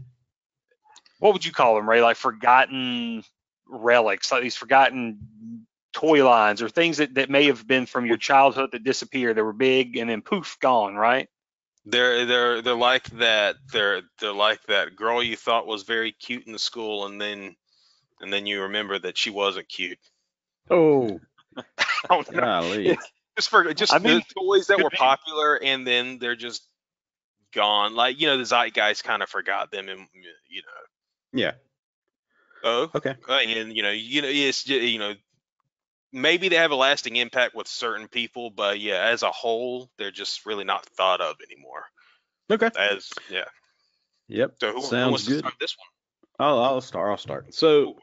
what 1.19 1.33
would 1.33 1.45
you 1.45 1.51
call 1.51 1.75
them, 1.75 1.89
Ray? 1.89 2.01
Like 2.01 2.17
forgotten 2.17 3.23
relics, 3.67 4.31
like 4.31 4.43
these 4.43 4.55
forgotten 4.55 5.65
toy 5.93 6.25
lines 6.25 6.61
or 6.61 6.69
things 6.69 6.97
that, 6.97 7.15
that 7.15 7.29
may 7.29 7.45
have 7.45 7.65
been 7.65 7.85
from 7.85 8.05
your 8.05 8.17
childhood 8.17 8.69
that 8.73 8.83
disappeared. 8.83 9.37
They 9.37 9.41
were 9.41 9.53
big 9.53 9.97
and 9.97 10.09
then 10.09 10.21
poof, 10.21 10.57
gone, 10.59 10.95
right? 10.95 11.29
They're 11.85 12.25
they're 12.25 12.61
they're 12.61 12.73
like 12.75 13.05
that. 13.17 13.55
They're 13.71 14.01
they're 14.19 14.33
like 14.33 14.63
that 14.67 14.95
girl 14.95 15.21
you 15.21 15.35
thought 15.35 15.67
was 15.67 15.83
very 15.83 16.11
cute 16.11 16.47
in 16.47 16.53
the 16.53 16.59
school, 16.59 17.05
and 17.05 17.21
then 17.21 17.55
and 18.19 18.33
then 18.33 18.45
you 18.45 18.63
remember 18.63 18.97
that 18.99 19.17
she 19.17 19.29
wasn't 19.29 19.69
cute. 19.69 19.99
Oh, 20.69 21.19
I 21.57 21.63
don't 22.09 22.31
golly. 22.33 22.97
Just 23.37 23.49
for 23.49 23.73
just 23.73 23.93
I 23.93 23.99
mean, 23.99 24.19
the 24.19 24.41
toys 24.41 24.67
that 24.67 24.79
were 24.79 24.89
be. 24.89 24.97
popular, 24.97 25.61
and 25.61 25.85
then 25.85 26.17
they're 26.19 26.35
just 26.35 26.67
gone. 27.53 27.95
Like 27.95 28.19
you 28.19 28.27
know, 28.27 28.37
the 28.37 28.45
zeitgeist 28.45 29.03
kind 29.03 29.21
of 29.21 29.29
forgot 29.29 29.71
them, 29.71 29.89
and 29.89 30.07
you 30.49 30.61
know. 30.61 31.39
Yeah. 31.41 31.51
Oh, 32.63 32.89
Okay. 32.95 33.15
uh, 33.29 33.33
and 33.33 33.75
you 33.75 33.83
know, 33.83 33.91
you 33.91 34.21
know, 34.21 34.27
it's 34.31 34.67
you 34.67 34.97
know, 34.97 35.13
maybe 36.11 36.49
they 36.49 36.55
have 36.55 36.71
a 36.71 36.75
lasting 36.75 37.15
impact 37.15 37.55
with 37.55 37.67
certain 37.67 38.07
people, 38.07 38.49
but 38.49 38.79
yeah, 38.79 39.03
as 39.03 39.23
a 39.23 39.31
whole, 39.31 39.89
they're 39.97 40.11
just 40.11 40.45
really 40.45 40.63
not 40.63 40.85
thought 40.85 41.21
of 41.21 41.35
anymore. 41.49 41.85
Okay. 42.49 42.69
As 42.77 43.09
yeah. 43.29 43.45
Yep. 44.27 44.55
So 44.59 44.71
who, 44.71 44.81
who 44.81 44.87
Sounds 44.87 45.11
wants 45.11 45.25
to 45.25 45.31
good. 45.31 45.39
start 45.39 45.55
this 45.59 45.75
one? 45.77 46.47
I'll, 46.47 46.63
I'll 46.63 46.81
start. 46.81 47.09
I'll 47.09 47.17
start. 47.17 47.53
So, 47.53 47.97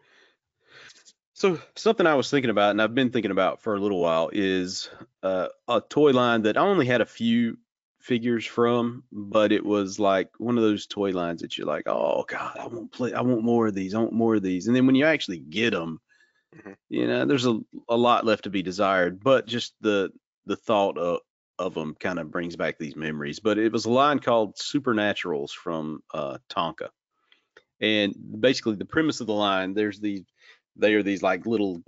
so 1.34 1.60
something 1.74 2.06
I 2.06 2.14
was 2.14 2.30
thinking 2.30 2.50
about, 2.50 2.70
and 2.70 2.80
I've 2.80 2.94
been 2.94 3.10
thinking 3.10 3.30
about 3.30 3.62
for 3.62 3.74
a 3.74 3.80
little 3.80 4.00
while, 4.00 4.30
is 4.32 4.88
uh, 5.22 5.48
a 5.68 5.80
toy 5.80 6.12
line 6.12 6.42
that 6.42 6.56
I 6.56 6.60
only 6.60 6.86
had 6.86 7.00
a 7.00 7.06
few 7.06 7.58
figures 8.00 8.44
from, 8.44 9.04
but 9.12 9.52
it 9.52 9.64
was 9.64 9.98
like 9.98 10.30
one 10.38 10.58
of 10.58 10.64
those 10.64 10.86
toy 10.86 11.10
lines 11.10 11.40
that 11.40 11.56
you're 11.56 11.66
like, 11.66 11.86
oh 11.86 12.24
god, 12.26 12.56
I 12.58 12.66
want 12.66 12.92
play, 12.92 13.12
I 13.12 13.20
want 13.20 13.44
more 13.44 13.68
of 13.68 13.74
these, 13.74 13.94
I 13.94 13.98
want 14.00 14.12
more 14.12 14.34
of 14.34 14.42
these, 14.42 14.66
and 14.66 14.74
then 14.74 14.86
when 14.86 14.96
you 14.96 15.04
actually 15.04 15.38
get 15.38 15.70
them, 15.70 16.00
Mhm. 16.54 16.76
you 16.88 17.06
know, 17.06 17.24
there's 17.26 17.46
a 17.46 17.58
a 17.88 17.96
lot 17.96 18.24
left 18.26 18.44
to 18.44 18.50
be 18.50 18.62
desired, 18.62 19.22
but 19.22 19.46
just 19.46 19.74
the 19.80 20.10
the 20.46 20.56
thought 20.56 20.98
of 20.98 21.20
of 21.58 21.74
them 21.74 21.94
kind 21.98 22.18
of 22.18 22.30
brings 22.30 22.56
back 22.56 22.78
these 22.78 22.96
memories. 22.96 23.40
But 23.40 23.58
it 23.58 23.72
was 23.72 23.84
a 23.86 23.90
line 23.90 24.18
called 24.18 24.56
Supernaturals 24.56 25.50
from 25.52 26.02
uh, 26.12 26.38
Tonka 26.50 26.88
and 27.80 28.14
basically 28.40 28.76
the 28.76 28.84
premise 28.84 29.20
of 29.20 29.26
the 29.26 29.32
line 29.32 29.74
there's 29.74 30.00
these 30.00 30.22
they 30.76 30.94
are 30.94 31.02
these 31.02 31.22
like 31.22 31.46
little 31.46 31.82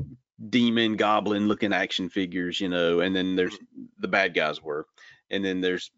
demon 0.50 0.96
goblin 0.96 1.48
looking 1.48 1.72
action 1.72 2.09
figures 2.11 2.61
you 2.61 2.68
know 2.68 3.00
and 3.00 3.14
then 3.14 3.37
there's 3.37 3.57
the 3.98 4.09
bad 4.09 4.35
guys 4.35 4.62
were 4.62 4.87
and 5.31 5.44
then 5.44 5.61
there's 5.61 5.90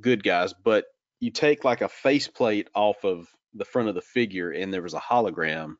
good 0.00 0.24
guys 0.24 0.54
but 0.64 0.86
you 1.20 1.30
take 1.30 1.64
like 1.64 1.82
a 1.82 1.88
faceplate 1.88 2.68
off 2.74 3.04
of 3.04 3.28
the 3.54 3.64
front 3.64 3.88
of 3.88 3.94
the 3.94 4.00
figure 4.02 4.50
and 4.50 4.72
there 4.72 4.82
was 4.82 4.94
a 4.94 5.00
hologram 5.00 5.76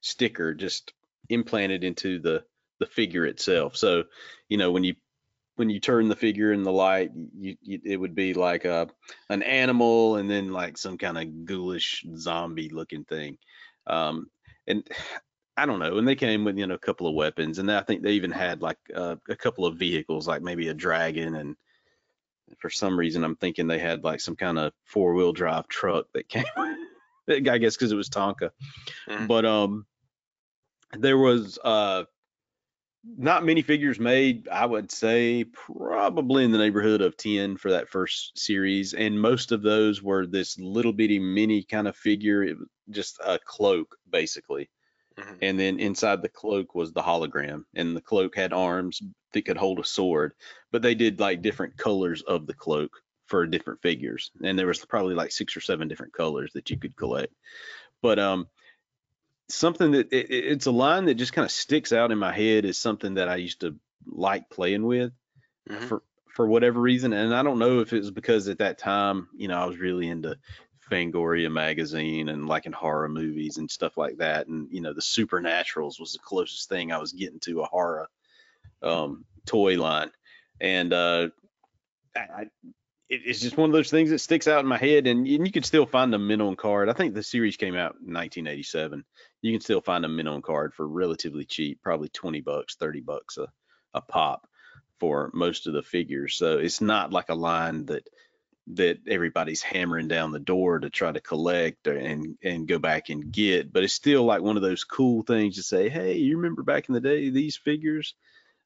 sticker 0.00 0.54
just 0.54 0.92
implanted 1.32 1.84
into 1.84 2.18
the 2.18 2.44
the 2.80 2.86
figure 2.86 3.24
itself 3.24 3.76
so 3.76 4.04
you 4.48 4.56
know 4.56 4.70
when 4.72 4.84
you 4.84 4.94
when 5.56 5.70
you 5.70 5.80
turn 5.80 6.08
the 6.08 6.16
figure 6.16 6.52
in 6.52 6.62
the 6.62 6.72
light 6.72 7.10
you, 7.38 7.56
you 7.62 7.80
it 7.84 7.96
would 7.96 8.14
be 8.14 8.34
like 8.34 8.64
a 8.64 8.88
an 9.28 9.42
animal 9.42 10.16
and 10.16 10.30
then 10.30 10.52
like 10.52 10.78
some 10.78 10.98
kind 10.98 11.18
of 11.18 11.44
ghoulish 11.44 12.04
zombie 12.16 12.68
looking 12.70 13.04
thing. 13.04 13.38
Um, 13.86 14.30
and 14.66 14.86
I 15.54 15.66
don't 15.66 15.80
know. 15.80 15.98
And 15.98 16.08
they 16.08 16.14
came 16.14 16.44
with 16.44 16.56
you 16.56 16.66
know 16.66 16.74
a 16.74 16.78
couple 16.78 17.06
of 17.06 17.14
weapons, 17.14 17.58
and 17.58 17.70
I 17.70 17.82
think 17.82 18.02
they 18.02 18.12
even 18.12 18.30
had 18.30 18.62
like 18.62 18.78
uh, 18.94 19.16
a 19.28 19.36
couple 19.36 19.66
of 19.66 19.76
vehicles, 19.76 20.26
like 20.26 20.40
maybe 20.40 20.68
a 20.68 20.74
dragon. 20.74 21.34
And 21.34 21.56
for 22.58 22.70
some 22.70 22.98
reason, 22.98 23.22
I'm 23.22 23.36
thinking 23.36 23.66
they 23.66 23.78
had 23.78 24.02
like 24.02 24.20
some 24.20 24.34
kind 24.34 24.58
of 24.58 24.72
four 24.86 25.12
wheel 25.12 25.34
drive 25.34 25.68
truck 25.68 26.06
that 26.14 26.26
came. 26.26 26.46
I 27.28 27.58
guess 27.58 27.76
because 27.76 27.92
it 27.92 27.96
was 27.96 28.08
Tonka. 28.08 28.50
Mhm. 29.06 29.28
But 29.28 29.44
um, 29.44 29.84
there 30.92 31.18
was 31.18 31.58
uh 31.64 32.04
not 33.04 33.44
many 33.44 33.62
figures 33.62 33.98
made. 33.98 34.48
I 34.48 34.64
would 34.64 34.90
say 34.92 35.44
probably 35.44 36.44
in 36.44 36.52
the 36.52 36.58
neighborhood 36.58 37.00
of 37.00 37.16
10 37.16 37.56
for 37.56 37.72
that 37.72 37.88
first 37.88 38.38
series. 38.38 38.94
And 38.94 39.20
most 39.20 39.50
of 39.50 39.62
those 39.62 40.00
were 40.02 40.26
this 40.26 40.56
little 40.58 40.92
bitty 40.92 41.18
mini 41.18 41.64
kind 41.64 41.88
of 41.88 41.96
figure. 41.96 42.44
It 42.44 42.58
was 42.58 42.68
just 42.90 43.18
a 43.24 43.40
cloak, 43.44 43.96
basically. 44.08 44.70
Mhm. 45.18 45.38
And 45.42 45.58
then 45.58 45.80
inside 45.80 46.22
the 46.22 46.28
cloak 46.28 46.74
was 46.76 46.92
the 46.92 47.02
hologram. 47.02 47.64
And 47.74 47.96
the 47.96 48.00
cloak 48.00 48.36
had 48.36 48.52
arms 48.52 49.02
that 49.32 49.42
could 49.46 49.56
hold 49.56 49.80
a 49.80 49.84
sword. 49.84 50.34
But 50.70 50.82
they 50.82 50.94
did 50.94 51.18
like 51.18 51.42
different 51.42 51.76
colors 51.76 52.22
of 52.22 52.46
the 52.46 52.54
cloak 52.54 53.02
for 53.26 53.46
different 53.46 53.82
figures. 53.82 54.30
And 54.44 54.56
there 54.56 54.66
was 54.68 54.84
probably 54.84 55.14
like 55.16 55.32
six 55.32 55.56
or 55.56 55.60
seven 55.60 55.88
different 55.88 56.12
colors 56.12 56.52
that 56.54 56.70
you 56.70 56.78
could 56.78 56.96
collect. 56.96 57.34
But 58.00 58.18
um 58.20 58.48
something 59.48 59.92
that 59.92 60.12
it, 60.12 60.30
it- 60.30 60.44
it's 60.52 60.66
a 60.66 60.70
line 60.70 61.06
that 61.06 61.14
just 61.14 61.32
kind 61.32 61.44
of 61.44 61.50
sticks 61.52 61.92
out 61.92 62.12
in 62.12 62.18
my 62.18 62.32
head 62.32 62.64
is 62.64 62.78
something 62.78 63.14
that 63.14 63.28
I 63.28 63.36
used 63.36 63.60
to 63.60 63.76
like 64.06 64.48
playing 64.50 64.84
with 64.84 65.12
Mhm. 65.68 65.88
for 65.88 66.02
for 66.34 66.46
whatever 66.46 66.80
reason 66.80 67.12
and 67.12 67.34
I 67.34 67.42
don't 67.42 67.58
know 67.58 67.80
if 67.80 67.92
it 67.92 67.98
was 67.98 68.10
because 68.10 68.48
at 68.48 68.58
that 68.58 68.78
time 68.78 69.28
you 69.36 69.48
know 69.48 69.58
I 69.58 69.66
was 69.66 69.76
really 69.78 70.08
into 70.08 70.38
Fangoria 70.90 71.52
magazine 71.52 72.28
and 72.28 72.48
liking 72.48 72.72
horror 72.72 73.08
movies 73.08 73.58
and 73.58 73.70
stuff 73.70 73.96
like 73.96 74.16
that 74.16 74.46
and 74.48 74.68
you 74.72 74.80
know 74.80 74.92
the 74.94 75.00
Supernaturals 75.02 76.00
was 76.00 76.14
the 76.14 76.18
closest 76.24 76.68
thing 76.68 76.90
I 76.90 76.98
was 76.98 77.12
getting 77.12 77.38
to 77.40 77.60
a 77.60 77.66
horror 77.66 78.08
um 78.82 79.24
toy 79.46 79.78
line 79.80 80.10
and 80.60 80.92
uh 80.92 81.28
I, 82.16 82.42
it, 83.08 83.20
it's 83.26 83.40
just 83.40 83.56
one 83.56 83.68
of 83.70 83.74
those 83.74 83.90
things 83.90 84.10
that 84.10 84.18
sticks 84.18 84.48
out 84.48 84.60
in 84.60 84.66
my 84.66 84.78
head 84.78 85.06
and, 85.06 85.26
and 85.26 85.46
you 85.46 85.52
can 85.52 85.62
still 85.62 85.86
find 85.86 86.14
a 86.14 86.18
mint 86.18 86.42
on 86.42 86.56
card 86.56 86.88
I 86.88 86.92
think 86.94 87.14
the 87.14 87.22
series 87.22 87.56
came 87.56 87.74
out 87.76 87.96
in 88.04 88.12
1987 88.12 89.04
you 89.42 89.52
can 89.52 89.60
still 89.60 89.80
find 89.80 90.04
a 90.04 90.08
mint 90.08 90.28
on 90.28 90.40
card 90.40 90.72
for 90.74 90.86
relatively 90.86 91.44
cheap, 91.44 91.82
probably 91.82 92.08
20 92.08 92.40
bucks, 92.40 92.76
30 92.76 93.00
bucks 93.00 93.36
a, 93.38 93.48
a 93.92 94.00
pop 94.00 94.48
for 94.98 95.30
most 95.34 95.66
of 95.66 95.74
the 95.74 95.82
figures. 95.82 96.36
So 96.36 96.58
it's 96.58 96.80
not 96.80 97.12
like 97.12 97.28
a 97.28 97.34
line 97.34 97.86
that 97.86 98.08
that 98.68 99.00
everybody's 99.08 99.60
hammering 99.60 100.06
down 100.06 100.30
the 100.30 100.38
door 100.38 100.78
to 100.78 100.88
try 100.88 101.10
to 101.10 101.20
collect 101.20 101.88
and 101.88 102.38
and 102.44 102.68
go 102.68 102.78
back 102.78 103.10
and 103.10 103.32
get, 103.32 103.72
but 103.72 103.82
it's 103.82 103.92
still 103.92 104.24
like 104.24 104.40
one 104.40 104.56
of 104.56 104.62
those 104.62 104.84
cool 104.84 105.22
things 105.22 105.56
to 105.56 105.62
say, 105.64 105.88
hey, 105.88 106.14
you 106.14 106.36
remember 106.36 106.62
back 106.62 106.88
in 106.88 106.94
the 106.94 107.00
day 107.00 107.28
these 107.30 107.56
figures? 107.56 108.14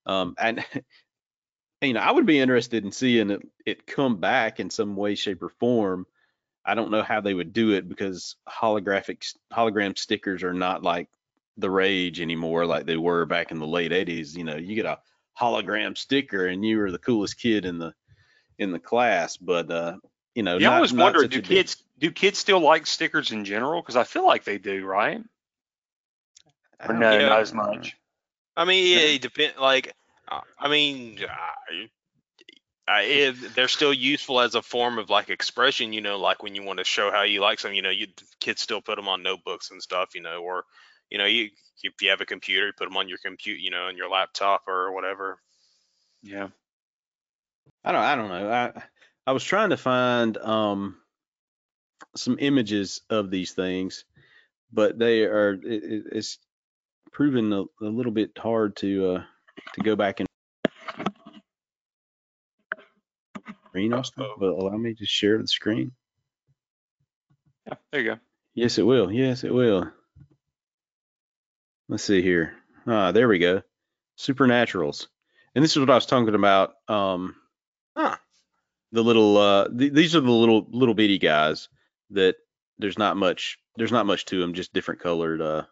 Um, 0.05 0.35
and 0.39 0.65
you 1.83 1.93
know, 1.95 2.01
I 2.01 2.11
would 2.11 2.27
be 2.27 2.39
interested 2.39 2.85
in 2.85 2.93
seeing 2.93 3.31
it, 3.31 3.43
it 3.65 3.87
come 3.87 4.19
back 4.19 4.61
in 4.61 4.71
some 4.71 4.97
way, 4.97 5.15
shape, 5.15 5.43
or 5.43 5.49
form. 5.49 6.07
I 6.67 6.75
don't 6.75 6.91
know 6.91 7.03
how 7.03 7.21
they 7.21 7.33
would 7.35 7.53
do 7.53 7.73
it 7.73 7.89
because 7.89 8.37
holographic 8.49 9.35
hologram 9.53 9.97
stickers 9.97 10.43
are 10.43 10.53
not 10.55 10.83
like 10.83 11.09
the 11.57 11.71
rage 11.71 12.21
anymore 12.21 12.67
like 12.67 12.85
they 12.87 12.97
were 12.97 13.25
back 13.25 13.51
in 13.53 13.59
the 13.59 13.67
late 13.67 13.93
80s. 13.93 14.37
You 14.37 14.45
know, 14.45 14.57
you 14.57 14.75
get 14.75 14.85
a 14.85 14.99
hologram 15.41 15.97
sticker 15.97 16.47
and 16.47 16.65
you 16.65 16.79
were 16.79 16.91
the 16.91 16.99
coolest 16.99 17.39
kid 17.39 17.65
in 17.65 17.79
the 17.79 17.95
in 18.59 18.73
the 18.73 18.79
class, 18.79 19.37
but 19.37 19.71
uh, 19.71 19.97
you 20.35 20.43
know, 20.43 20.57
Yeah, 20.59 20.69
I 20.69 20.71
not- 20.73 20.77
always 20.77 20.93
not 20.93 21.03
wondered, 21.05 21.23
such 21.23 21.31
do 21.33 21.39
a 21.39 21.43
big- 21.43 21.49
kids 21.49 21.83
do 21.99 22.11
kids 22.11 22.39
still 22.39 22.61
like 22.61 22.87
stickers 22.87 23.33
in 23.33 23.45
general? 23.45 23.81
Because 23.81 23.97
I 23.97 24.05
feel 24.05 24.27
like 24.27 24.45
they 24.45 24.59
do, 24.59 24.85
right? 24.85 25.23
Or 26.87 26.95
no, 26.95 27.11
Yeah. 27.13 27.29
not 27.29 27.41
as 27.41 27.55
much. 27.55 27.97
I 28.57 28.65
mean, 28.65 28.87
yeah, 28.99 29.05
it 29.15 29.23
depend. 29.23 29.55
Like, 29.59 29.95
uh, 30.29 30.41
I 30.59 30.69
mean, 30.69 31.19
I, 32.89 33.03
it, 33.03 33.55
they're 33.55 33.69
still 33.69 33.93
useful 33.93 34.41
as 34.41 34.55
a 34.55 34.63
form 34.63 34.99
of 34.99 35.11
like 35.11 35.29
expression. 35.31 35.93
You 35.93 36.01
know, 36.01 36.19
like 36.19 36.43
when 36.43 36.55
you 36.55 36.63
want 36.63 36.79
to 36.79 36.85
show 36.85 37.11
how 37.11 37.23
you 37.23 37.41
like 37.41 37.59
something. 37.61 37.77
You 37.77 37.83
know, 37.83 37.91
you 37.91 38.09
kids 38.41 38.63
still 38.63 38.81
put 38.81 38.97
them 38.97 39.09
on 39.09 39.23
notebooks 39.23 39.71
and 39.71 39.83
stuff. 39.83 40.15
You 40.15 40.23
know, 40.23 40.43
or 40.43 40.65
you 41.11 41.19
know, 41.19 41.25
you 41.27 41.51
if 41.83 42.01
you 42.01 42.11
have 42.11 42.21
a 42.21 42.27
computer, 42.27 42.67
you 42.69 42.73
put 42.77 42.87
them 42.89 42.97
on 42.97 43.09
your 43.09 43.19
compute. 43.19 43.61
You 43.61 43.71
know, 43.71 43.87
on 43.87 43.97
your 43.97 44.09
laptop 44.11 44.69
or 44.69 44.93
whatever. 44.93 45.39
Yeah. 46.23 46.49
I 47.85 47.93
don't 47.93 48.03
I 48.03 48.15
don't 48.17 48.29
know. 48.29 48.51
I 48.51 48.83
I 49.27 49.33
was 49.33 49.45
trying 49.45 49.71
to 49.71 49.77
find 49.77 50.37
um 50.39 50.97
some 52.17 52.37
images 52.41 53.01
of 53.11 53.31
these 53.31 53.53
things, 53.53 54.05
but 54.73 54.99
they 54.99 55.25
are 55.25 55.53
it- 55.55 56.07
it's 56.13 56.39
proven 57.13 57.53
a, 57.53 57.63
a 57.83 57.87
little 57.87 58.13
bit 58.13 58.37
hard 58.39 58.77
to 58.77 59.15
uh 59.15 59.25
to 59.75 59.81
go 59.83 59.97
back 59.97 60.21
and 60.21 60.26
screen 63.77 63.93
Austin, 63.93 64.27
but 64.39 64.49
allow 64.49 64.75
me 64.77 64.95
to 64.95 65.05
share 65.05 65.37
the 65.37 65.47
screen. 65.47 65.93
Yeah. 67.67 67.75
There 67.93 68.01
you 68.01 68.11
go. 68.15 68.19
Yes, 68.55 68.79
it 68.79 68.85
will. 68.85 69.13
Yes, 69.13 69.45
it 69.45 69.53
will. 69.53 69.91
Let's 71.87 72.05
see 72.05 72.23
here. 72.23 72.55
Ah, 72.87 73.13
there 73.13 73.29
we 73.29 73.39
go. 73.39 73.63
Supernaturals. 74.19 75.09
And 75.55 75.63
this 75.63 75.73
is 75.73 75.79
what 75.79 75.91
I 75.91 75.95
was 75.95 76.07
talking 76.07 76.35
about. 76.35 76.73
Um, 76.89 77.37
Huh. 77.95 78.17
the 78.93 79.03
little 79.05 79.37
uh, 79.37 79.69
th- 79.69 79.93
these 79.93 80.17
are 80.17 80.21
the 80.21 80.31
little 80.31 80.67
little 80.71 80.95
bitty 80.95 81.19
guys 81.19 81.69
that 82.11 82.37
there's 82.79 82.99
not 82.99 83.17
much 83.19 83.59
there's 83.77 83.93
not 83.93 84.07
much 84.07 84.25
to 84.27 84.41
them, 84.41 84.55
just 84.55 84.73
different 84.73 85.01
colored 85.01 85.41
uh 85.43 85.65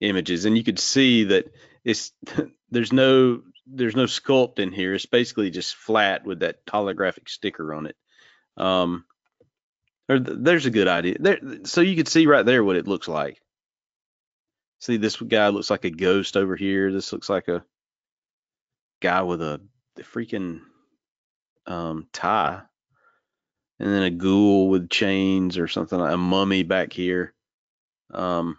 images, 0.00 0.44
and 0.44 0.56
you 0.56 0.64
could 0.64 0.78
see 0.78 1.24
that 1.24 1.52
it's 1.84 2.12
there's 2.70 2.92
no 2.92 3.42
there's 3.66 3.96
no 3.96 4.04
sculpt 4.04 4.58
in 4.58 4.72
here. 4.72 4.94
It's 4.94 5.06
basically 5.06 5.50
just 5.50 5.76
flat 5.76 6.24
with 6.24 6.40
that 6.40 6.64
holographic 6.66 7.28
sticker 7.28 7.74
on 7.74 7.86
it. 7.86 7.96
Um, 8.56 9.04
or 10.08 10.18
th- 10.18 10.38
there's 10.40 10.66
a 10.66 10.70
good 10.70 10.88
idea 10.88 11.16
there, 11.20 11.38
so 11.64 11.80
you 11.80 11.96
could 11.96 12.08
see 12.08 12.26
right 12.26 12.46
there 12.46 12.64
what 12.64 12.76
it 12.76 12.88
looks 12.88 13.08
like. 13.08 13.40
See, 14.80 14.96
this 14.96 15.16
guy 15.16 15.48
looks 15.48 15.70
like 15.70 15.84
a 15.84 15.90
ghost 15.90 16.36
over 16.36 16.56
here. 16.56 16.92
This 16.92 17.12
looks 17.12 17.28
like 17.28 17.48
a 17.48 17.64
guy 19.00 19.22
with 19.22 19.42
a, 19.42 19.60
freaking 19.98 20.60
um, 21.66 22.06
tie, 22.12 22.62
and 23.80 23.92
then 23.92 24.02
a 24.02 24.10
ghoul 24.10 24.68
with 24.68 24.88
chains 24.88 25.58
or 25.58 25.66
something, 25.66 25.98
like 25.98 26.14
a 26.14 26.16
mummy 26.16 26.62
back 26.62 26.92
here. 26.92 27.34
Um, 28.12 28.58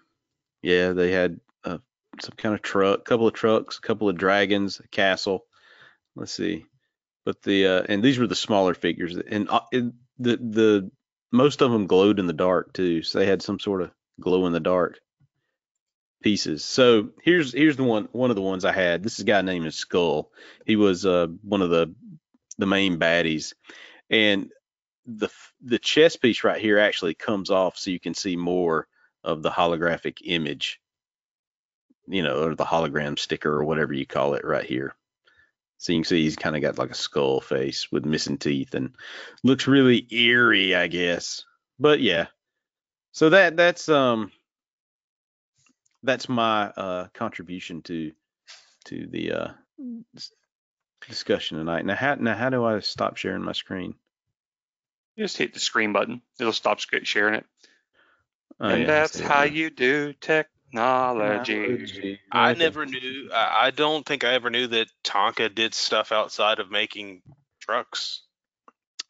yeah, 0.61 0.93
they 0.93 1.11
had 1.11 1.39
uh, 1.63 1.77
some 2.21 2.35
kind 2.37 2.55
of 2.55 2.61
truck, 2.61 3.05
couple 3.05 3.27
of 3.27 3.33
trucks, 3.33 3.77
a 3.77 3.81
couple 3.81 4.09
of 4.09 4.17
dragons, 4.17 4.79
a 4.79 4.87
castle. 4.89 5.45
Let's 6.15 6.33
see, 6.33 6.65
but 7.25 7.41
the 7.43 7.67
uh, 7.67 7.83
and 7.87 8.03
these 8.03 8.19
were 8.19 8.27
the 8.27 8.35
smaller 8.35 8.73
figures, 8.73 9.15
and 9.15 9.49
uh, 9.49 9.61
the 9.71 9.93
the 10.17 10.91
most 11.31 11.61
of 11.61 11.71
them 11.71 11.87
glowed 11.87 12.19
in 12.19 12.27
the 12.27 12.33
dark 12.33 12.73
too, 12.73 13.03
so 13.03 13.19
they 13.19 13.25
had 13.25 13.41
some 13.41 13.59
sort 13.59 13.81
of 13.81 13.91
glow 14.19 14.47
in 14.47 14.53
the 14.53 14.59
dark 14.59 14.99
pieces. 16.21 16.65
So 16.65 17.09
here's 17.23 17.53
here's 17.53 17.77
the 17.77 17.83
one 17.83 18.09
one 18.11 18.29
of 18.29 18.35
the 18.35 18.41
ones 18.41 18.65
I 18.65 18.73
had. 18.73 19.03
This 19.03 19.13
is 19.13 19.19
a 19.21 19.25
guy 19.25 19.41
named 19.41 19.73
Skull. 19.73 20.31
He 20.65 20.75
was 20.75 21.05
uh 21.05 21.27
one 21.43 21.61
of 21.61 21.69
the 21.69 21.93
the 22.57 22.65
main 22.65 22.99
baddies, 22.99 23.53
and 24.09 24.49
the 25.05 25.29
the 25.61 25.79
chest 25.79 26.21
piece 26.21 26.43
right 26.43 26.61
here 26.61 26.79
actually 26.79 27.13
comes 27.13 27.49
off 27.49 27.77
so 27.77 27.91
you 27.91 27.99
can 27.99 28.13
see 28.13 28.35
more 28.35 28.87
of 29.23 29.43
the 29.43 29.51
holographic 29.51 30.19
image. 30.23 30.79
You 32.07 32.23
know, 32.23 32.43
or 32.43 32.55
the 32.55 32.65
hologram 32.65 33.19
sticker 33.19 33.51
or 33.51 33.63
whatever 33.63 33.93
you 33.93 34.05
call 34.05 34.33
it 34.33 34.43
right 34.43 34.65
here. 34.65 34.95
So 35.77 35.93
you 35.93 35.99
can 35.99 36.05
see 36.05 36.23
he's 36.23 36.35
kind 36.35 36.55
of 36.55 36.61
got 36.61 36.77
like 36.77 36.91
a 36.91 36.95
skull 36.95 37.39
face 37.39 37.91
with 37.91 38.03
missing 38.03 38.37
teeth 38.37 38.73
and 38.73 38.95
looks 39.43 39.67
really 39.67 40.05
eerie, 40.11 40.75
I 40.75 40.87
guess. 40.87 41.45
But 41.79 42.01
yeah. 42.01 42.27
So 43.13 43.29
that 43.29 43.55
that's 43.55 43.87
um 43.89 44.31
that's 46.03 46.27
my 46.27 46.63
uh 46.67 47.07
contribution 47.13 47.81
to 47.83 48.11
to 48.85 49.07
the 49.07 49.31
uh 49.31 49.47
discussion 51.07 51.57
tonight. 51.57 51.85
Now 51.85 51.95
how 51.95 52.15
now 52.15 52.35
how 52.35 52.49
do 52.49 52.65
I 52.65 52.79
stop 52.79 53.15
sharing 53.15 53.43
my 53.43 53.53
screen? 53.53 53.95
Just 55.17 55.37
hit 55.37 55.53
the 55.53 55.59
screen 55.59 55.93
button. 55.93 56.21
It'll 56.39 56.53
stop 56.53 56.79
sharing 56.79 57.35
it. 57.35 57.45
Oh, 58.59 58.67
and 58.67 58.81
yeah, 58.81 58.87
that's 58.87 59.17
see 59.17 59.23
how 59.23 59.39
now. 59.39 59.43
you 59.43 59.69
do 59.69 60.13
technology. 60.13 62.19
I 62.31 62.53
never 62.53 62.85
knew. 62.85 63.29
I, 63.33 63.67
I 63.67 63.71
don't 63.71 64.05
think 64.05 64.23
I 64.23 64.33
ever 64.33 64.49
knew 64.49 64.67
that 64.67 64.87
Tonka 65.03 65.53
did 65.53 65.73
stuff 65.73 66.11
outside 66.11 66.59
of 66.59 66.69
making 66.69 67.21
trucks. 67.61 68.21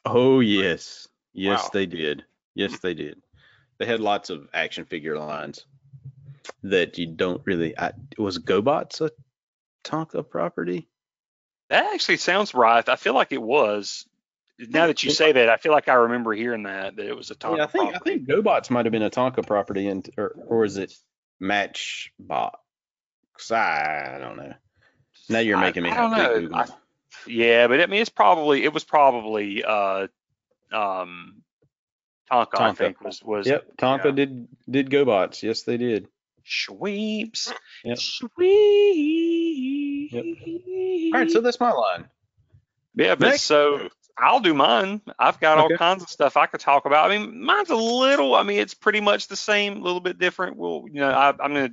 Oh 0.04 0.40
yes, 0.40 1.08
yes 1.32 1.64
Wow. 1.64 1.70
they 1.72 1.86
did. 1.86 2.24
Yes 2.54 2.78
they 2.78 2.94
did. 2.94 3.20
They 3.78 3.86
had 3.86 4.00
lots 4.00 4.30
of 4.30 4.48
action 4.52 4.84
figure 4.84 5.18
lines 5.18 5.64
that 6.62 6.98
you 6.98 7.06
don't 7.06 7.42
really. 7.44 7.76
I, 7.78 7.92
was 8.18 8.38
GoBots 8.38 9.00
a 9.00 9.10
Tonka 9.84 10.28
property? 10.28 10.88
That 11.70 11.94
actually 11.94 12.18
sounds 12.18 12.54
right. 12.54 12.86
I 12.88 12.96
feel 12.96 13.14
like 13.14 13.32
it 13.32 13.42
was. 13.42 14.06
Now 14.68 14.86
that 14.88 15.02
you 15.02 15.10
say 15.10 15.32
that, 15.32 15.48
I 15.48 15.56
feel 15.56 15.72
like 15.72 15.88
I 15.88 15.94
remember 15.94 16.32
hearing 16.32 16.64
that 16.64 16.96
that 16.96 17.06
it 17.06 17.16
was 17.16 17.30
a 17.30 17.34
Tonka 17.34 17.56
yeah, 17.56 17.64
I 17.64 17.66
think 17.66 17.90
property. 17.92 18.10
I 18.12 18.16
think 18.16 18.28
GoBots 18.28 18.70
might 18.70 18.84
have 18.84 18.92
been 18.92 19.02
a 19.02 19.10
Tonka 19.10 19.46
property, 19.46 19.88
and 19.88 20.08
or 20.18 20.34
or 20.46 20.64
is 20.64 20.76
it 20.76 20.92
Matchbox? 21.40 22.58
I 23.50 24.18
don't 24.20 24.36
know. 24.36 24.52
Now 25.30 25.38
you're 25.38 25.56
I- 25.56 25.60
making 25.62 25.82
me 25.84 25.90
I 25.90 25.96
don't 25.96 26.50
know. 26.50 26.56
I- 26.58 26.66
Yeah, 27.26 27.66
but 27.68 27.80
I 27.80 27.86
mean, 27.86 28.00
it's 28.02 28.10
probably 28.10 28.64
it 28.64 28.72
was 28.74 28.84
probably 28.84 29.64
uh, 29.64 30.08
um, 30.72 31.42
Tonka, 32.30 32.48
I 32.54 32.70
Tonka. 32.70 32.76
think 32.76 33.00
was 33.00 33.22
was 33.22 33.46
Yep, 33.46 33.76
Tonka 33.78 34.04
yeah. 34.06 34.10
did 34.12 34.48
did 34.68 34.90
GoBots. 34.90 35.42
Yes, 35.42 35.62
they 35.62 35.76
did. 35.78 36.08
Sweeps. 36.44 37.52
Yep. 37.84 37.98
Sweeps. 37.98 38.34
All 41.14 41.20
right, 41.20 41.30
so 41.30 41.40
that's 41.40 41.60
my 41.60 41.70
line. 41.72 42.08
Yeah, 42.94 43.14
but 43.14 43.28
Next. 43.30 43.44
so 43.44 43.88
I'll 44.20 44.40
do 44.40 44.54
mine. 44.54 45.00
I've 45.18 45.40
got 45.40 45.58
all 45.58 45.70
kinds 45.76 46.02
of 46.02 46.10
stuff 46.10 46.36
I 46.36 46.46
could 46.46 46.60
talk 46.60 46.84
about. 46.84 47.10
I 47.10 47.16
mean, 47.16 47.42
mine's 47.42 47.70
a 47.70 47.76
little. 47.76 48.34
I 48.34 48.42
mean, 48.42 48.58
it's 48.58 48.74
pretty 48.74 49.00
much 49.00 49.28
the 49.28 49.36
same, 49.36 49.78
a 49.78 49.80
little 49.80 50.00
bit 50.00 50.18
different. 50.18 50.56
Well, 50.56 50.84
you 50.86 51.00
know, 51.00 51.10
I, 51.10 51.28
I'm 51.28 51.54
gonna 51.54 51.70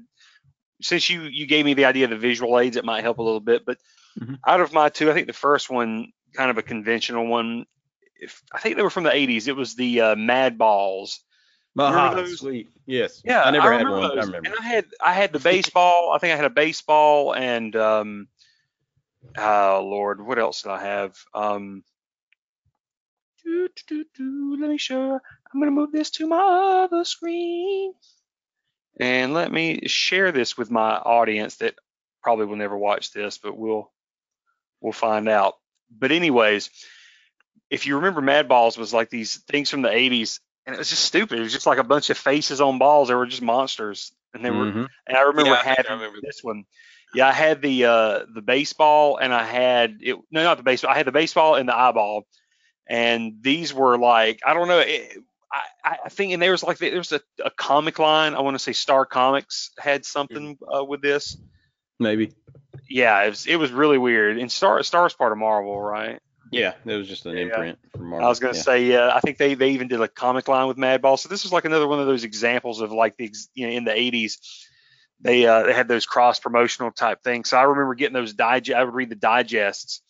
since 0.81 1.09
you 1.09 1.23
you 1.23 1.45
gave 1.45 1.65
me 1.65 1.73
the 1.73 1.85
idea 1.85 2.05
of 2.05 2.11
the 2.11 2.17
visual 2.17 2.59
aids, 2.59 2.77
it 2.77 2.85
might 2.85 3.03
help 3.03 3.19
a 3.19 3.23
little 3.23 3.39
bit. 3.39 3.65
But 3.65 3.77
Mhm. 4.19 4.39
out 4.45 4.61
of 4.61 4.73
my 4.73 4.89
two, 4.89 5.11
I 5.11 5.13
think 5.13 5.27
the 5.27 5.33
first 5.33 5.69
one, 5.69 6.11
kind 6.33 6.49
of 6.49 6.57
a 6.57 6.63
conventional 6.63 7.27
one. 7.27 7.65
If 8.19 8.41
I 8.51 8.59
think 8.59 8.75
they 8.75 8.81
were 8.81 8.89
from 8.89 9.03
the 9.03 9.15
80s, 9.15 9.47
it 9.47 9.55
was 9.55 9.75
the 9.75 10.01
uh, 10.01 10.15
Mad 10.15 10.57
Balls. 10.57 11.23
Remember 11.75 12.15
those? 12.15 12.39
sweet. 12.39 12.69
Yes. 12.87 13.21
Yeah, 13.23 13.43
I 13.43 13.51
never 13.51 13.71
had 13.71 13.85
remember 13.85 13.99
one. 13.99 14.17
I 14.19 14.23
remember. 14.23 14.49
And 14.49 14.55
I 14.59 14.63
had 14.63 14.85
I 14.99 15.13
had 15.13 15.33
the 15.33 15.39
baseball. 15.39 16.11
I 16.13 16.17
think 16.17 16.33
I 16.33 16.35
had 16.35 16.45
a 16.45 16.49
baseball 16.49 17.35
and 17.35 17.75
um, 17.75 18.27
oh 19.37 19.85
Lord, 19.87 20.25
what 20.25 20.39
else 20.39 20.63
did 20.63 20.71
I 20.71 20.83
have? 20.83 21.15
Um, 21.33 21.83
doo, 23.47 23.69
doo, 23.75 23.83
doo, 23.87 24.05
doo, 24.15 24.57
let 24.61 24.69
me 24.69 24.77
show. 24.77 25.13
I'm 25.53 25.59
gonna 25.59 25.71
move 25.71 25.91
this 25.91 26.09
to 26.11 26.27
my 26.27 26.83
other 26.85 27.03
screen, 27.05 27.93
and 28.99 29.33
let 29.33 29.51
me 29.51 29.87
share 29.87 30.31
this 30.31 30.57
with 30.57 30.71
my 30.71 30.95
audience 30.95 31.57
that 31.57 31.75
probably 32.23 32.45
will 32.45 32.57
never 32.57 32.77
watch 32.77 33.11
this, 33.11 33.37
but 33.37 33.57
we'll 33.57 33.91
we'll 34.81 34.93
find 34.93 35.29
out. 35.29 35.55
But 35.89 36.11
anyways, 36.11 36.69
if 37.69 37.85
you 37.85 37.95
remember, 37.95 38.21
Mad 38.21 38.47
Balls 38.47 38.77
was 38.77 38.93
like 38.93 39.09
these 39.09 39.37
things 39.43 39.69
from 39.69 39.81
the 39.81 39.89
80s, 39.89 40.39
and 40.65 40.75
it 40.75 40.79
was 40.79 40.89
just 40.89 41.05
stupid. 41.05 41.39
It 41.39 41.43
was 41.43 41.53
just 41.53 41.67
like 41.67 41.77
a 41.79 41.83
bunch 41.83 42.09
of 42.09 42.17
faces 42.17 42.61
on 42.61 42.79
balls. 42.79 43.07
They 43.07 43.15
were 43.15 43.25
just 43.25 43.41
monsters, 43.41 44.11
and 44.33 44.43
they 44.43 44.51
were. 44.51 44.65
Mhm. 44.65 44.87
And 45.07 45.17
I 45.17 45.21
remember 45.21 45.51
Yeah, 45.51 45.59
I 45.59 45.63
think 45.63 45.79
I 45.79 45.81
having 45.81 45.99
remember 45.99 46.19
this 46.21 46.43
one. 46.43 46.65
Yeah, 47.13 47.27
I 47.27 47.31
had 47.31 47.61
the 47.61 47.85
uh 47.85 48.25
the 48.33 48.41
baseball, 48.41 49.17
and 49.17 49.33
I 49.33 49.43
had 49.43 49.99
it. 50.01 50.17
No, 50.31 50.43
not 50.43 50.57
the 50.57 50.63
baseball. 50.63 50.91
I 50.91 50.97
had 50.97 51.07
the 51.07 51.11
baseball 51.13 51.55
and 51.55 51.69
the 51.69 51.75
eyeball, 51.75 52.27
and 52.89 53.37
these 53.41 53.73
were 53.73 53.97
like 53.97 54.41
I 54.45 54.53
don't 54.53 54.67
know. 54.67 54.79
It, 54.79 55.17
I, 55.83 55.97
I 56.05 56.09
think, 56.09 56.33
and 56.33 56.41
there 56.41 56.51
was 56.51 56.63
like 56.63 56.77
there 56.77 56.97
was 56.97 57.11
a, 57.13 57.21
a 57.43 57.49
comic 57.49 57.99
line. 57.99 58.35
I 58.35 58.41
want 58.41 58.55
to 58.55 58.59
say 58.59 58.73
Star 58.73 59.05
Comics 59.05 59.71
had 59.79 60.05
something 60.05 60.57
uh, 60.73 60.83
with 60.83 61.01
this. 61.01 61.37
Maybe. 61.99 62.33
Yeah, 62.89 63.23
it 63.23 63.29
was 63.29 63.47
it 63.47 63.55
was 63.55 63.71
really 63.71 63.97
weird. 63.97 64.37
And 64.37 64.51
Star 64.51 64.81
Star's 64.83 65.13
part 65.13 65.31
of 65.31 65.37
Marvel, 65.37 65.79
right? 65.79 66.19
Yeah, 66.51 66.73
it 66.85 66.95
was 66.95 67.07
just 67.07 67.25
an 67.25 67.35
Yeah. 67.35 67.43
imprint 67.43 67.79
from 67.91 68.09
Marvel. 68.09 68.25
I 68.25 68.29
was 68.29 68.39
gonna 68.39 68.55
yeah. 68.55 68.61
say, 68.61 68.85
yeah, 68.85 69.11
I 69.13 69.19
think 69.21 69.37
they 69.37 69.53
they 69.55 69.69
even 69.71 69.87
did 69.87 70.01
a 70.01 70.07
comic 70.07 70.47
line 70.47 70.67
with 70.67 70.77
Madball. 70.77 71.17
So 71.17 71.29
this 71.29 71.43
was 71.43 71.51
like 71.51 71.65
another 71.65 71.87
one 71.87 71.99
of 71.99 72.07
those 72.07 72.23
examples 72.23 72.81
of 72.81 72.91
like 72.91 73.17
the 73.17 73.25
ex- 73.25 73.49
you 73.53 73.67
know 73.67 73.73
in 73.73 73.83
the 73.83 73.91
80s 73.91 74.37
they 75.19 75.45
uh, 75.45 75.63
they 75.63 75.73
had 75.73 75.87
those 75.87 76.05
cross 76.05 76.39
promotional 76.39 76.91
type 76.91 77.23
things. 77.23 77.49
So 77.49 77.57
I 77.57 77.63
remember 77.63 77.95
getting 77.95 78.13
those 78.13 78.33
digest. 78.33 78.77
I 78.77 78.83
would 78.83 78.93
read 78.93 79.09
the 79.09 79.15
digests, 79.15 80.01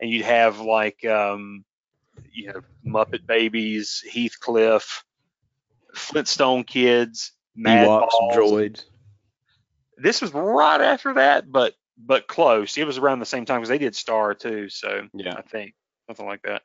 and 0.00 0.10
you'd 0.10 0.24
have 0.24 0.60
like 0.60 1.04
um, 1.04 1.64
you 2.32 2.52
know 2.52 2.60
Muppet 2.86 3.26
Babies, 3.26 4.04
Heathcliff, 4.12 5.04
Flintstone 5.94 6.64
Kids, 6.64 7.32
Mad 7.56 7.88
Ewoks, 7.88 8.08
Balls. 8.10 8.36
droids. 8.36 8.84
This 9.96 10.20
was 10.20 10.32
right 10.32 10.80
after 10.80 11.14
that, 11.14 11.50
but 11.50 11.74
but 11.98 12.28
close. 12.28 12.76
It 12.78 12.86
was 12.86 12.98
around 12.98 13.18
the 13.18 13.26
same 13.26 13.44
time 13.44 13.60
because 13.60 13.70
they 13.70 13.78
did 13.78 13.96
Star 13.96 14.34
too. 14.34 14.68
So 14.68 15.08
Yeah. 15.12 15.34
I 15.34 15.42
think 15.42 15.74
something 16.06 16.26
like 16.26 16.42
that. 16.42 16.62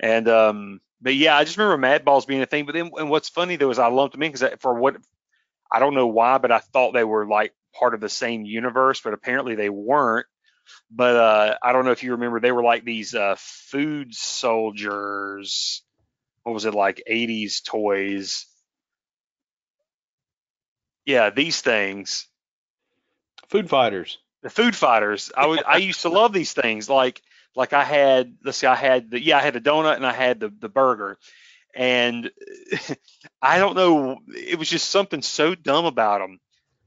And 0.00 0.28
um, 0.28 0.80
but 1.02 1.14
yeah, 1.14 1.36
I 1.36 1.44
just 1.44 1.58
remember 1.58 1.78
Mad 1.78 2.04
Balls 2.04 2.26
being 2.26 2.42
a 2.42 2.46
thing. 2.46 2.66
But 2.66 2.74
then, 2.74 2.90
and 2.96 3.10
what's 3.10 3.28
funny 3.28 3.56
though 3.56 3.70
is 3.70 3.78
I 3.78 3.88
lumped 3.88 4.14
them 4.14 4.22
in 4.22 4.32
because 4.32 4.58
for 4.60 4.74
what 4.74 4.96
I 5.70 5.78
don't 5.78 5.94
know 5.94 6.06
why, 6.06 6.38
but 6.38 6.50
I 6.50 6.58
thought 6.58 6.92
they 6.92 7.04
were 7.04 7.26
like 7.26 7.54
part 7.78 7.94
of 7.94 8.00
the 8.00 8.08
same 8.08 8.44
universe, 8.44 9.00
but 9.00 9.12
apparently 9.12 9.54
they 9.54 9.68
weren't. 9.68 10.26
But 10.90 11.16
uh, 11.16 11.58
I 11.62 11.72
don't 11.72 11.84
know 11.84 11.92
if 11.92 12.02
you 12.02 12.12
remember, 12.12 12.40
they 12.40 12.52
were 12.52 12.62
like 12.62 12.84
these 12.84 13.14
uh, 13.14 13.36
food 13.38 14.14
soldiers. 14.14 15.82
What 16.42 16.52
was 16.52 16.64
it 16.64 16.74
like? 16.74 17.02
80s 17.08 17.60
toys. 17.62 18.46
Yeah, 21.04 21.30
these 21.30 21.60
things 21.60 22.26
Food 23.48 23.68
fighters. 23.68 24.18
the 24.42 24.50
food 24.50 24.76
fighters. 24.76 25.30
I 25.36 25.46
would 25.46 25.62
I 25.66 25.78
used 25.78 26.02
to 26.02 26.08
love 26.08 26.32
these 26.32 26.52
things. 26.52 26.88
Like 26.88 27.20
like 27.56 27.72
I 27.72 27.84
had 27.84 28.36
let's 28.44 28.58
see, 28.58 28.66
I 28.66 28.76
had 28.76 29.10
the 29.10 29.20
yeah, 29.20 29.38
I 29.38 29.42
had 29.42 29.54
the 29.54 29.60
donut 29.60 29.96
and 29.96 30.06
I 30.06 30.12
had 30.12 30.40
the 30.40 30.50
the 30.50 30.68
burger. 30.68 31.18
And 31.74 32.30
I 33.42 33.58
don't 33.58 33.76
know, 33.76 34.18
it 34.28 34.58
was 34.58 34.68
just 34.68 34.88
something 34.88 35.22
so 35.22 35.54
dumb 35.54 35.84
about 35.84 36.18
them. 36.20 36.40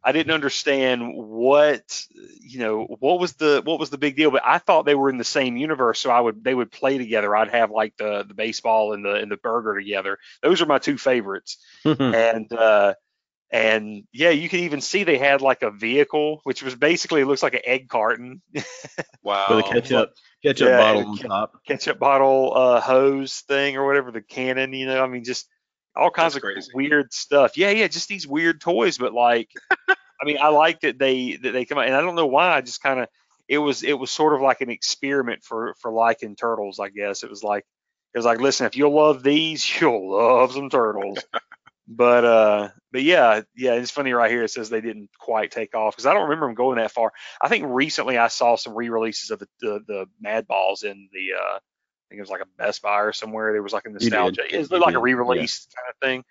I 0.03 0.11
didn't 0.11 0.33
understand 0.33 1.13
what 1.15 2.05
you 2.41 2.59
know 2.59 2.83
what 2.99 3.19
was 3.19 3.33
the 3.33 3.61
what 3.63 3.79
was 3.79 3.89
the 3.89 3.97
big 3.97 4.15
deal, 4.15 4.31
but 4.31 4.41
I 4.45 4.57
thought 4.57 4.85
they 4.85 4.95
were 4.95 5.09
in 5.09 5.17
the 5.17 5.23
same 5.23 5.55
universe, 5.57 5.99
so 5.99 6.11
I 6.11 6.19
would 6.19 6.43
they 6.43 6.53
would 6.53 6.71
play 6.71 6.97
together. 6.97 7.35
I'd 7.35 7.49
have 7.51 7.71
like 7.71 7.95
the 7.97 8.23
the 8.27 8.33
baseball 8.33 8.93
and 8.93 9.05
the 9.05 9.15
and 9.15 9.31
the 9.31 9.37
burger 9.37 9.77
together. 9.79 10.17
Those 10.41 10.61
are 10.61 10.65
my 10.65 10.79
two 10.79 10.97
favorites 10.97 11.57
and 11.85 12.51
uh 12.53 12.93
and 13.51 14.03
yeah 14.11 14.31
you 14.31 14.49
can 14.49 14.59
even 14.61 14.81
see 14.81 15.03
they 15.03 15.17
had 15.17 15.41
like 15.41 15.61
a 15.61 15.71
vehicle 15.71 16.41
which 16.43 16.63
was 16.63 16.75
basically 16.75 17.21
it 17.21 17.25
looks 17.25 17.43
like 17.43 17.53
an 17.53 17.61
egg 17.65 17.87
carton 17.87 18.41
Wow. 19.23 19.45
With 19.49 19.65
a 19.65 19.69
ketchup 19.73 20.13
ketchup 20.43 20.69
Yeah, 20.69 20.77
bottle 20.77 21.07
on 21.07 21.17
ke- 21.17 21.27
top. 21.27 21.61
ketchup 21.67 21.99
bottle 21.99 22.53
uh 22.55 22.81
hose 22.81 23.41
thing 23.41 23.77
or 23.77 23.85
whatever 23.85 24.11
the 24.11 24.21
cannon 24.21 24.73
you 24.73 24.85
know 24.85 25.01
i 25.03 25.07
mean 25.07 25.23
just 25.23 25.47
all 25.95 26.09
kinds 26.11 26.33
That's 26.33 26.45
of 26.45 26.53
crazy. 26.53 26.71
weird 26.73 27.13
stuff. 27.13 27.57
Yeah 27.57 27.69
yeah 27.71 27.87
just 27.87 28.07
these 28.09 28.27
weird 28.27 28.59
toys 28.61 28.97
but 28.97 29.13
like 29.13 29.49
i 29.89 30.25
mean 30.25 30.37
i 30.41 30.47
like 30.49 30.81
that 30.81 30.97
they 30.99 31.35
that 31.35 31.51
they 31.51 31.65
come 31.65 31.77
out 31.77 31.85
and 31.87 31.95
i 31.95 32.01
don't 32.01 32.15
know 32.15 32.25
why 32.27 32.49
i 32.55 32.61
just 32.61 32.81
kind 32.81 32.99
of 32.99 33.07
it 33.47 33.57
was 33.57 33.83
it 33.83 33.93
was 33.99 34.09
sort 34.09 34.33
of 34.33 34.41
like 34.41 34.61
an 34.61 34.69
experiment 34.69 35.43
for 35.43 35.75
for 35.79 35.91
liking 35.91 36.35
turtles 36.35 36.79
i 36.79 36.89
guess. 36.89 37.23
It 37.23 37.29
was 37.29 37.43
like 37.43 37.65
it 38.13 38.17
was 38.17 38.25
like 38.25 38.39
listen 38.39 38.65
if 38.67 38.75
you'll 38.77 38.95
love 38.95 39.23
these 39.23 39.67
you'll 39.81 40.11
love 40.11 40.53
some 40.53 40.69
turtles. 40.69 41.19
But 41.85 42.23
uh 42.23 42.69
but 42.93 43.03
yeah 43.03 43.41
yeah 43.57 43.73
it's 43.73 43.91
funny 43.91 44.13
right 44.13 44.31
here 44.31 44.43
it 44.43 44.51
says 44.51 44.69
they 44.69 44.79
didn't 44.79 45.09
quite 45.19 45.51
take 45.51 45.75
off 45.75 45.93
because 45.93 46.05
i 46.05 46.13
don't 46.13 46.23
remember 46.29 46.45
them 46.47 46.55
going 46.55 46.77
that 46.77 46.91
far. 46.93 47.11
I 47.41 47.49
think 47.49 47.65
recently 47.67 48.17
i 48.17 48.29
saw 48.29 48.55
some 48.55 48.73
re-releases 48.73 49.31
of 49.31 49.39
the 49.39 49.47
the, 49.59 49.79
the 49.85 50.05
mad 50.21 50.47
balls 50.47 50.83
in 50.83 51.09
the 51.11 51.33
uh 51.37 51.59
think 52.13 52.19
it 52.19 52.29
was 52.29 52.29
like 52.29 52.41
a 52.41 52.63
best 52.63 52.83
buy 52.83 53.01
or 53.01 53.11
somewhere. 53.11 53.51
There 53.53 53.63
was 53.63 53.73
like 53.73 53.85
a 53.85 53.89
nostalgia. 53.89 54.43
It 54.49 54.59
was 54.59 54.71
like 54.71 54.93
a 54.93 54.99
re-release 54.99 55.67
kind 55.75 55.89
of 55.89 55.95
thing. 55.97 56.23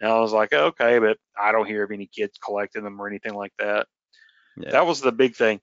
And 0.00 0.10
i 0.10 0.18
was 0.20 0.32
like 0.32 0.52
okay 0.52 0.98
but 0.98 1.16
i 1.40 1.52
don't 1.52 1.66
hear 1.66 1.82
of 1.82 1.90
any 1.90 2.06
kids 2.06 2.38
collecting 2.42 2.84
them 2.84 3.00
or 3.00 3.06
anything 3.06 3.34
like 3.34 3.52
that. 3.58 3.86
Yeah. 4.56 4.72
that 4.72 4.86
was 4.86 5.00
the 5.00 5.12
big 5.12 5.36
thing. 5.36 5.60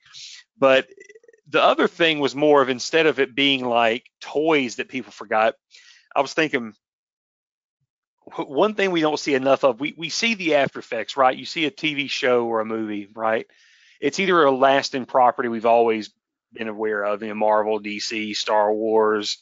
But 0.58 0.88
the 1.48 1.62
other 1.62 1.88
thing 1.88 2.20
was 2.20 2.36
more 2.36 2.62
of 2.62 2.70
instead 2.70 3.06
of 3.06 3.20
it 3.20 3.36
being 3.36 3.66
like 3.66 4.06
toys 4.22 4.78
that 4.78 4.88
people 4.88 5.12
forgot 5.12 5.56
i 6.16 6.22
was 6.22 6.34
thinking 6.34 6.74
one 8.38 8.74
thing 8.74 8.92
we 8.92 9.02
don't 9.02 9.20
see 9.20 9.36
enough 9.36 9.64
of 9.64 9.80
we, 9.80 9.94
we 9.98 10.10
see 10.10 10.34
the 10.36 10.56
after 10.56 10.80
effects 10.80 11.18
right? 11.18 11.38
You 11.38 11.46
see 11.46 11.66
a 11.66 11.72
tv 11.72 12.10
show 12.10 12.46
or 12.46 12.62
a 12.62 12.66
movie 12.66 13.10
right? 13.14 13.46
It's 14.00 14.20
either 14.20 14.44
a 14.44 14.52
lasting 14.52 15.06
property 15.06 15.50
we've 15.50 15.66
always 15.66 16.12
been 16.54 16.68
aware 16.68 17.04
of 17.04 17.22
you 17.22 17.30
know 17.30 17.36
marvel 17.36 17.82
dc 17.82 18.36
star 18.36 18.72
wars 18.72 19.40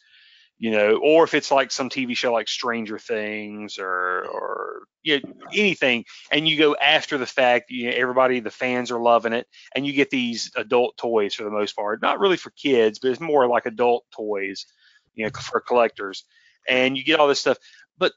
you 0.61 0.69
know 0.69 0.97
or 0.97 1.23
if 1.23 1.33
it's 1.33 1.49
like 1.49 1.71
some 1.71 1.89
tv 1.89 2.15
show 2.15 2.31
like 2.31 2.47
stranger 2.47 2.99
things 2.99 3.79
or 3.79 4.25
or 4.31 4.83
you 5.01 5.19
know, 5.19 5.33
anything 5.51 6.05
and 6.31 6.47
you 6.47 6.55
go 6.55 6.75
after 6.75 7.17
the 7.17 7.25
fact 7.25 7.71
you 7.71 7.89
know, 7.89 7.95
everybody 7.95 8.39
the 8.39 8.51
fans 8.51 8.91
are 8.91 9.01
loving 9.01 9.33
it 9.33 9.47
and 9.75 9.87
you 9.87 9.91
get 9.91 10.11
these 10.11 10.51
adult 10.55 10.95
toys 10.97 11.33
for 11.33 11.43
the 11.43 11.49
most 11.49 11.75
part 11.75 12.01
not 12.01 12.19
really 12.19 12.37
for 12.37 12.51
kids 12.51 12.99
but 12.99 13.09
it's 13.09 13.19
more 13.19 13.47
like 13.47 13.65
adult 13.65 14.05
toys 14.15 14.67
you 15.15 15.25
know 15.25 15.31
for 15.41 15.59
collectors 15.59 16.25
and 16.69 16.95
you 16.95 17.03
get 17.03 17.19
all 17.19 17.27
this 17.27 17.39
stuff 17.39 17.57
but 17.97 18.13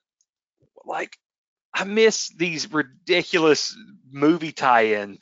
like 0.85 1.17
I 1.77 1.85
miss 1.85 2.29
these 2.29 2.73
ridiculous 2.73 3.77
movie 4.13 4.53
tie-in 4.53 5.19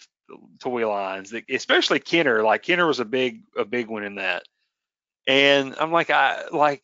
toy 0.61 0.87
lines, 0.87 1.33
especially 1.49 1.99
Kenner. 1.99 2.43
Like 2.43 2.63
Kenner 2.63 2.87
was 2.87 3.01
a 3.01 3.07
big 3.07 3.45
a 3.57 3.65
big 3.65 3.89
one 3.89 4.05
in 4.05 4.17
that. 4.17 4.43
And 5.27 5.77
I'm 5.79 5.93
like, 5.93 6.11
I 6.11 6.45
like 6.51 6.83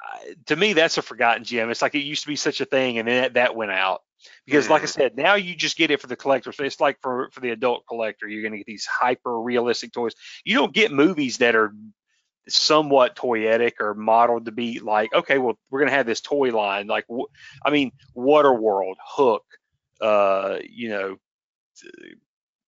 I, 0.00 0.34
to 0.46 0.56
me 0.56 0.74
that's 0.74 0.98
a 0.98 1.02
forgotten 1.02 1.44
gem. 1.44 1.70
It's 1.70 1.82
like 1.82 1.94
it 1.94 2.00
used 2.00 2.22
to 2.22 2.28
be 2.28 2.36
such 2.36 2.60
a 2.60 2.64
thing, 2.64 2.98
and 2.98 3.08
then 3.08 3.22
that, 3.22 3.34
that 3.34 3.56
went 3.56 3.72
out 3.72 4.02
because, 4.46 4.68
like 4.70 4.82
I 4.82 4.86
said, 4.86 5.16
now 5.16 5.34
you 5.34 5.54
just 5.54 5.76
get 5.76 5.90
it 5.90 6.00
for 6.00 6.06
the 6.06 6.16
collector. 6.16 6.52
So 6.52 6.64
it's 6.64 6.80
like 6.80 7.00
for 7.00 7.30
for 7.32 7.40
the 7.40 7.50
adult 7.50 7.86
collector, 7.86 8.28
you're 8.28 8.42
gonna 8.42 8.58
get 8.58 8.66
these 8.66 8.86
hyper 8.86 9.40
realistic 9.40 9.92
toys. 9.92 10.14
You 10.44 10.56
don't 10.56 10.72
get 10.72 10.92
movies 10.92 11.38
that 11.38 11.56
are 11.56 11.74
somewhat 12.48 13.16
toyetic 13.16 13.80
or 13.80 13.94
modeled 13.94 14.46
to 14.46 14.52
be 14.52 14.78
like, 14.80 15.12
okay, 15.14 15.38
well, 15.38 15.58
we're 15.70 15.80
gonna 15.80 15.92
have 15.92 16.06
this 16.06 16.20
toy 16.20 16.50
line. 16.50 16.86
Like, 16.86 17.06
wh- 17.10 17.30
I 17.64 17.70
mean, 17.70 17.92
Waterworld, 18.16 18.96
Hook, 19.04 19.44
uh, 20.00 20.58
you 20.68 20.90
know, 20.90 21.16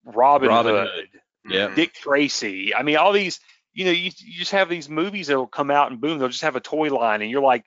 Robin, 0.04 0.48
Robin 0.48 0.74
Hood, 0.74 0.88
Hood. 0.88 1.08
Yeah. 1.48 1.74
Dick 1.74 1.94
Tracy. 1.94 2.74
I 2.74 2.82
mean, 2.82 2.96
all 2.96 3.12
these, 3.12 3.40
you 3.76 3.84
know, 3.84 3.90
you, 3.90 4.10
you 4.16 4.38
just 4.38 4.52
have 4.52 4.70
these 4.70 4.88
movies 4.88 5.26
that'll 5.26 5.46
come 5.46 5.70
out 5.70 5.90
and 5.92 6.00
boom, 6.00 6.18
they'll 6.18 6.28
just 6.28 6.42
have 6.42 6.56
a 6.56 6.60
toy 6.60 6.88
line, 6.88 7.20
and 7.20 7.30
you're 7.30 7.42
like, 7.42 7.64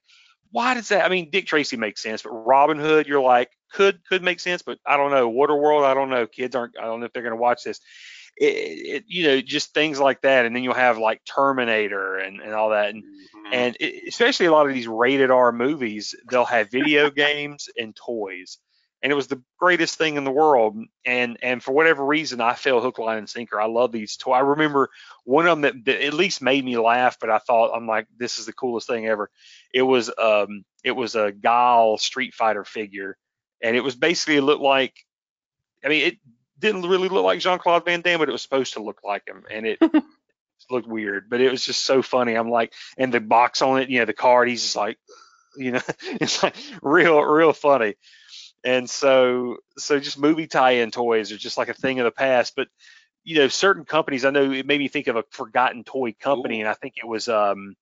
why 0.52 0.74
does 0.74 0.89
that? 0.89 1.06
I 1.06 1.10
mean, 1.10 1.30
Dick 1.30 1.45
Tracy 1.45 1.78
makes 1.78 2.02
sense, 2.02 2.24
but 2.24 2.32
Robin 2.32 2.80
Hood, 2.80 3.08
you're 3.08 3.22
like, 3.22 3.52
could 3.72 4.02
could 4.10 4.24
make 4.24 4.39
sense, 4.39 4.63
but 4.63 4.80
I 4.88 4.98
don't 4.98 5.12
know. 5.12 5.30
Waterworld, 5.32 5.86
I 5.86 5.93
don't 5.93 6.10
know. 6.10 6.26
Kids 6.26 6.56
aren't. 6.56 6.78
I 6.80 6.86
don't 6.86 7.00
know 7.00 7.06
if 7.06 7.13
they're 7.13 7.22
gonna 7.24 7.36
watch 7.36 7.63
this. 7.63 7.80
It, 8.38 8.45
it, 8.45 9.04
you 9.08 9.24
know, 9.28 9.41
just 9.41 9.74
things 9.76 10.00
like 10.00 10.22
that, 10.22 10.45
and 10.45 10.56
then 10.56 10.63
you'll 10.63 10.74
have 10.74 10.98
like 10.98 11.22
Terminator 11.26 12.17
and 12.17 12.41
and 12.41 12.54
all 12.54 12.72
that, 12.72 12.89
and 12.89 13.04
Mhm. 13.04 13.54
and 13.54 13.78
it, 13.80 14.08
especially 14.08 14.48
a 14.48 14.52
lot 14.52 14.67
of 14.67 14.74
these 14.74 14.88
rated 14.88 15.30
R 15.30 15.52
movies, 15.52 16.15
they'll 16.32 16.45
have 16.45 16.72
video 16.72 17.12
games 17.12 17.69
and 17.78 17.95
toys. 17.95 18.58
And 19.02 19.12
it 19.12 19.16
was 19.16 19.28
the 19.28 19.42
greatest 19.58 19.98
thing 19.98 20.18
in 20.18 20.24
the 20.24 20.32
world. 20.32 20.78
And 21.06 21.38
and 21.42 21.64
for 21.64 21.72
whatever 21.72 22.06
reason, 22.06 22.42
I 22.42 22.54
fell 22.54 22.82
hook, 22.82 23.00
line, 23.00 23.18
and 23.18 23.30
sinker. 23.30 23.60
I 23.60 23.68
love 23.68 23.92
these 23.92 24.18
toys. 24.18 24.36
I 24.36 24.40
remember 24.40 24.90
one 25.24 25.48
of 25.48 25.52
them 25.52 25.62
that, 25.62 25.86
that 25.86 26.06
at 26.06 26.14
least 26.14 26.42
made 26.42 26.66
me 26.66 26.78
laugh, 26.78 27.18
but 27.20 27.30
I 27.30 27.40
thought 27.40 27.76
I'm 27.76 27.88
like, 27.88 28.08
this 28.18 28.38
is 28.38 28.46
the 28.46 28.54
coolest 28.54 28.88
thing 28.88 29.08
ever. 29.08 29.30
It 29.74 29.84
was 29.84 30.12
um 30.18 30.66
it 30.84 30.92
was 30.92 31.16
a 31.16 31.32
Guile 31.32 31.98
Street 31.98 32.34
Fighter 32.34 32.66
figure, 32.66 33.18
and 33.62 33.76
it 33.76 33.82
was 33.82 33.96
basically 33.96 34.38
it 34.38 34.42
looked 34.42 34.62
like, 34.62 34.94
I 35.84 35.88
mean, 35.88 36.08
it 36.08 36.18
didn't 36.60 36.90
really 36.90 37.10
look 37.10 37.24
like 37.24 37.40
Jean 37.40 37.60
Claude 37.60 37.86
Van 37.86 38.02
Damme, 38.02 38.20
but 38.20 38.30
it 38.30 38.34
was 38.34 38.42
supposed 38.42 38.74
to 38.74 38.84
look 38.84 39.00
like 39.04 39.28
him, 39.28 39.44
and 39.50 39.66
it 39.66 39.80
looked 40.70 40.88
weird, 40.88 41.30
but 41.30 41.42
it 41.42 41.52
was 41.52 41.66
just 41.66 41.84
so 41.84 42.02
funny. 42.02 42.36
I'm 42.36 42.50
like, 42.50 42.74
and 42.98 43.14
the 43.14 43.20
box 43.20 43.62
on 43.62 43.82
it, 43.82 43.90
you 43.90 44.00
know, 44.00 44.06
the 44.06 44.14
card, 44.14 44.50
he's 44.50 44.62
just 44.62 44.76
like, 44.76 44.98
you 45.58 45.72
know, 45.72 45.82
it's 46.04 46.44
like 46.44 46.56
real, 46.82 47.21
real 47.21 47.54
funny. 47.54 47.96
And 48.64 48.90
so, 48.90 49.58
so 49.78 50.00
just 50.00 50.20
movie 50.20 50.48
tie-in 50.48 50.92
toys 50.92 51.32
are 51.32 51.38
just 51.38 51.58
like 51.58 51.70
a 51.70 51.74
thing 51.74 52.00
of 52.00 52.06
the 52.06 52.12
past. 52.12 52.54
But 52.56 52.68
you 53.24 53.36
know, 53.36 53.48
certain 53.48 53.86
companies, 53.86 54.26
I 54.26 54.32
know 54.32 54.52
it 54.52 54.66
made 54.66 54.80
me 54.80 54.88
think 54.88 55.08
of 55.08 55.16
a 55.16 55.24
forgotten 55.32 55.84
toy 55.84 56.14
company, 56.20 56.58
Ooh. 56.58 56.62
and 56.62 56.70
I 56.70 56.74
think 56.74 56.96
it 56.98 57.08
was, 57.08 57.28
um, 57.28 57.76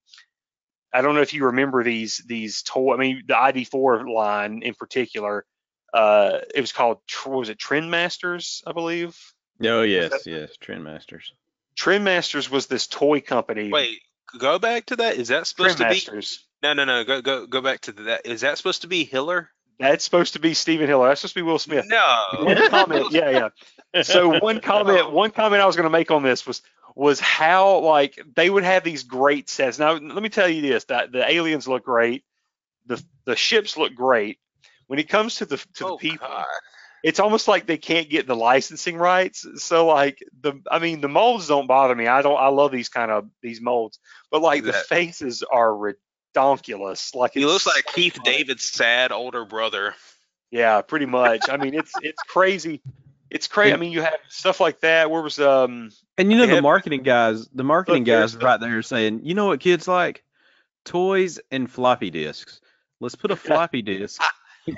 I 0.94 1.02
don't 1.02 1.16
know 1.16 1.22
if 1.22 1.34
you 1.34 1.46
remember 1.46 1.84
these 1.84 2.24
these 2.26 2.64
toy. 2.64 2.94
I 2.94 2.98
mean, 2.98 3.24
the 3.28 3.34
ID4 3.34 4.12
line 4.12 4.62
in 4.64 4.74
particular. 4.74 5.46
Uh, 5.94 6.40
it 6.54 6.62
was 6.62 6.74
called 6.74 7.00
was 7.26 7.50
it 7.50 7.58
Trendmasters, 7.58 8.62
I 8.68 8.72
believe. 8.74 9.18
Oh 9.64 9.82
yes, 9.82 10.26
yes, 10.26 10.58
Trendmasters. 10.62 11.32
Trend 11.78 12.04
Masters 12.04 12.50
was 12.50 12.66
this 12.68 12.88
toy 12.88 13.22
company. 13.22 13.70
Wait, 13.70 14.00
go 14.40 14.58
back 14.60 14.88
to 14.88 14.96
that. 14.98 15.16
Is 15.16 15.28
that 15.28 15.46
Trend 15.46 15.78
supposed 15.78 16.06
to 16.06 16.12
be? 16.12 16.28
No, 16.64 16.74
no, 16.74 16.86
no. 16.86 17.04
Go, 17.04 17.22
go, 17.22 17.46
go 17.46 17.62
back 17.62 17.82
to 17.82 17.92
that. 17.92 18.26
Is 18.26 18.42
that 18.42 18.58
supposed 18.58 18.82
to 18.82 18.88
be 18.88 19.04
Hiller? 19.04 19.50
That's 19.80 20.04
supposed 20.04 20.34
to 20.34 20.40
be 20.40 20.54
Steven 20.54 20.88
Hiller. 20.88 21.08
That's 21.08 21.22
supposed 21.22 21.36
to 21.36 21.40
be 21.40 21.44
Will 21.44 21.60
Smith. 21.60 21.86
No. 21.88 22.26
One 22.40 22.70
comment, 22.70 23.12
yeah, 23.12 23.50
yeah. 23.94 24.04
So 24.04 24.40
one 24.42 24.60
comment, 24.60 25.12
one 25.12 25.32
comment 25.32 25.62
I 25.62 25.66
was 25.66 25.76
going 25.76 25.86
to 25.86 25.92
make 25.92 26.10
on 26.10 26.24
this 26.24 26.46
was 26.48 26.62
was 26.96 27.20
how 27.20 27.80
like 27.80 28.20
they 28.36 28.50
would 28.50 28.64
have 28.64 28.84
these 28.84 29.04
great 29.04 29.50
sets. 29.50 29.78
Now 29.78 29.94
let 29.94 30.24
me 30.24 30.30
tell 30.30 30.50
you 30.50 30.62
this: 30.62 30.86
that 30.86 31.12
the 31.12 31.30
aliens 31.30 31.68
look 31.68 31.86
great, 31.86 32.24
the 32.88 33.02
the 33.26 33.36
ships 33.36 33.78
look 33.78 33.94
great. 33.94 34.40
When 34.88 34.98
it 34.98 35.10
comes 35.10 35.36
to 35.36 35.46
the 35.46 35.58
to 35.76 35.86
oh 35.86 35.90
the 35.92 35.98
people, 35.98 36.28
God. 36.28 36.46
it's 37.04 37.20
almost 37.20 37.48
like 37.48 37.68
they 37.68 37.78
can't 37.78 38.10
get 38.10 38.26
the 38.26 38.36
licensing 38.36 38.98
rights. 38.98 39.46
So 39.58 39.86
like 39.86 40.24
the 40.42 40.60
I 40.72 40.80
mean 40.80 41.02
the 41.02 41.08
molds 41.08 41.48
don't 41.48 41.68
bother 41.68 41.94
me. 41.96 42.08
I 42.08 42.24
don't 42.24 42.40
I 42.40 42.48
love 42.48 42.72
these 42.72 42.90
kind 42.90 43.12
of 43.12 43.30
these 43.44 43.62
molds, 43.62 44.00
but 44.32 44.42
like 44.42 44.64
the 44.64 44.74
faces 44.74 45.44
are 45.44 45.96
redonkulous. 46.36 47.16
Like 47.16 47.34
He 47.34 47.46
looks 47.46 47.66
like 47.66 47.86
Keith 47.94 48.16
funny. 48.16 48.38
David's 48.38 48.64
sad 48.70 49.12
older 49.12 49.46
brother. 49.46 49.96
Yeah, 50.52 50.82
pretty 50.82 51.06
much. 51.06 51.50
I 51.50 51.58
mean 51.58 51.74
it's 51.74 51.92
it's 52.02 52.22
crazy. 52.24 52.82
It's 53.30 53.48
crazy. 53.48 53.74
I 53.74 53.78
mean 53.78 53.92
you 53.92 54.02
have 54.02 54.18
stuff 54.30 54.60
like 54.60 54.80
that. 54.82 55.12
Where 55.12 55.22
was 55.22 55.40
um 55.40 55.92
And 56.18 56.32
you 56.32 56.38
know 56.38 56.48
the 56.48 56.62
marketing 56.62 57.04
guys, 57.04 57.48
the 57.50 57.64
marketing 57.64 58.04
guys 58.04 58.34
the- 58.34 58.46
right 58.46 58.60
there 58.60 58.82
saying, 58.82 59.22
you 59.24 59.34
know 59.34 59.48
what 59.48 59.60
kids 59.60 59.88
like? 59.88 60.24
Toys 60.86 61.40
and 61.52 61.70
floppy 61.70 62.10
disks. 62.10 62.62
Let's 63.00 63.16
put 63.16 63.32
a 63.32 63.36
floppy 63.36 63.82
disk. 63.84 64.22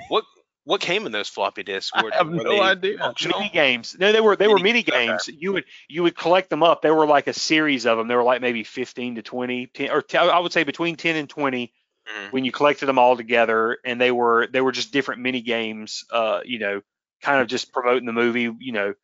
What 0.08 0.24
what 0.64 0.80
came 0.80 1.06
in 1.06 1.12
those 1.12 1.28
floppy 1.28 1.62
disks? 1.62 1.90
I 1.94 2.02
have 2.14 2.28
were 2.28 2.36
no 2.36 2.50
they 2.50 2.60
idea. 2.60 2.98
functional? 2.98 3.38
mini 3.40 3.50
games. 3.52 3.96
No, 3.98 4.12
they 4.12 4.20
were 4.20 4.36
they 4.36 4.48
were 4.48 4.58
mini 4.58 4.72
Mini- 4.72 4.84
okay. 4.88 5.06
games. 5.06 5.28
You 5.28 5.52
would 5.54 5.64
you 5.88 6.02
would 6.02 6.16
collect 6.16 6.50
them 6.50 6.62
up. 6.62 6.82
They 6.82 6.90
were 6.90 7.06
like 7.06 7.26
a 7.26 7.32
series 7.32 7.86
of 7.86 7.98
them. 7.98 8.08
They 8.08 8.14
were 8.16 8.22
like 8.22 8.40
maybe 8.40 8.62
15 8.64 9.16
to 9.16 9.22
20, 9.22 9.66
10, 9.68 9.90
or 9.90 10.02
t- 10.02 10.18
I 10.18 10.38
would 10.38 10.52
say 10.52 10.64
between 10.64 10.96
10 10.96 11.16
and 11.16 11.28
20 11.28 11.72
Mhm. 12.08 12.32
when 12.32 12.44
you 12.44 12.52
collected 12.52 12.86
them 12.86 12.98
all 12.98 13.16
together, 13.16 13.78
and 13.84 14.00
they 14.00 14.10
were 14.10 14.46
they 14.46 14.60
were 14.60 14.72
just 14.72 14.92
different 14.92 15.20
mini 15.20 15.40
games. 15.42 16.04
Uh, 16.10 16.40
you 16.44 16.58
know, 16.58 16.80
kind 17.22 17.40
of 17.40 17.46
just 17.46 17.72
promoting 17.72 18.06
the 18.06 18.12
movie. 18.12 18.50
You 18.58 18.72
know, 18.72 18.94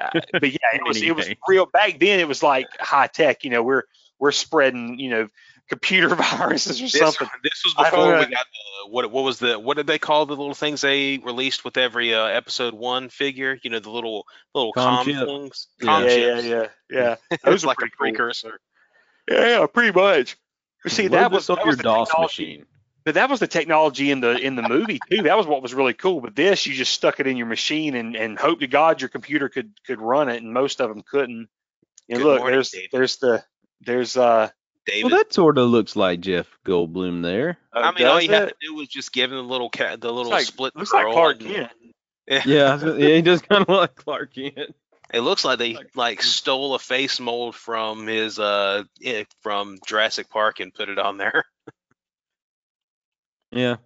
uh, 0.00 0.20
but 0.32 0.50
yeah, 0.50 0.58
it 0.72 0.82
was 0.86 1.02
it 1.02 1.14
was 1.14 1.28
real. 1.48 1.66
Back 1.66 1.98
then, 1.98 2.20
it 2.20 2.28
was 2.28 2.42
like 2.42 2.66
high 2.78 3.08
tech. 3.08 3.42
You 3.44 3.50
know, 3.50 3.62
we're 3.62 3.82
we're 4.18 4.32
spreading 4.32 4.98
you 4.98 5.10
know 5.10 5.28
computer 5.68 6.14
viruses 6.14 6.80
or 6.80 6.84
This, 6.84 6.92
something. 6.98 7.28
this 7.42 7.62
was 7.64 7.74
before 7.74 8.06
we 8.18 8.26
got 8.26 8.28
the 8.30 8.90
what 8.90 9.10
what 9.10 9.24
was 9.24 9.38
the 9.38 9.58
what 9.58 9.76
did 9.76 9.86
they 9.86 9.98
call 9.98 10.26
the 10.26 10.36
little 10.36 10.54
things 10.54 10.80
they 10.82 11.18
released 11.18 11.64
with 11.64 11.76
every 11.76 12.14
uh, 12.14 12.26
episode 12.26 12.74
one 12.74 13.08
figure? 13.08 13.58
You 13.62 13.70
know 13.70 13.78
the 13.78 13.90
little 13.90 14.26
little 14.54 14.72
Com 14.72 15.04
com, 15.06 15.26
things. 15.26 15.68
Yeah. 15.80 15.86
Com 15.86 16.02
yeah, 16.04 16.08
yeah, 16.10 16.34
chips. 16.34 16.44
yeah, 16.46 16.66
yeah. 16.90 17.16
It 17.30 17.40
Those 17.44 17.52
was 17.52 17.64
like 17.64 17.78
a 17.78 17.80
pretty 17.80 17.92
cool. 17.96 18.00
precursor. 18.26 18.60
Yeah, 19.30 19.60
yeah, 19.60 19.66
pretty 19.66 19.92
much. 19.98 20.36
But 20.82 20.92
see, 20.92 21.04
Load 21.08 21.12
that 21.12 21.30
was 21.32 21.48
up 21.48 21.56
that 21.58 21.64
your 21.64 21.70
was 21.72 21.76
the 21.78 21.82
DOS 21.84 22.08
technology- 22.08 22.42
machine. 22.46 22.66
But 23.06 23.14
that 23.16 23.28
was 23.28 23.38
the 23.38 23.46
technology 23.46 24.10
in 24.10 24.20
the 24.20 24.30
in 24.38 24.56
the 24.56 24.66
movie 24.66 24.98
too. 25.10 25.24
That 25.24 25.36
was 25.36 25.46
what 25.46 25.60
was 25.60 25.74
really 25.74 25.92
cool. 25.92 26.22
But 26.22 26.34
this, 26.34 26.66
you 26.66 26.72
just 26.72 26.92
stuck 26.94 27.20
it 27.20 27.26
in 27.26 27.36
your 27.36 27.46
machine 27.46 27.94
and 27.96 28.16
and 28.16 28.38
hope 28.38 28.60
to 28.60 28.66
God 28.66 29.02
your 29.02 29.10
computer 29.10 29.50
could 29.50 29.72
could 29.86 30.00
run 30.00 30.30
it, 30.30 30.42
and 30.42 30.54
most 30.54 30.80
of 30.80 30.88
them 30.88 31.02
couldn't. 31.02 31.48
And 32.08 32.18
Good 32.18 32.24
look, 32.24 32.38
morning, 32.38 32.54
there's 32.56 32.70
David. 32.70 32.88
there's 32.92 33.16
the 33.16 33.44
there's 33.82 34.16
uh. 34.16 34.48
David. 34.86 35.10
Well, 35.10 35.18
that 35.18 35.32
sort 35.32 35.58
of 35.58 35.68
looks 35.70 35.96
like 35.96 36.20
Jeff 36.20 36.46
Goldblum 36.66 37.22
there. 37.22 37.58
I 37.72 37.90
mean, 37.92 38.06
all 38.06 38.20
you 38.20 38.30
have 38.30 38.48
to 38.48 38.54
do 38.60 38.74
was 38.74 38.88
just 38.88 39.12
give 39.12 39.30
him 39.32 39.38
the 39.38 39.42
little 39.42 39.70
cat, 39.70 40.00
the 40.00 40.12
little 40.12 40.30
Looks 40.30 40.44
like, 40.44 40.46
split 40.46 40.76
looks 40.76 40.92
like 40.92 41.04
curl 41.04 41.12
Clark 41.12 41.40
Kent. 41.40 41.70
Yeah, 42.26 42.38
I 42.42 42.42
yeah, 42.46 42.96
he 43.14 43.22
does 43.22 43.42
kind 43.42 43.62
of 43.62 43.68
look 43.68 43.80
like 43.80 43.94
Clark 43.96 44.34
Kent. 44.34 44.74
It 45.12 45.20
looks 45.20 45.44
like 45.44 45.58
they 45.58 45.74
Like- 45.74 45.96
like 45.96 46.22
stole 46.22 46.74
a 46.74 46.78
face 46.78 47.20
mold 47.20 47.54
from 47.54 48.06
his 48.06 48.38
uh 48.38 48.84
eh, 49.02 49.24
from 49.42 49.78
Jurassic 49.86 50.28
Park 50.30 50.60
and 50.60 50.72
put 50.74 50.88
it 50.88 50.98
on 50.98 51.18
there. 51.18 51.44
Yeah. 53.50 53.76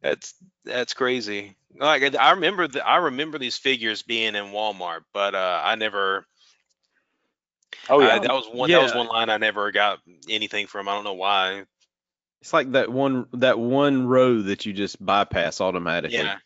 That's 0.00 0.34
that's 0.64 0.94
crazy. 0.94 1.56
Like 1.78 2.02
I- 2.02 2.28
I 2.28 2.30
remember 2.32 2.66
the, 2.68 2.84
I 2.86 2.96
remember 2.96 3.38
these 3.38 3.56
figures 3.56 4.02
being 4.02 4.34
in 4.34 4.46
Walmart, 4.46 5.02
but 5.12 5.34
uh 5.34 5.60
I 5.64 5.76
never. 5.76 6.26
Oh 7.88 8.00
I- 8.00 8.06
yeah, 8.06 8.18
that 8.20 8.32
was 8.32 8.48
one. 8.52 8.70
Yeah. 8.70 8.78
That 8.78 8.82
was 8.84 8.94
one 8.94 9.06
line 9.08 9.30
I 9.30 9.38
never 9.38 9.70
got 9.72 10.00
anything 10.28 10.66
from. 10.66 10.88
I 10.88 10.94
don't 10.94 11.04
know 11.04 11.14
why. 11.14 11.64
It's 12.40 12.52
like 12.52 12.72
that 12.72 12.90
one 12.90 13.26
that 13.34 13.58
one 13.58 14.06
row 14.06 14.42
that 14.42 14.66
you 14.66 14.72
just 14.72 15.04
bypass 15.04 15.60
automatically. 15.60 16.18
Yeah. 16.18 16.38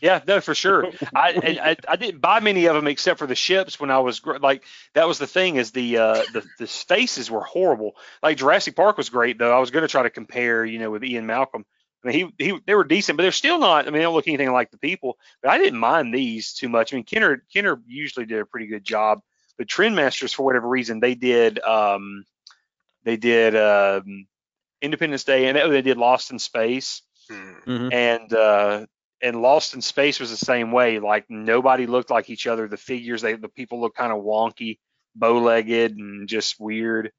yeah, 0.00 0.20
no, 0.26 0.40
for 0.40 0.54
sure. 0.54 0.86
I, 1.14 1.32
and 1.32 1.58
I 1.58 1.76
I 1.88 1.96
didn't 1.96 2.20
buy 2.20 2.40
many 2.40 2.66
of 2.66 2.74
them 2.74 2.86
except 2.86 3.18
for 3.18 3.26
the 3.26 3.34
ships 3.34 3.80
when 3.80 3.90
I 3.90 3.98
was 3.98 4.24
like 4.24 4.64
that 4.94 5.08
was 5.08 5.18
the 5.18 5.26
thing 5.26 5.56
is 5.56 5.72
the 5.72 5.98
uh 5.98 6.22
the 6.32 6.44
the 6.58 6.66
faces 6.66 7.30
were 7.30 7.42
horrible. 7.42 7.96
Like 8.22 8.36
Jurassic 8.36 8.76
Park 8.76 8.96
was 8.98 9.08
great 9.08 9.38
though. 9.38 9.56
I 9.56 9.60
was 9.60 9.70
going 9.70 9.82
to 9.82 9.88
try 9.88 10.02
to 10.02 10.10
compare, 10.10 10.64
you 10.64 10.78
know, 10.78 10.90
with 10.90 11.04
Ian 11.04 11.26
Malcolm. 11.26 11.64
I 12.04 12.08
mean, 12.08 12.32
he 12.38 12.44
he 12.44 12.60
they 12.66 12.74
were 12.74 12.84
decent, 12.84 13.16
but 13.16 13.22
they're 13.22 13.32
still 13.32 13.58
not. 13.58 13.86
I 13.86 13.90
mean, 13.90 13.94
they 13.94 14.02
don't 14.02 14.14
look 14.14 14.28
anything 14.28 14.52
like 14.52 14.70
the 14.70 14.78
people. 14.78 15.18
But 15.42 15.52
I 15.52 15.58
didn't 15.58 15.78
mind 15.78 16.14
these 16.14 16.52
too 16.54 16.68
much. 16.68 16.92
I 16.92 16.96
mean, 16.96 17.04
Kenner 17.04 17.42
Kenner 17.52 17.80
usually 17.86 18.26
did 18.26 18.40
a 18.40 18.46
pretty 18.46 18.66
good 18.66 18.84
job, 18.84 19.20
but 19.60 19.68
Trendmasters 19.68 20.34
for 20.34 20.42
whatever 20.42 20.66
reason 20.66 21.00
they 21.00 21.14
did 21.14 21.58
um 21.60 22.24
they 23.04 23.18
did 23.18 23.54
um 23.54 24.26
Independence 24.80 25.24
Day 25.24 25.48
and 25.48 25.70
they 25.70 25.82
did 25.82 25.98
Lost 25.98 26.30
in 26.30 26.38
Space 26.38 27.02
Hmm. 27.28 27.52
Mhm. 27.66 27.92
and 27.92 28.32
uh 28.32 28.86
and 29.20 29.42
Lost 29.42 29.74
in 29.74 29.82
Space 29.82 30.18
was 30.18 30.30
the 30.30 30.38
same 30.38 30.72
way. 30.72 30.98
Like 30.98 31.26
nobody 31.28 31.86
looked 31.86 32.08
like 32.08 32.30
each 32.30 32.46
other. 32.46 32.68
The 32.68 32.78
figures, 32.78 33.20
they 33.20 33.34
the 33.34 33.50
people 33.50 33.82
looked 33.82 33.98
kind 33.98 34.12
of 34.12 34.24
wonky, 34.24 34.78
bow-legged, 35.14 35.92
and 35.98 36.26
just 36.26 36.58
weird. 36.58 37.12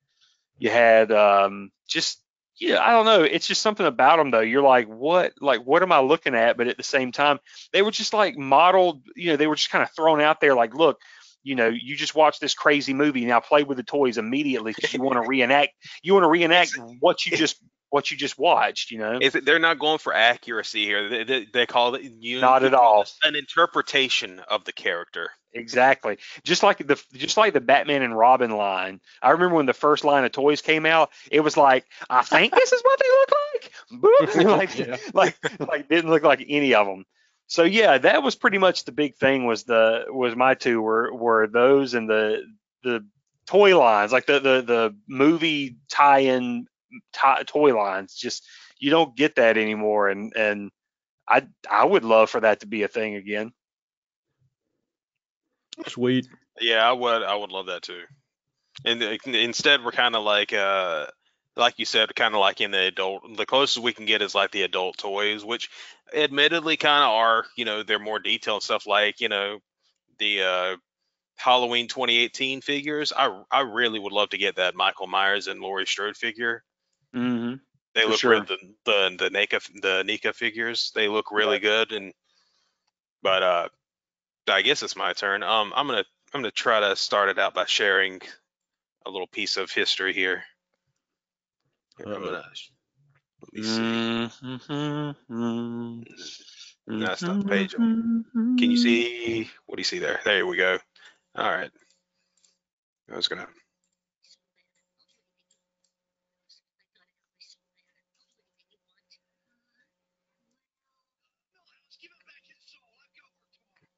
You 0.58 0.72
had 0.72 1.12
um 1.12 1.72
just 1.88 2.24
yeah, 2.58 2.82
I 2.82 2.90
don't 2.90 3.06
know. 3.06 3.22
It's 3.22 3.48
just 3.48 3.62
something 3.62 3.86
about 3.86 4.18
them 4.18 4.32
though. 4.32 4.40
You're 4.40 4.64
like, 4.64 4.88
what? 4.88 5.34
Like, 5.40 5.62
what 5.62 5.84
am 5.84 5.92
I 5.92 6.00
looking 6.00 6.34
at? 6.36 6.58
But 6.58 6.68
at 6.68 6.78
the 6.78 6.84
same 6.84 7.12
time, 7.12 7.40
they 7.72 7.84
were 7.84 7.92
just 7.92 8.14
like 8.14 8.36
modeled. 8.36 9.04
You 9.16 9.30
know, 9.32 9.38
they 9.38 9.48
were 9.48 9.56
just 9.56 9.70
kind 9.70 9.84
of 9.84 9.92
thrown 9.92 10.22
out 10.22 10.42
there. 10.42 10.56
Like, 10.56 10.74
look, 10.74 11.00
you 11.44 11.56
know, 11.56 11.68
you 11.70 11.96
just 11.96 12.16
watch 12.16 12.40
this 12.40 12.54
crazy 12.54 12.94
movie. 12.94 13.26
Now 13.26 13.40
play 13.40 13.64
with 13.64 13.78
the 13.78 13.84
toys 13.84 14.18
immediately 14.18 14.74
because 14.76 14.94
you 14.94 15.02
want 15.02 15.22
to 15.22 15.28
reenact. 15.28 15.74
You 16.04 16.14
want 16.14 16.24
to 16.24 16.30
reenact 16.30 16.72
what 17.00 17.26
you 17.26 17.36
just 17.38 17.58
what 17.90 18.10
you 18.10 18.18
just 18.18 18.40
watched. 18.40 18.92
You 18.92 19.00
know. 19.00 19.20
Is 19.22 19.36
it, 19.36 19.46
they're 19.46 19.60
not 19.60 19.80
going 19.80 19.98
for 20.00 20.14
accuracy 20.14 20.86
here. 20.86 21.10
They, 21.10 21.24
they, 21.24 21.46
they 21.54 21.66
call 21.66 21.96
it 21.96 22.04
you. 22.04 22.40
Not 22.42 22.64
at 22.64 22.74
all. 22.74 23.04
this 23.04 23.18
An 23.24 23.36
interpretation 23.36 24.40
of 24.50 24.64
the 24.66 24.72
character. 24.72 25.32
Exactly. 25.54 26.18
Just 26.44 26.64
like 26.64 26.78
the 26.78 27.02
just 27.14 27.38
like 27.38 27.54
the 27.54 27.60
Batman 27.60 28.02
and 28.02 28.18
Robin 28.18 28.52
line. 28.52 29.02
I 29.22 29.32
remember 29.32 29.56
when 29.56 29.66
the 29.66 29.74
first 29.74 30.06
line 30.06 30.24
of 30.24 30.32
toys 30.32 30.62
came 30.62 30.86
out, 30.86 31.12
it 31.30 31.42
was 31.42 31.58
like, 31.58 31.86
I 32.10 32.24
think 32.24 32.54
this 32.54 32.72
is 32.72 32.82
what 32.82 33.00
they 33.00 33.10
look 33.10 33.32
like. 33.54 33.72
Boop. 34.02 34.46
like, 34.58 34.78
Yeah. 34.78 34.98
like 35.14 35.38
like 35.60 35.90
didn't 35.90 36.10
look 36.10 36.24
like 36.24 36.46
any 36.48 36.74
of 36.74 36.88
them. 36.88 37.06
So 37.48 37.64
yeah, 37.64 37.98
that 37.98 38.24
was 38.24 38.36
pretty 38.36 38.58
much 38.58 38.86
the 38.86 38.92
big 38.92 39.16
thing 39.16 39.46
was 39.46 39.64
the 39.64 40.06
was 40.10 40.36
my 40.36 40.54
two 40.54 40.82
were 40.82 41.14
were 41.14 41.48
those 41.48 41.94
and 41.94 42.10
the 42.10 42.44
the 42.84 43.06
toy 43.46 43.78
lines, 43.78 44.12
like 44.12 44.26
the 44.26 44.40
the 44.40 44.62
the 44.62 44.96
movie 45.08 45.78
tie-in 45.90 46.68
tie, 47.14 47.44
toy 47.46 47.76
lines. 47.76 48.16
Just 48.16 48.48
you 48.80 48.90
don't 48.90 49.16
get 49.16 49.36
that 49.36 49.58
anymore 49.58 50.10
and 50.10 50.34
and 50.36 50.72
I 51.28 51.48
I 51.70 51.86
would 51.86 52.04
love 52.04 52.30
for 52.30 52.40
that 52.42 52.62
to 52.62 52.68
be 52.68 52.84
a 52.84 52.88
thing 52.88 53.16
again. 53.16 53.52
Sweet. 55.88 56.28
Yeah, 56.60 56.88
I 56.88 56.92
would. 56.92 57.24
I 57.24 57.36
would 57.36 57.52
love 57.52 57.68
that 57.68 57.82
too. 57.84 58.04
And 58.86 59.02
uh, 59.02 59.18
instead, 59.26 59.84
we're 59.84 59.92
kind 59.92 60.16
of 60.16 60.24
like, 60.24 60.54
uh, 60.54 61.08
like 61.56 61.80
you 61.80 61.86
said, 61.86 62.16
kind 62.16 62.34
of 62.34 62.40
like 62.40 62.62
in 62.62 62.72
the 62.72 62.80
adult. 62.88 63.38
The 63.38 63.46
closest 63.46 63.84
we 63.84 63.94
can 63.94 64.06
get 64.06 64.22
is 64.22 64.36
like 64.36 64.52
the 64.52 64.64
adult 64.64 64.98
toys, 64.98 65.44
which, 65.46 65.70
admittedly, 66.14 66.78
kind 66.78 67.04
of 67.04 67.10
are. 67.12 67.46
You 67.58 67.66
know, 67.66 67.84
they're 67.84 68.00
more 68.00 68.20
detailed 68.20 68.64
stuff. 68.64 68.88
Like 68.88 69.20
you 69.22 69.30
know, 69.30 69.60
the 70.20 70.44
uh, 70.44 70.78
Halloween 71.38 71.88
2018 71.88 72.62
figures. 72.62 73.14
I 73.16 73.44
I 73.52 73.62
really 73.62 74.00
would 74.00 74.14
love 74.14 74.30
to 74.30 74.38
get 74.38 74.58
that 74.58 74.76
Michael 74.76 75.08
Myers 75.08 75.48
and 75.48 75.62
Laurie 75.62 75.88
Strode 75.88 76.18
figure. 76.18 76.64
Mm-hmm. 77.16 77.56
They 77.94 78.06
For 78.06 78.12
look 78.12 78.20
sure. 78.20 78.46
the 78.48 78.58
the 78.86 79.16
the 79.18 79.30
NECA 79.30 79.82
the 79.82 80.04
NECA 80.04 80.34
figures. 80.36 80.92
They 80.94 81.08
look 81.08 81.32
really 81.32 81.58
Right. 81.58 81.62
good. 81.62 81.92
And 81.94 82.14
but 83.22 83.44
uh, 83.44 83.70
I 84.48 84.62
guess 84.64 84.84
it's 84.84 84.96
my 84.96 85.14
turn. 85.14 85.44
Um, 85.44 85.74
I'm 85.76 85.88
gonna 85.88 86.06
I'm 86.34 86.42
gonna 86.42 86.52
try 86.52 86.80
to 86.82 86.96
start 86.96 87.30
it 87.30 87.40
out 87.40 87.54
by 87.54 87.66
sharing 87.66 88.22
a 89.06 89.12
little 89.12 89.28
piece 89.28 89.58
of 89.58 89.72
history 89.72 90.14
here. 90.14 90.44
Here, 91.98 92.14
I'm 92.14 92.24
gonna 92.24 92.44
let 93.42 93.54
me 93.54 93.64
see. 93.64 93.80
Mm-hmm. 95.30 96.02
That's 97.00 97.22
not 97.24 97.48
page. 97.48 97.74
Can 97.74 98.58
you 98.58 98.78
see? 98.78 99.50
What 99.66 99.76
do 99.78 99.82
you 99.82 99.86
see 99.86 100.00
there? 100.00 100.20
There 100.24 100.46
we 100.46 100.58
go. 100.58 100.80
All 101.36 101.50
right. 101.50 101.72
I 103.12 103.16
was 103.16 103.28
gonna. 103.28 103.48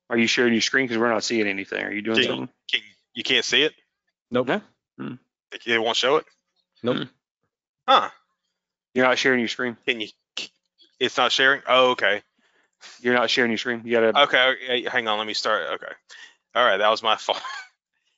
Are 0.09 0.17
you 0.17 0.27
sharing 0.27 0.53
your 0.53 0.61
screen 0.61 0.85
because 0.85 0.99
we're 0.99 1.09
not 1.09 1.23
seeing 1.23 1.47
anything? 1.47 1.83
Are 1.83 1.91
you 1.91 2.01
doing 2.01 2.17
Can- 2.17 2.27
something? 2.27 2.49
Can, 2.71 2.81
you 3.15 3.23
can't 3.23 3.45
see 3.45 3.63
it. 3.63 3.73
Nope. 4.29 4.47
No. 4.47 4.61
Hmm. 4.99 5.13
It 5.65 5.81
won't 5.81 5.97
show 5.97 6.17
it. 6.17 6.25
Nope. 6.83 7.07
Huh? 7.88 8.09
You're 8.93 9.05
not 9.05 9.17
sharing 9.17 9.39
your 9.39 9.47
screen. 9.49 9.77
Can 9.86 10.01
you? 10.01 10.07
It's 10.99 11.17
not 11.17 11.31
sharing. 11.31 11.61
Oh, 11.67 11.91
okay. 11.91 12.21
You're 13.01 13.13
not 13.15 13.29
sharing 13.29 13.51
your 13.51 13.57
screen. 13.57 13.81
You 13.86 13.91
gotta. 13.93 14.21
Okay, 14.23 14.53
okay, 14.53 14.89
hang 14.89 15.07
on. 15.07 15.17
Let 15.17 15.27
me 15.27 15.34
start. 15.34 15.63
Okay. 15.75 15.93
All 16.55 16.65
right, 16.65 16.77
that 16.77 16.89
was 16.89 17.01
my 17.03 17.15
fault. 17.17 17.41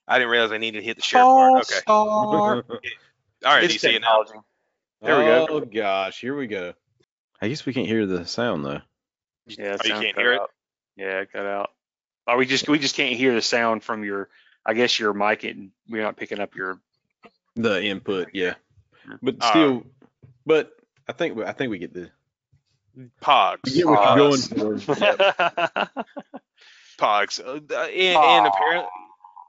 I 0.08 0.20
didn't 0.20 0.32
realize 0.32 0.52
I 0.52 0.58
needed 0.58 0.80
to 0.80 0.86
hit 0.86 0.98
the 0.98 1.04
share 1.04 1.22
part. 1.24 1.66
Okay. 1.72 1.82
All 1.88 3.52
right, 3.52 3.60
do 3.60 3.66
It's 3.66 3.74
you 3.74 3.80
see 3.80 3.96
it 3.96 4.02
now? 4.02 4.24
technology. 4.24 4.46
There 5.02 5.18
we 5.20 5.26
go. 5.26 5.48
Oh 5.50 5.60
gosh, 5.62 6.20
here 6.20 6.36
we 6.36 6.48
go. 6.48 6.74
I 7.42 7.48
guess 7.48 7.66
we 7.66 7.74
can't 7.74 7.88
hear 7.88 8.06
the 8.06 8.26
sound 8.26 8.66
though. 8.66 8.82
Yeah, 9.48 9.78
Oh, 9.80 9.86
you 9.88 9.94
can't 9.94 10.16
cut 10.16 10.22
hear 10.22 10.34
it? 10.34 10.42
out. 10.42 10.52
Yeah, 10.96 11.20
it 11.20 11.32
cut 11.32 11.46
out. 11.46 11.72
Oh, 12.28 12.38
we 12.38 12.46
just 12.46 12.68
we 12.68 12.80
just 12.80 12.96
can't 12.96 13.16
hear 13.16 13.34
the 13.34 13.42
sound 13.42 13.84
from 13.84 14.04
your. 14.04 14.30
I 14.66 14.74
guess 14.74 15.00
your 15.00 15.14
mic 15.14 15.44
and 15.44 15.70
we're 15.88 16.02
not 16.02 16.18
picking 16.18 16.40
up 16.40 16.56
your. 16.56 16.80
The 17.56 17.84
input, 17.84 18.30
yeah. 18.34 18.56
But 19.22 19.36
Uh, 19.40 19.50
still, 19.50 19.84
but 20.46 20.72
I 21.08 21.14
think 21.14 21.40
I 21.40 21.52
think 21.52 21.70
we 21.72 21.78
get 21.80 21.94
the 21.94 22.12
Pogs. 23.22 23.60
we 23.66 23.74
get 23.74 23.88
what 23.88 24.18
you're 24.18 24.30
going 24.30 24.80
Pogs. 24.80 24.84
for. 24.84 26.04
Pogs. 26.98 27.40
Uh, 27.40 27.76
and, 27.76 28.18
and 28.18 28.48
apparently, 28.48 28.90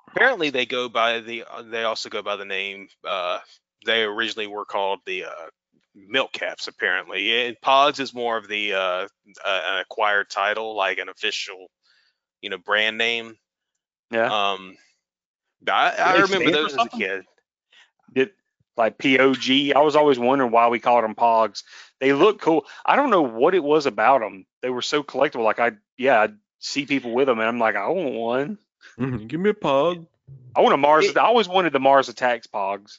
apparently 0.08 0.50
they 0.50 0.66
go 0.66 0.88
by 0.88 1.20
the. 1.20 1.44
They 1.64 1.84
also 1.84 2.08
go 2.08 2.22
by 2.22 2.36
the 2.36 2.44
name. 2.44 2.88
Uh, 3.06 3.38
they 3.84 4.02
originally 4.02 4.48
were 4.48 4.64
called 4.64 5.00
the 5.06 5.24
uh, 5.26 5.46
milk 5.94 6.32
caps. 6.32 6.66
Apparently, 6.66 7.46
and 7.46 7.56
Pogs 7.64 8.00
is 8.00 8.12
more 8.12 8.36
of 8.36 8.48
the 8.48 8.74
uh, 8.74 8.78
uh, 8.78 9.08
an 9.44 9.78
acquired 9.80 10.28
title, 10.28 10.74
like 10.74 10.98
an 10.98 11.08
official, 11.08 11.68
you 12.40 12.50
know, 12.50 12.58
brand 12.58 12.98
name. 12.98 13.36
yeah. 14.10 14.26
Um, 14.50 14.76
I, 15.68 15.90
I 15.98 16.16
remember 16.18 16.50
those 16.50 16.74
as 16.76 16.86
a 16.86 16.88
kid. 16.88 17.24
Did 18.12 18.30
like 18.76 18.98
POG. 18.98 19.72
I 19.74 19.80
was 19.80 19.96
always 19.96 20.18
wondering 20.18 20.50
why 20.50 20.68
we 20.68 20.78
called 20.78 21.04
them 21.04 21.14
Pogs. 21.14 21.62
They 22.00 22.12
look 22.12 22.40
cool. 22.40 22.66
I 22.84 22.96
don't 22.96 23.10
know 23.10 23.22
what 23.22 23.54
it 23.54 23.62
was 23.64 23.86
about 23.86 24.20
them. 24.20 24.46
They 24.62 24.70
were 24.70 24.82
so 24.82 25.02
collectible. 25.02 25.44
Like 25.44 25.58
I, 25.58 25.72
yeah, 25.96 26.20
I'd 26.20 26.36
see 26.58 26.86
people 26.86 27.12
with 27.14 27.26
them, 27.26 27.38
and 27.38 27.48
I'm 27.48 27.58
like, 27.58 27.76
I 27.76 27.88
want 27.88 28.14
one. 28.14 28.58
Mhm, 28.98 29.28
Give 29.28 29.40
me 29.40 29.50
a 29.50 29.54
pog. 29.54 30.06
I 30.54 30.60
want 30.60 30.74
a 30.74 30.78
Mars. 30.78 31.06
It- 31.06 31.16
I 31.18 31.24
always 31.24 31.48
wanted 31.48 31.72
the 31.72 31.80
Mars 31.80 32.08
Attacks 32.08 32.46
Pogs. 32.46 32.98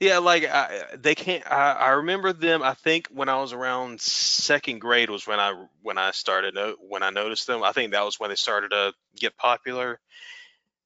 Yeah, 0.00 0.18
like 0.18 0.44
I, 0.44 0.82
they 0.96 1.14
can't. 1.14 1.46
I, 1.48 1.72
I 1.74 1.88
remember 1.90 2.32
them. 2.32 2.60
I 2.62 2.74
think 2.74 3.06
when 3.12 3.28
I 3.28 3.40
was 3.40 3.52
around 3.52 4.00
second 4.00 4.80
grade 4.80 5.10
was 5.10 5.28
when 5.28 5.38
I 5.38 5.66
when 5.82 5.96
I 5.96 6.10
started 6.10 6.58
when 6.80 7.04
I 7.04 7.10
noticed 7.10 7.46
them. 7.46 7.62
I 7.62 7.70
think 7.70 7.92
that 7.92 8.04
was 8.04 8.18
when 8.18 8.30
they 8.30 8.34
started 8.36 8.70
to 8.70 8.94
get 9.16 9.36
popular, 9.36 10.00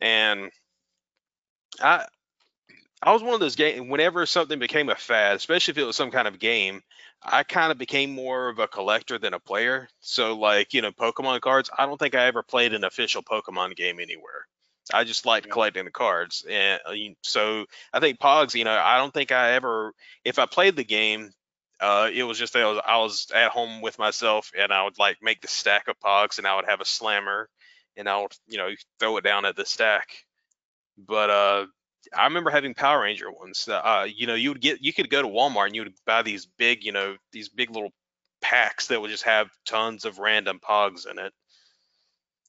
and 0.02 0.50
I 1.80 2.04
I 3.02 3.12
was 3.12 3.22
one 3.22 3.34
of 3.34 3.40
those 3.40 3.56
game. 3.56 3.88
Whenever 3.88 4.24
something 4.26 4.58
became 4.58 4.88
a 4.88 4.94
fad, 4.94 5.36
especially 5.36 5.72
if 5.72 5.78
it 5.78 5.84
was 5.84 5.96
some 5.96 6.10
kind 6.10 6.26
of 6.26 6.38
game, 6.38 6.82
I 7.22 7.42
kind 7.42 7.70
of 7.70 7.78
became 7.78 8.10
more 8.10 8.48
of 8.48 8.58
a 8.58 8.68
collector 8.68 9.18
than 9.18 9.34
a 9.34 9.40
player. 9.40 9.88
So 10.00 10.36
like 10.36 10.74
you 10.74 10.82
know, 10.82 10.92
Pokemon 10.92 11.40
cards. 11.40 11.70
I 11.76 11.86
don't 11.86 11.98
think 11.98 12.14
I 12.14 12.26
ever 12.26 12.42
played 12.42 12.72
an 12.74 12.84
official 12.84 13.22
Pokemon 13.22 13.76
game 13.76 14.00
anywhere. 14.00 14.46
I 14.92 15.04
just 15.04 15.26
liked 15.26 15.50
collecting 15.50 15.84
the 15.84 15.90
cards, 15.90 16.44
and 16.48 16.80
uh, 16.86 16.94
so 17.22 17.66
I 17.92 18.00
think 18.00 18.20
Pogs. 18.20 18.54
You 18.54 18.64
know, 18.64 18.76
I 18.76 18.98
don't 18.98 19.12
think 19.12 19.32
I 19.32 19.52
ever, 19.52 19.92
if 20.24 20.38
I 20.38 20.46
played 20.46 20.76
the 20.76 20.84
game, 20.84 21.32
uh, 21.80 22.08
it 22.12 22.22
was 22.22 22.38
just 22.38 22.52
that 22.52 22.62
I 22.62 22.70
was, 22.70 22.80
I 22.86 22.98
was 22.98 23.26
at 23.34 23.50
home 23.50 23.82
with 23.82 23.98
myself, 23.98 24.52
and 24.56 24.72
I 24.72 24.84
would 24.84 24.98
like 24.98 25.18
make 25.20 25.40
the 25.40 25.48
stack 25.48 25.88
of 25.88 25.98
Pogs, 25.98 26.38
and 26.38 26.46
I 26.46 26.54
would 26.56 26.66
have 26.68 26.80
a 26.80 26.84
slammer, 26.84 27.48
and 27.96 28.08
I 28.08 28.20
would 28.20 28.32
you 28.46 28.58
know 28.58 28.70
throw 29.00 29.16
it 29.16 29.24
down 29.24 29.44
at 29.44 29.56
the 29.56 29.66
stack. 29.66 30.08
But 30.96 31.30
uh, 31.30 31.66
I 32.14 32.24
remember 32.24 32.50
having 32.50 32.74
Power 32.74 33.02
Ranger 33.02 33.30
ones. 33.30 33.68
Uh, 33.68 34.06
you 34.08 34.26
know, 34.26 34.34
you 34.34 34.50
would 34.50 34.60
get, 34.60 34.82
you 34.82 34.92
could 34.92 35.10
go 35.10 35.22
to 35.22 35.28
Walmart 35.28 35.66
and 35.66 35.74
you 35.74 35.82
would 35.82 35.94
buy 36.04 36.22
these 36.22 36.46
big, 36.46 36.84
you 36.84 36.92
know, 36.92 37.16
these 37.32 37.48
big 37.48 37.70
little 37.70 37.92
packs 38.40 38.88
that 38.88 39.00
would 39.00 39.10
just 39.10 39.24
have 39.24 39.48
tons 39.66 40.04
of 40.04 40.18
random 40.18 40.60
Pogs 40.60 41.10
in 41.10 41.18
it. 41.18 41.32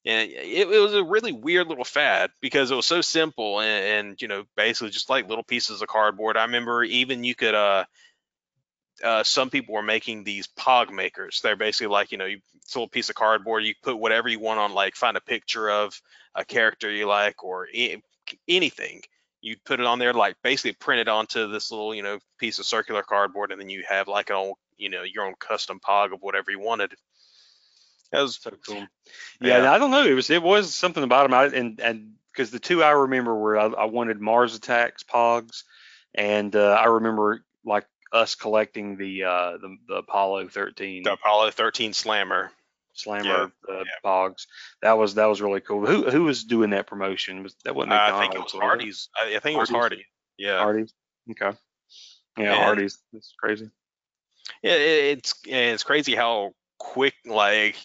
And 0.05 0.31
it, 0.31 0.69
it 0.69 0.79
was 0.79 0.93
a 0.93 1.03
really 1.03 1.31
weird 1.31 1.67
little 1.67 1.83
fad 1.83 2.29
because 2.41 2.71
it 2.71 2.75
was 2.75 2.85
so 2.85 3.01
simple 3.01 3.59
and, 3.59 4.09
and 4.09 4.21
you 4.21 4.29
know 4.29 4.45
basically 4.55 4.89
just 4.89 5.09
like 5.09 5.27
little 5.27 5.43
pieces 5.43 5.81
of 5.81 5.87
cardboard. 5.89 6.37
I 6.37 6.43
remember 6.43 6.83
even 6.83 7.25
you 7.25 7.35
could 7.35 7.55
uh 7.55 7.83
uh, 9.03 9.23
some 9.23 9.49
people 9.49 9.75
were 9.75 9.83
making 9.83 10.23
these 10.23 10.47
pog 10.47 10.91
makers. 10.91 11.41
They're 11.41 11.55
basically 11.55 11.87
like, 11.87 12.11
you 12.11 12.17
know, 12.17 12.25
you, 12.25 12.39
it's 12.55 12.73
a 12.73 12.79
little 12.79 12.89
piece 12.89 13.09
of 13.09 13.15
cardboard. 13.15 13.63
You 13.63 13.73
put 13.83 13.99
whatever 13.99 14.27
you 14.27 14.39
want 14.39 14.59
on, 14.59 14.73
like 14.73 14.95
find 14.95 15.15
a 15.17 15.21
picture 15.21 15.69
of 15.69 16.01
a 16.33 16.43
character 16.43 16.89
you 16.89 17.05
like 17.05 17.43
or 17.43 17.67
anything. 18.47 19.01
You 19.41 19.55
put 19.65 19.79
it 19.79 19.85
on 19.85 19.99
there, 19.99 20.13
like 20.13 20.35
basically 20.43 20.73
print 20.73 21.01
it 21.01 21.07
onto 21.07 21.47
this 21.51 21.71
little, 21.71 21.93
you 21.93 22.03
know, 22.03 22.19
piece 22.39 22.59
of 22.59 22.65
circular 22.65 23.03
cardboard, 23.03 23.51
and 23.51 23.61
then 23.61 23.69
you 23.69 23.83
have 23.87 24.07
like 24.07 24.29
an 24.29 24.35
old, 24.35 24.57
you 24.77 24.89
know, 24.89 25.03
your 25.03 25.25
own 25.25 25.35
custom 25.39 25.79
pog 25.79 26.13
of 26.13 26.21
whatever 26.21 26.51
you 26.51 26.59
wanted. 26.59 26.93
That 28.11 28.21
was 28.21 28.39
So 28.41 28.51
cool. 28.65 28.87
Yeah, 29.41 29.63
Yeah. 29.63 29.71
I 29.71 29.77
don't 29.77 29.91
know. 29.91 30.05
It 30.05 30.13
was 30.13 30.29
it 30.29 30.41
was 30.41 30.73
something 30.73 31.03
about 31.03 31.29
them. 31.29 31.33
I, 31.33 31.45
and 31.45 31.79
and 31.79 32.13
because 32.31 32.51
the 32.51 32.59
two 32.59 32.83
I 32.83 32.91
remember 32.91 33.35
were 33.35 33.57
I, 33.57 33.65
I 33.65 33.85
wanted 33.85 34.21
Mars 34.21 34.55
Attacks 34.55 35.03
Pogs, 35.03 35.63
and 36.15 36.55
uh, 36.55 36.71
I 36.79 36.85
remember 36.85 37.43
like 37.65 37.85
us 38.13 38.35
collecting 38.35 38.97
the 38.97 39.25
uh 39.25 39.57
the, 39.57 39.77
the 39.87 39.95
Apollo 39.95 40.47
13 40.49 41.03
the 41.03 41.13
Apollo 41.13 41.51
13 41.51 41.93
Slammer. 41.93 42.51
Slammer 42.97 43.51
uh, 43.69 43.83
Pogs. 44.03 44.47
That 44.81 44.97
was 44.97 45.15
that 45.15 45.25
was 45.25 45.41
really 45.41 45.61
cool. 45.61 45.85
Who 45.85 46.09
who 46.09 46.23
was 46.23 46.43
doing 46.43 46.71
that 46.71 46.87
promotion? 46.87 47.43
Was 47.43 47.55
that 47.63 47.75
wasn't 47.75 47.93
I 47.93 48.19
think 48.19 48.35
it 48.35 48.41
was? 48.41 48.51
Hardee's. 48.51 49.09
I, 49.15 49.35
I 49.35 49.39
think 49.39 49.57
it 49.57 49.59
was 49.59 49.69
Hardy. 49.69 50.05
Yeah. 50.37 50.59
Hardee's. 50.59 50.93
Okay. 51.31 51.57
Yeah, 52.37 52.53
And- 52.53 52.63
Hardee's. 52.63 52.99
That's 53.13 53.33
crazy. 53.39 53.69
Yeah, 54.63 54.73
it, 54.73 55.17
it's 55.17 55.33
it's 55.45 55.83
crazy 55.83 56.15
how 56.15 56.53
quick 56.79 57.15
like 57.25 57.75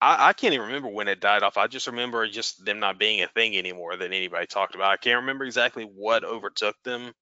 I, 0.00 0.28
I 0.28 0.32
can't 0.32 0.54
even 0.54 0.66
remember 0.66 0.88
when 0.88 1.08
it 1.08 1.20
died 1.20 1.42
off. 1.42 1.56
I 1.56 1.66
just 1.66 1.86
remember 1.86 2.26
just 2.26 2.64
them 2.64 2.78
not 2.78 2.98
being 2.98 3.22
a 3.22 3.28
thing 3.28 3.56
anymore 3.56 3.96
that 3.96 4.06
anybody 4.06 4.46
talked 4.46 4.74
about. 4.74 4.90
I 4.90 4.96
can't 4.96 5.20
remember 5.20 5.44
exactly 5.44 5.84
what 5.84 6.24
overtook 6.24 6.76
them. 6.84 7.12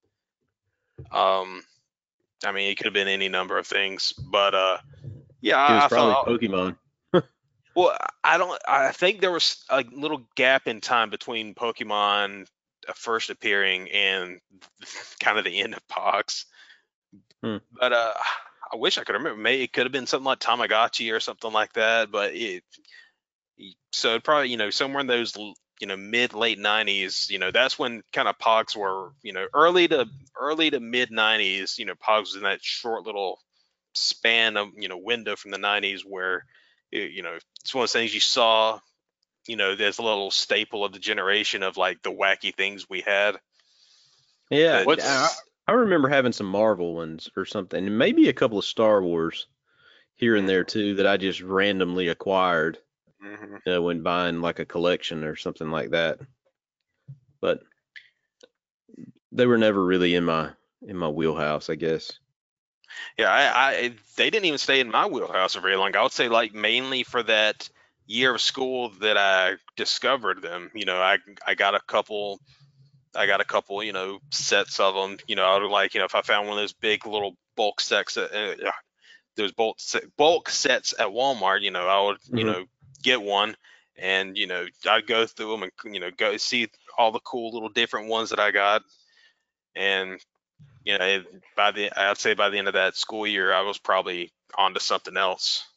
Um, 1.11 1.63
I 2.45 2.53
mean, 2.53 2.71
it 2.71 2.77
could 2.77 2.87
have 2.87 2.95
been 2.95 3.09
any 3.09 3.29
number 3.29 3.59
of 3.59 3.67
things, 3.67 4.13
but 4.13 4.55
uh, 4.55 4.79
yeah, 5.41 5.71
It 5.71 5.75
was 5.75 5.85
I 5.85 5.89
probably 5.89 6.15
felt 6.15 6.41
Pokemon. 6.41 6.77
Well. 7.79 7.97
I 8.25 8.37
don't. 8.37 8.61
I 8.69 8.93
think 8.93 9.21
there 9.21 9.33
was 9.33 9.65
a 9.71 9.85
little 9.93 10.23
gap 10.35 10.67
in 10.67 10.81
time 10.81 11.09
between 11.09 11.55
Pokemon 11.55 12.47
uh, 12.87 12.93
first 12.95 13.31
appearing 13.31 13.91
and 13.91 14.41
kind 15.21 15.39
of 15.39 15.45
the 15.45 15.61
end 15.61 15.75
of 15.75 15.87
Pogs. 15.89 16.45
Hmm. 17.43 17.57
But 17.73 17.93
uh, 17.93 18.15
I 18.73 18.77
wish 18.77 18.99
I 18.99 19.05
could 19.05 19.15
remember. 19.15 19.41
Maybe 19.41 19.65
it 19.65 19.73
could 19.73 19.85
have 19.85 19.93
been 19.93 20.07
something 20.07 20.27
like 20.27 20.41
Tamagotchi 20.41 21.13
or 21.13 21.21
something 21.21 21.53
like 21.53 21.73
that. 21.75 22.11
But 22.11 22.35
it, 22.35 22.65
so 23.93 24.17
it 24.17 24.25
probably 24.25 24.51
you 24.51 24.57
know 24.57 24.71
somewhere 24.71 25.01
in 25.01 25.07
those 25.07 25.37
you 25.81 25.87
know 25.87 25.97
mid 25.97 26.35
late 26.35 26.59
90s. 26.59 27.31
You 27.31 27.39
know 27.39 27.51
that's 27.51 27.79
when 27.79 28.03
kind 28.13 28.29
of 28.29 28.39
Pogs 28.39 28.77
were 28.77 29.13
you 29.23 29.33
know 29.33 29.47
early 29.55 29.89
to 29.89 30.07
early 30.39 30.71
to 30.71 30.81
mid 30.81 31.11
90s. 31.11 31.79
You 31.79 31.87
know 31.87 31.95
Pogs 31.95 32.21
was 32.21 32.37
in 32.37 32.43
that 32.43 32.63
short 32.63 33.07
little 33.07 33.39
span 33.95 34.57
of 34.57 34.69
you 34.77 34.89
know 34.89 34.99
window 34.99 35.35
from 35.35 35.51
the 35.51 35.59
90s 35.59 36.03
where 36.03 36.45
it, 36.93 37.13
you 37.13 37.23
know 37.23 37.39
it's 37.61 37.75
one 37.75 37.83
of 37.83 37.89
those 37.89 37.93
things 37.93 38.15
you 38.15 38.21
saw. 38.21 38.79
You 39.47 39.57
know, 39.57 39.75
there's 39.75 39.99
a 39.99 40.03
little 40.03 40.31
staple 40.31 40.85
of 40.85 40.93
the 40.93 40.99
generation 40.99 41.63
of 41.63 41.77
like 41.77 42.03
the 42.03 42.13
wacky 42.13 42.55
things 42.55 42.89
we 42.89 43.01
had. 43.01 43.37
Yeah, 44.51 44.85
I, 44.87 45.29
I 45.67 45.73
remember 45.73 46.09
having 46.09 46.33
some 46.33 46.47
Marvel 46.47 46.95
ones 46.95 47.31
or 47.37 47.45
something, 47.45 47.87
and 47.87 47.99
maybe 47.99 48.29
a 48.29 48.35
couple 48.35 48.59
of 48.59 48.65
Star 48.65 49.03
Wars 49.03 49.47
here 50.17 50.37
and 50.37 50.49
there 50.49 50.65
too 50.65 50.97
that 50.97 51.07
I 51.07 51.17
just 51.17 51.41
randomly 51.41 52.09
acquired 52.09 52.79
Mm-hmm. 53.25 53.69
uh, 53.69 53.81
when 53.81 54.03
buying 54.03 54.41
like 54.41 54.61
a 54.61 54.65
collection 54.65 55.25
or 55.25 55.35
something 55.35 55.71
like 55.71 55.91
that. 55.91 56.21
But 57.41 57.61
they 59.33 59.47
were 59.47 59.59
never 59.59 59.85
really 59.85 60.15
in 60.15 60.25
my 60.25 60.51
in 60.87 60.97
my 60.97 61.09
wheelhouse, 61.09 61.69
I 61.69 61.75
guess. 61.75 62.19
Yeah, 63.19 63.31
I, 63.31 63.69
I 63.71 63.95
they 64.17 64.31
didn't 64.31 64.47
even 64.47 64.59
stay 64.59 64.81
in 64.81 64.91
my 64.91 65.07
wheelhouse 65.07 65.55
for 65.55 65.61
very 65.61 65.77
long. 65.77 65.95
I 65.97 66.03
would 66.03 66.13
say 66.13 66.29
like 66.29 66.55
mainly 66.55 67.03
for 67.05 67.23
that 67.25 67.69
year 68.07 68.35
of 68.35 68.41
school 68.41 68.91
that 69.01 69.17
I 69.17 69.57
discovered 69.77 70.43
them. 70.43 70.71
You 70.75 70.85
know, 70.87 71.01
I 71.01 71.19
I 71.47 71.55
got 71.55 71.75
a 71.75 71.81
couple, 71.87 72.41
I 73.17 73.27
got 73.27 73.41
a 73.41 73.45
couple, 73.47 73.83
you 73.83 73.93
know, 73.93 74.21
sets 74.33 74.81
of 74.81 74.95
them. 74.95 75.19
You 75.29 75.37
know, 75.37 75.45
I 75.47 75.59
would 75.59 75.71
like, 75.71 75.95
you 75.95 76.01
know, 76.01 76.07
if 76.07 76.15
I 76.15 76.23
found 76.23 76.49
one 76.49 76.59
of 76.59 76.63
those 76.63 76.75
big 76.75 77.07
little 77.07 77.37
bulk 77.57 77.81
sets, 77.81 78.17
uh, 78.17 78.57
uh, 78.67 78.71
those 79.37 79.53
bulk 79.53 79.79
bulk 80.17 80.49
sets 80.51 80.95
at 80.99 81.09
Walmart, 81.09 81.63
you 81.63 81.71
know, 81.71 81.89
I 81.89 82.03
would, 82.07 82.19
you 82.35 82.45
Mhm. 82.45 82.47
know, 82.47 82.67
get 83.03 83.23
one, 83.23 83.57
and 83.97 84.37
you 84.37 84.47
know, 84.47 84.67
I'd 84.89 85.07
go 85.07 85.27
through 85.27 85.53
them 85.53 85.65
and 85.65 85.95
you 85.95 86.01
know 86.01 86.11
go 86.11 86.37
see 86.39 86.69
all 86.99 87.13
the 87.13 87.21
cool 87.21 87.53
little 87.53 87.69
different 87.71 88.09
ones 88.09 88.31
that 88.31 88.41
I 88.41 88.51
got, 88.53 88.83
and 89.75 90.21
you 90.89 90.97
know, 90.97 91.23
by 91.55 91.71
the 91.71 91.93
I'd 91.95 92.17
say 92.17 92.33
by 92.33 92.49
the 92.49 92.57
end 92.57 92.67
of 92.67 92.75
that 92.75 92.97
school 92.97 93.27
year, 93.27 93.53
I 93.53 93.61
was 93.61 93.77
probably 93.77 94.33
onto 94.57 94.81
something 94.81 95.17
else. 95.17 95.65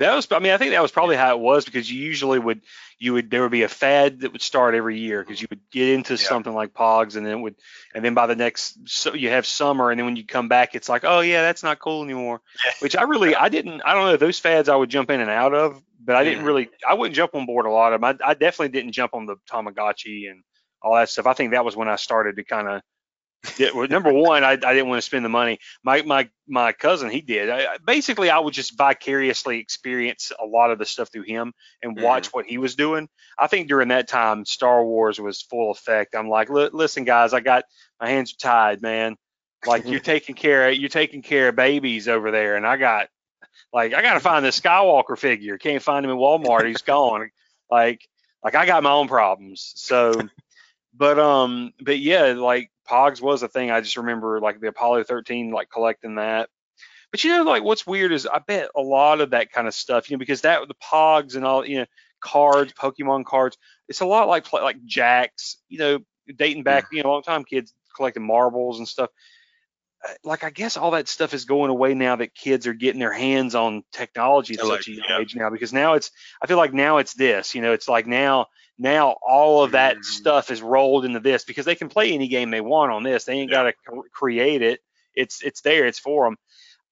That 0.00 0.16
was, 0.16 0.26
I 0.32 0.40
mean, 0.40 0.50
I 0.50 0.56
think 0.56 0.72
that 0.72 0.82
was 0.82 0.90
probably 0.90 1.14
how 1.14 1.36
it 1.36 1.38
was 1.38 1.64
because 1.64 1.88
you 1.88 2.00
usually 2.00 2.40
would, 2.40 2.62
you 2.98 3.12
would, 3.12 3.30
there 3.30 3.42
would 3.42 3.52
be 3.52 3.62
a 3.62 3.68
fad 3.68 4.20
that 4.20 4.32
would 4.32 4.42
start 4.42 4.74
every 4.74 4.98
year 4.98 5.22
because 5.22 5.40
you 5.40 5.46
would 5.50 5.60
get 5.70 5.90
into 5.90 6.14
Yeah. 6.14 6.18
something 6.18 6.52
like 6.52 6.74
Pogs 6.74 7.14
and 7.14 7.24
then 7.24 7.34
it 7.34 7.40
would, 7.40 7.54
and 7.94 8.04
then 8.04 8.12
by 8.12 8.26
the 8.26 8.34
next, 8.34 8.76
so 8.88 9.14
you 9.14 9.28
have 9.28 9.46
summer 9.46 9.92
and 9.92 10.00
then 10.00 10.04
when 10.04 10.16
you 10.16 10.26
come 10.26 10.48
back, 10.48 10.74
it's 10.74 10.88
like, 10.88 11.04
oh 11.04 11.20
yeah, 11.20 11.42
that's 11.42 11.62
not 11.62 11.78
cool 11.78 12.02
anymore. 12.02 12.40
Which 12.80 12.96
I 12.96 13.02
really, 13.02 13.36
I 13.36 13.50
didn't, 13.50 13.82
I 13.82 13.94
don't 13.94 14.06
know, 14.06 14.16
those 14.16 14.40
fads 14.40 14.68
I 14.68 14.74
would 14.74 14.90
jump 14.90 15.10
in 15.10 15.20
and 15.20 15.30
out 15.30 15.54
of, 15.54 15.80
but 16.04 16.16
I 16.16 16.24
didn't 16.24 16.44
really, 16.44 16.70
I 16.88 16.94
wouldn't 16.94 17.14
jump 17.14 17.36
on 17.36 17.46
board 17.46 17.66
a 17.66 17.70
lot 17.70 17.92
of 17.92 18.00
them. 18.00 18.18
I, 18.20 18.30
I 18.30 18.34
definitely 18.34 18.70
didn't 18.70 18.92
jump 18.92 19.14
on 19.14 19.26
the 19.26 19.36
Tamagotchi 19.48 20.28
and 20.28 20.42
all 20.82 20.96
that 20.96 21.08
stuff. 21.08 21.26
I 21.28 21.34
think 21.34 21.52
that 21.52 21.64
was 21.64 21.76
when 21.76 21.88
I 21.88 21.96
started 21.96 22.34
to 22.34 22.42
kind 22.42 22.66
of 22.66 22.82
Yeah, 23.56 23.70
well, 23.74 23.86
number 23.86 24.12
one, 24.12 24.42
I, 24.42 24.52
I 24.52 24.56
didn't 24.56 24.88
want 24.88 24.98
to 24.98 25.06
spend 25.06 25.24
the 25.24 25.28
money. 25.28 25.58
My 25.84 26.02
my 26.02 26.28
my 26.48 26.72
cousin, 26.72 27.08
he 27.08 27.20
did. 27.20 27.48
I, 27.48 27.78
basically, 27.78 28.30
I 28.30 28.38
would 28.38 28.52
just 28.52 28.76
vicariously 28.76 29.60
experience 29.60 30.32
a 30.40 30.44
lot 30.44 30.72
of 30.72 30.78
the 30.78 30.86
stuff 30.86 31.10
through 31.12 31.22
him 31.22 31.52
and 31.82 32.00
watch 32.00 32.28
what 32.28 32.46
he 32.46 32.58
was 32.58 32.74
doing. 32.74 33.08
I 33.38 33.46
think 33.46 33.68
during 33.68 33.88
that 33.88 34.08
time, 34.08 34.44
Star 34.44 34.84
Wars 34.84 35.20
was 35.20 35.42
full 35.42 35.70
effect. 35.70 36.16
I'm 36.16 36.28
like, 36.28 36.50
listen, 36.50 37.04
guys, 37.04 37.32
I 37.32 37.40
got 37.40 37.64
my 38.00 38.08
hands 38.08 38.32
are 38.32 38.42
tied, 38.42 38.82
man. 38.82 39.16
Like 39.66 39.86
you're 39.86 40.00
taking 40.14 40.34
care 40.34 40.68
of 40.68 40.74
you're 40.74 40.88
taking 40.88 41.22
care 41.22 41.48
of 41.48 41.56
babies 41.56 42.08
over 42.08 42.32
there, 42.32 42.56
and 42.56 42.66
I 42.66 42.76
got 42.76 43.08
like 43.72 43.94
I 43.94 44.02
got 44.02 44.14
to 44.14 44.20
find 44.20 44.44
this 44.44 44.58
Skywalker 44.58 45.16
figure. 45.16 45.58
Can't 45.58 45.82
find 45.82 46.04
him 46.04 46.10
in 46.10 46.18
Walmart. 46.18 46.66
He's 46.66 46.82
gone. 46.82 47.30
Like 47.70 48.00
like 48.42 48.54
I 48.54 48.66
got 48.66 48.82
my 48.82 48.90
own 48.90 49.08
problems. 49.08 49.72
So, 49.76 50.28
but 50.94 51.18
um, 51.18 51.72
but 51.80 51.98
yeah, 51.98 52.34
like 52.36 52.70
Pogs 52.88 53.20
was 53.20 53.42
a 53.42 53.48
thing. 53.48 53.70
I 53.70 53.80
just 53.80 53.96
remember 53.96 54.40
like 54.40 54.60
the 54.60 54.68
Apollo 54.68 55.04
13, 55.04 55.50
like 55.50 55.70
collecting 55.70 56.16
that. 56.16 56.48
But 57.10 57.24
you 57.24 57.30
know, 57.30 57.44
like 57.44 57.62
what's 57.62 57.86
weird 57.86 58.12
is 58.12 58.26
I 58.26 58.38
bet 58.38 58.70
a 58.76 58.80
lot 58.80 59.20
of 59.20 59.30
that 59.30 59.50
kind 59.52 59.66
of 59.66 59.74
stuff, 59.74 60.10
you 60.10 60.16
know, 60.16 60.18
because 60.18 60.42
that 60.42 60.66
the 60.68 60.74
Pogs 60.74 61.36
and 61.36 61.44
all, 61.44 61.66
you 61.66 61.78
know, 61.78 61.86
cards, 62.20 62.72
Pokemon 62.72 63.24
cards, 63.24 63.56
it's 63.88 64.00
a 64.00 64.06
lot 64.06 64.28
like 64.28 64.52
like 64.52 64.84
Jacks, 64.84 65.56
you 65.68 65.78
know, 65.78 65.98
dating 66.36 66.64
back, 66.64 66.86
you 66.92 67.02
know, 67.02 67.10
a 67.10 67.12
long 67.12 67.22
time 67.22 67.44
kids 67.44 67.72
collecting 67.96 68.26
marbles 68.26 68.78
and 68.78 68.86
stuff. 68.86 69.10
Uh, 70.06 70.12
Like 70.22 70.44
I 70.44 70.50
guess 70.50 70.76
all 70.76 70.90
that 70.92 71.08
stuff 71.08 71.32
is 71.32 71.46
going 71.46 71.70
away 71.70 71.94
now 71.94 72.16
that 72.16 72.34
kids 72.34 72.66
are 72.66 72.74
getting 72.74 73.00
their 73.00 73.12
hands 73.12 73.54
on 73.54 73.84
technology 73.92 74.54
at 74.58 74.66
like- 74.66 74.80
such 74.80 74.88
a 74.88 74.92
young 74.92 75.06
yeah. 75.08 75.20
age 75.20 75.34
now. 75.34 75.50
Because 75.50 75.72
now 75.72 75.94
it's, 75.94 76.10
I 76.42 76.46
feel 76.46 76.58
like 76.58 76.74
now 76.74 76.98
it's 76.98 77.14
this, 77.14 77.54
you 77.54 77.62
know, 77.62 77.72
it's 77.72 77.88
like 77.88 78.06
now 78.06 78.48
now 78.78 79.16
all 79.26 79.64
of 79.64 79.72
that 79.72 79.96
Mhm. 79.98 80.04
stuff 80.04 80.50
is 80.50 80.62
rolled 80.62 81.04
into 81.04 81.20
this 81.20 81.44
because 81.44 81.64
they 81.66 81.74
can 81.74 81.88
play 81.88 82.12
any 82.12 82.28
game 82.28 82.50
they 82.50 82.60
want 82.60 82.92
on 82.92 83.02
this. 83.02 83.24
They 83.24 83.34
ain't 83.34 83.50
got 83.50 83.64
to 83.64 83.72
create 84.12 84.62
it. 84.62 84.80
It's 85.14 85.42
it's 85.42 85.62
there. 85.62 85.86
It's 85.86 85.98
for 85.98 86.26
them. 86.26 86.36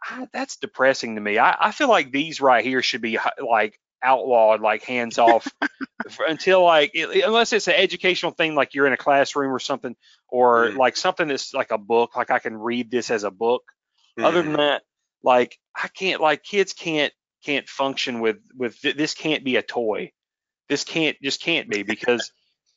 I, 0.03 0.29
that's 0.33 0.57
depressing 0.57 1.15
to 1.15 1.21
me. 1.21 1.39
I, 1.39 1.57
I 1.59 1.71
feel 1.73 1.89
like 1.89 2.11
these 2.13 2.41
right 2.41 2.65
here 2.65 2.83
should 2.83 3.01
be 3.01 3.19
like 3.41 3.79
outlawed, 4.03 4.61
like 4.61 4.85
hands 4.85 5.19
off, 5.19 5.47
until 6.29 6.63
like 6.63 6.91
it- 6.95 7.25
unless 7.25 7.53
it's 7.53 7.69
an 7.69 7.75
educational 7.75 8.33
thing, 8.33 8.55
like 8.55 8.75
you're 8.75 8.87
in 8.87 8.93
a 8.93 8.97
classroom 8.99 9.53
or 9.53 9.59
something, 9.59 9.97
or 10.29 10.69
Mm. 10.71 10.77
like 10.77 10.97
something 10.97 11.29
that's 11.29 11.55
like 11.55 11.71
a 11.71 11.79
book, 11.79 12.17
like 12.17 12.31
I 12.31 12.39
can 12.39 12.57
read 12.57 12.91
this 12.91 13.11
as 13.11 13.25
a 13.25 13.31
book. 13.31 13.63
Other 14.19 14.43
Mhm. 14.43 14.47
than 14.47 14.53
that, 14.55 14.83
like 15.23 15.59
I 15.75 15.89
can't, 15.89 16.21
like 16.21 16.43
kids 16.43 16.73
can't 16.73 17.13
can't 17.45 17.69
function 17.69 18.21
with 18.21 18.39
with 18.57 18.81
th- 18.81 18.97
this. 18.97 19.15
Can't 19.15 19.45
be 19.45 19.57
a 19.57 19.63
toy. 19.63 20.13
This 20.69 20.85
can't 20.85 21.17
just 21.23 21.41
can't 21.41 21.69
be 21.69 21.83
because 21.83 22.33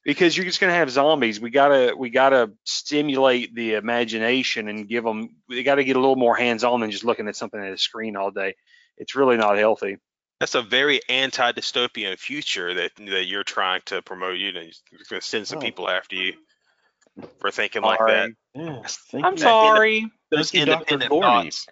because 0.05 0.35
you're 0.37 0.45
just 0.45 0.59
gonna 0.59 0.73
have 0.73 0.89
zombies. 0.91 1.39
We 1.39 1.49
gotta 1.49 1.93
we 1.97 2.09
gotta 2.09 2.51
stimulate 2.63 3.53
the 3.55 3.73
imagination 3.75 4.67
and 4.67 4.87
give 4.87 5.03
them. 5.03 5.35
They 5.49 5.63
gotta 5.63 5.83
get 5.83 5.95
a 5.95 5.99
little 5.99 6.15
more 6.15 6.35
hands 6.35 6.63
on 6.63 6.81
than 6.81 6.91
just 6.91 7.03
looking 7.03 7.27
at 7.27 7.35
something 7.35 7.59
at 7.59 7.73
a 7.73 7.77
screen 7.77 8.15
all 8.15 8.31
day. 8.31 8.55
It's 8.97 9.15
really 9.15 9.37
not 9.37 9.57
healthy. 9.57 9.97
That's 10.39 10.55
a 10.55 10.61
very 10.61 11.01
anti-dystopian 11.09 12.17
future 12.17 12.73
that 12.75 12.91
that 12.97 13.25
you're 13.25 13.43
trying 13.43 13.81
to 13.87 14.01
promote. 14.01 14.37
You 14.37 14.53
know, 14.53 14.61
you're 14.61 14.99
going 15.09 15.21
to 15.21 15.27
send 15.27 15.47
some 15.47 15.57
Oh. 15.57 15.61
people 15.61 15.89
after 15.89 16.15
you 16.15 16.33
for 17.39 17.51
thinking 17.51 17.81
like 17.81 17.99
that. 17.99 18.29
Yeah, 18.55 18.81
thank 19.11 19.25
I'm 19.25 19.33
you. 19.33 19.39
sorry. 19.39 20.11
Those 20.31 20.51
Thank 20.51 20.61
you, 20.61 20.65
Dr. 20.73 20.95
independent 20.95 21.11
thoughts. 21.11 21.67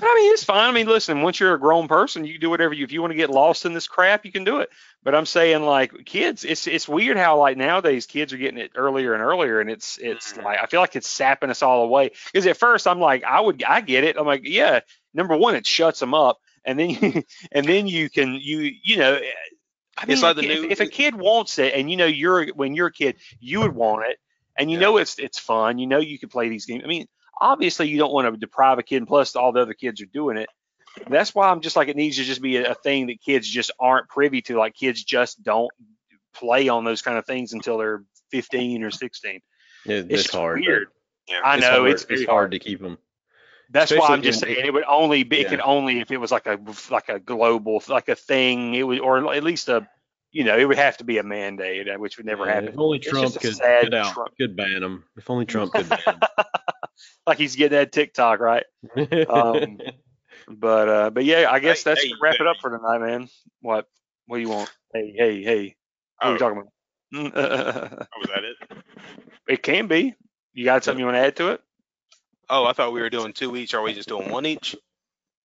I 0.00 0.14
mean, 0.14 0.32
it's 0.32 0.44
fine. 0.44 0.68
I 0.68 0.72
mean, 0.72 0.86
listen, 0.86 1.22
once 1.22 1.38
you're 1.38 1.54
a 1.54 1.60
grown 1.60 1.86
person, 1.88 2.24
you 2.24 2.32
can 2.34 2.40
do 2.40 2.50
whatever 2.50 2.74
you. 2.74 2.84
If 2.84 2.92
you 2.92 3.00
want 3.00 3.12
to 3.12 3.16
get 3.16 3.30
lost 3.30 3.64
in 3.64 3.74
this 3.74 3.86
crap, 3.86 4.24
you 4.24 4.32
can 4.32 4.44
do 4.44 4.58
it. 4.58 4.70
But 5.04 5.14
I'm 5.14 5.26
saying, 5.26 5.62
like, 5.62 6.04
kids, 6.04 6.44
it's 6.44 6.66
it's 6.66 6.88
weird 6.88 7.16
how 7.16 7.38
like 7.38 7.56
nowadays 7.56 8.06
kids 8.06 8.32
are 8.32 8.38
getting 8.38 8.58
it 8.58 8.72
earlier 8.74 9.14
and 9.14 9.22
earlier, 9.22 9.60
and 9.60 9.70
it's 9.70 9.98
it's 9.98 10.32
Mhm. 10.32 10.44
like 10.44 10.58
I 10.62 10.66
feel 10.66 10.80
like 10.80 10.96
it's 10.96 11.08
sapping 11.08 11.50
us 11.50 11.62
all 11.62 11.84
away. 11.84 12.10
Because 12.32 12.46
at 12.46 12.56
first 12.56 12.86
I'm 12.86 13.00
like, 13.00 13.22
I 13.24 13.40
would, 13.40 13.62
I 13.62 13.80
get 13.80 14.04
it. 14.04 14.16
I'm 14.16 14.26
like, 14.26 14.42
yeah. 14.44 14.80
Number 15.14 15.36
one, 15.36 15.54
it 15.54 15.66
shuts 15.66 16.00
them 16.00 16.14
up, 16.14 16.38
and 16.64 16.78
then 16.78 16.90
you, 16.90 17.22
and 17.52 17.66
then 17.66 17.86
you 17.86 18.10
can 18.10 18.34
you 18.34 18.72
you 18.82 18.96
know. 18.96 19.20
I 19.96 20.06
mean, 20.06 20.20
like 20.20 20.38
if, 20.38 20.44
new- 20.44 20.68
if 20.70 20.80
a 20.80 20.86
kid 20.86 21.16
wants 21.16 21.58
it, 21.58 21.74
and 21.74 21.90
you 21.90 21.96
know 21.96 22.06
you're 22.06 22.46
when 22.54 22.74
you're 22.74 22.86
a 22.88 22.92
kid, 22.92 23.16
you 23.40 23.60
would 23.60 23.74
want 23.74 24.06
it, 24.08 24.18
and 24.56 24.70
you 24.70 24.76
Yeah. 24.76 24.82
know 24.82 24.96
it's 24.98 25.18
it's 25.18 25.38
fun. 25.38 25.78
You 25.78 25.86
know 25.88 25.98
you 25.98 26.18
can 26.18 26.28
play 26.28 26.48
these 26.48 26.66
games. 26.66 26.82
I 26.84 26.88
mean, 26.88 27.06
obviously 27.40 27.88
you 27.88 27.98
don't 27.98 28.12
want 28.12 28.32
to 28.32 28.36
deprive 28.38 28.78
a 28.78 28.82
kid, 28.82 28.98
and 28.98 29.06
plus 29.06 29.36
all 29.36 29.52
the 29.52 29.60
other 29.60 29.74
kids 29.74 30.00
are 30.02 30.06
doing 30.06 30.36
it. 30.36 30.48
That's 31.08 31.34
why 31.34 31.48
I'm 31.48 31.60
just 31.60 31.76
like 31.76 31.88
it 31.88 31.96
needs 31.96 32.16
to 32.16 32.24
just 32.24 32.42
be 32.42 32.56
a, 32.56 32.72
a 32.72 32.74
thing 32.74 33.06
that 33.06 33.20
kids 33.20 33.48
just 33.48 33.70
aren't 33.78 34.08
privy 34.08 34.42
to. 34.42 34.58
Like 34.58 34.74
kids 34.74 35.02
just 35.04 35.42
don't 35.42 35.70
play 36.34 36.68
on 36.68 36.84
those 36.84 37.02
kind 37.02 37.18
of 37.18 37.26
things 37.26 37.52
until 37.52 37.78
they're 37.78 38.02
15 38.32 38.82
or 38.82 38.90
16. 38.90 39.40
Yeah, 39.86 39.96
It's 39.96 40.24
it's 40.24 40.32
hard. 40.34 40.60
weird. 40.60 40.88
Yeah. 41.28 41.40
I 41.44 41.54
It's 41.56 41.62
know 41.62 41.70
hard. 41.80 41.90
it's 41.90 42.04
very 42.04 42.24
hard 42.24 42.50
to 42.52 42.58
keep 42.58 42.80
them. 42.80 42.98
That's 43.70 43.92
why 43.92 44.08
I'm 44.08 44.22
just 44.22 44.42
in- 44.42 44.54
saying 44.54 44.66
it 44.66 44.72
would 44.72 44.84
only 44.88 45.24
be 45.24 45.40
it 45.40 45.48
could 45.48 45.60
only 45.60 46.00
if 46.00 46.10
it 46.10 46.16
was 46.16 46.32
like 46.32 46.46
a 46.46 46.58
like 46.90 47.08
a 47.10 47.20
global 47.20 47.82
like 47.88 48.08
a 48.08 48.14
thing. 48.14 48.74
It 48.74 48.82
would 48.82 48.98
or 49.00 49.32
at 49.34 49.44
least 49.44 49.68
a 49.68 49.86
you 50.32 50.44
know 50.44 50.56
it 50.58 50.64
would 50.66 50.78
have 50.78 50.96
to 50.98 51.04
be 51.04 51.18
a 51.18 51.22
mandate, 51.22 51.88
uh, 51.88 51.96
which 51.98 52.16
would 52.16 52.26
never 52.26 52.46
happen. 52.48 52.68
If 52.70 52.78
only 52.78 52.98
It's 52.98 53.08
Trump 53.08 53.34
could, 53.40 53.56
sad 53.56 53.84
could 53.84 53.94
out 53.94 54.12
Trump- 54.14 54.36
could 54.36 54.56
ban 54.56 54.80
them. 54.80 55.04
If 55.16 55.28
only 55.30 55.46
Trump 55.46 55.72
could 55.72 55.88
ban 55.88 56.00
like 57.26 57.38
he's 57.38 57.56
getting 57.56 57.78
that 57.78 57.92
TikTok 57.92 58.40
right. 58.40 58.64
'em. 58.96 59.08
Um, 59.30 59.78
But 60.50 60.88
uh, 60.88 61.10
but 61.10 61.24
yeah, 61.26 61.48
I 61.50 61.58
guess 61.58 61.82
Hey, 61.84 61.90
that's 61.90 62.02
hey, 62.02 62.08
to 62.10 62.14
wrap 62.22 62.36
it 62.40 62.46
up 62.46 62.56
for 62.60 62.70
tonight, 62.70 62.98
man. 62.98 63.28
What 63.60 63.86
what 64.26 64.36
do 64.38 64.42
you 64.42 64.48
want? 64.48 64.70
Hey 64.94 65.12
hey 65.14 65.42
hey, 65.42 65.76
what 66.20 66.26
are 66.26 66.30
Oh, 66.30 66.32
you 66.32 66.38
talking 66.38 66.58
about? 66.58 67.34
oh, 67.36 68.18
was 68.20 68.28
that 68.28 68.44
it? 68.44 68.56
it 69.48 69.62
can 69.62 69.86
be. 69.88 70.14
You 70.54 70.64
got 70.64 70.84
something 70.84 71.00
you 71.00 71.04
want 71.04 71.16
to 71.16 71.20
add 71.20 71.36
to 71.36 71.48
it? 71.50 71.60
Oh, 72.48 72.64
I 72.64 72.72
thought 72.72 72.92
we 72.94 73.00
were 73.02 73.10
doing 73.10 73.34
two 73.34 73.56
each. 73.56 73.74
Are 73.74 73.82
we 73.82 73.92
just 73.92 74.08
doing 74.08 74.30
one 74.30 74.46
each? 74.46 74.74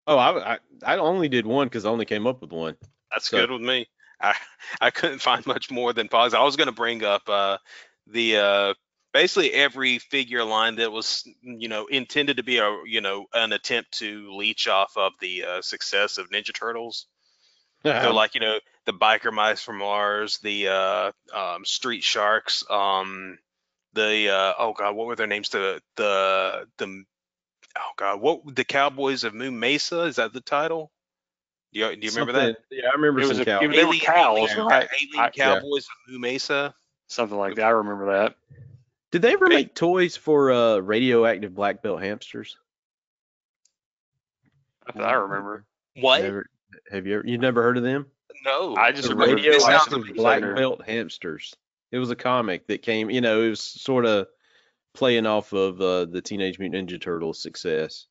oh, 0.06 0.16
I, 0.16 0.54
I 0.54 0.58
I 0.84 0.96
only 0.96 1.28
did 1.28 1.44
one 1.44 1.66
because 1.66 1.84
I 1.84 1.90
only 1.90 2.06
came 2.06 2.26
up 2.26 2.40
with 2.40 2.52
one. 2.52 2.76
That's 3.10 3.28
So- 3.28 3.38
good 3.38 3.50
with 3.50 3.62
me. 3.62 3.86
I 4.24 4.34
I 4.80 4.90
couldn't 4.90 5.20
find 5.20 5.46
much 5.46 5.70
more 5.70 5.92
than 5.92 6.08
pause. 6.08 6.34
I 6.34 6.42
was 6.42 6.56
going 6.56 6.68
to 6.68 6.72
bring 6.72 7.04
up 7.04 7.28
uh, 7.28 7.58
the 8.06 8.36
uh, 8.36 8.74
basically 9.12 9.52
every 9.52 9.98
figure 9.98 10.44
line 10.44 10.76
that 10.76 10.92
was 10.92 11.26
you 11.42 11.68
know 11.68 11.86
intended 11.86 12.38
to 12.38 12.42
be 12.42 12.58
a 12.58 12.76
you 12.86 13.00
know 13.00 13.26
an 13.32 13.52
attempt 13.52 13.92
to 13.98 14.34
leech 14.36 14.68
off 14.68 14.96
of 14.96 15.12
the 15.20 15.44
uh, 15.44 15.62
success 15.62 16.18
of 16.18 16.30
Ninja 16.30 16.54
Turtles. 16.54 17.06
So 18.02 18.14
like 18.14 18.34
you 18.34 18.40
know 18.40 18.58
the 18.86 18.92
biker 18.92 19.32
mice 19.32 19.62
from 19.62 19.78
Mars, 19.78 20.38
the 20.38 20.68
uh, 20.68 21.12
um, 21.34 21.64
street 21.64 22.02
sharks, 22.02 22.64
um, 22.70 23.38
the 23.92 24.30
uh, 24.30 24.52
oh 24.58 24.74
god, 24.76 24.96
what 24.96 25.06
were 25.06 25.16
their 25.16 25.26
names? 25.26 25.50
The 25.50 25.80
the 25.96 26.66
the 26.78 27.04
oh 27.78 27.92
god, 27.96 28.20
what 28.20 28.54
the 28.54 28.64
Cowboys 28.64 29.24
of 29.24 29.34
Moon 29.34 29.58
Mesa? 29.58 30.02
Is 30.02 30.16
that 30.16 30.32
the 30.32 30.40
title? 30.40 30.90
Do 31.74 31.80
you, 31.80 31.96
do 31.96 32.06
you 32.06 32.12
remember 32.12 32.32
that? 32.34 32.56
Yeah, 32.70 32.84
I 32.88 32.94
remember 32.96 33.20
It 33.20 33.24
some 33.24 33.30
was 33.30 33.38
a- 33.40 33.44
cow. 33.44 33.60
it 33.60 33.66
was- 33.66 33.76
They 33.76 33.84
were 33.84 33.94
cows, 33.94 34.38
alien, 34.50 34.66
right? 34.66 34.88
alien 35.02 35.18
I- 35.24 35.30
Cowboys 35.30 35.84
of 35.84 36.12
Moon 36.12 36.20
Mesa. 36.20 36.74
Something 37.08 37.36
like 37.36 37.56
that. 37.56 37.66
I 37.66 37.70
remember 37.70 38.06
that. 38.12 38.36
Did 39.10 39.22
they 39.22 39.32
ever 39.34 39.46
make 39.48 39.74
toys 39.74 40.16
for 40.16 40.50
uh, 40.52 40.78
radioactive 40.78 41.54
black 41.54 41.82
belt 41.82 42.00
hamsters? 42.02 42.56
I, 44.94 45.00
I 45.02 45.12
remember. 45.14 45.64
What? 46.00 46.22
Never, 46.22 46.46
have 46.90 47.06
you 47.06 47.14
ever? 47.16 47.26
You 47.26 47.38
never 47.38 47.62
heard 47.62 47.76
of 47.76 47.82
them? 47.82 48.06
no. 48.44 48.74
I 48.76 48.90
just 48.92 49.08
The 49.08 49.14
remember 49.14 49.36
radio- 49.36 49.52
the 49.54 49.60
sounds 49.60 49.86
radioactive 49.92 50.16
black 50.16 50.40
Center. 50.40 50.54
belt 50.54 50.82
hamsters. 50.86 51.54
It 51.92 51.98
was 51.98 52.10
a 52.10 52.16
comic 52.16 52.66
that 52.66 52.82
came. 52.82 53.10
You 53.10 53.20
know, 53.20 53.42
it 53.42 53.50
was 53.50 53.60
sort 53.60 54.04
of 54.06 54.26
playing 54.94 55.26
off 55.26 55.52
of 55.52 55.80
uh, 55.80 56.06
the 56.06 56.20
Teenage 56.22 56.58
Mutant 56.58 56.88
Ninja 56.90 57.00
Turtles 57.00 57.40
success. 57.42 58.06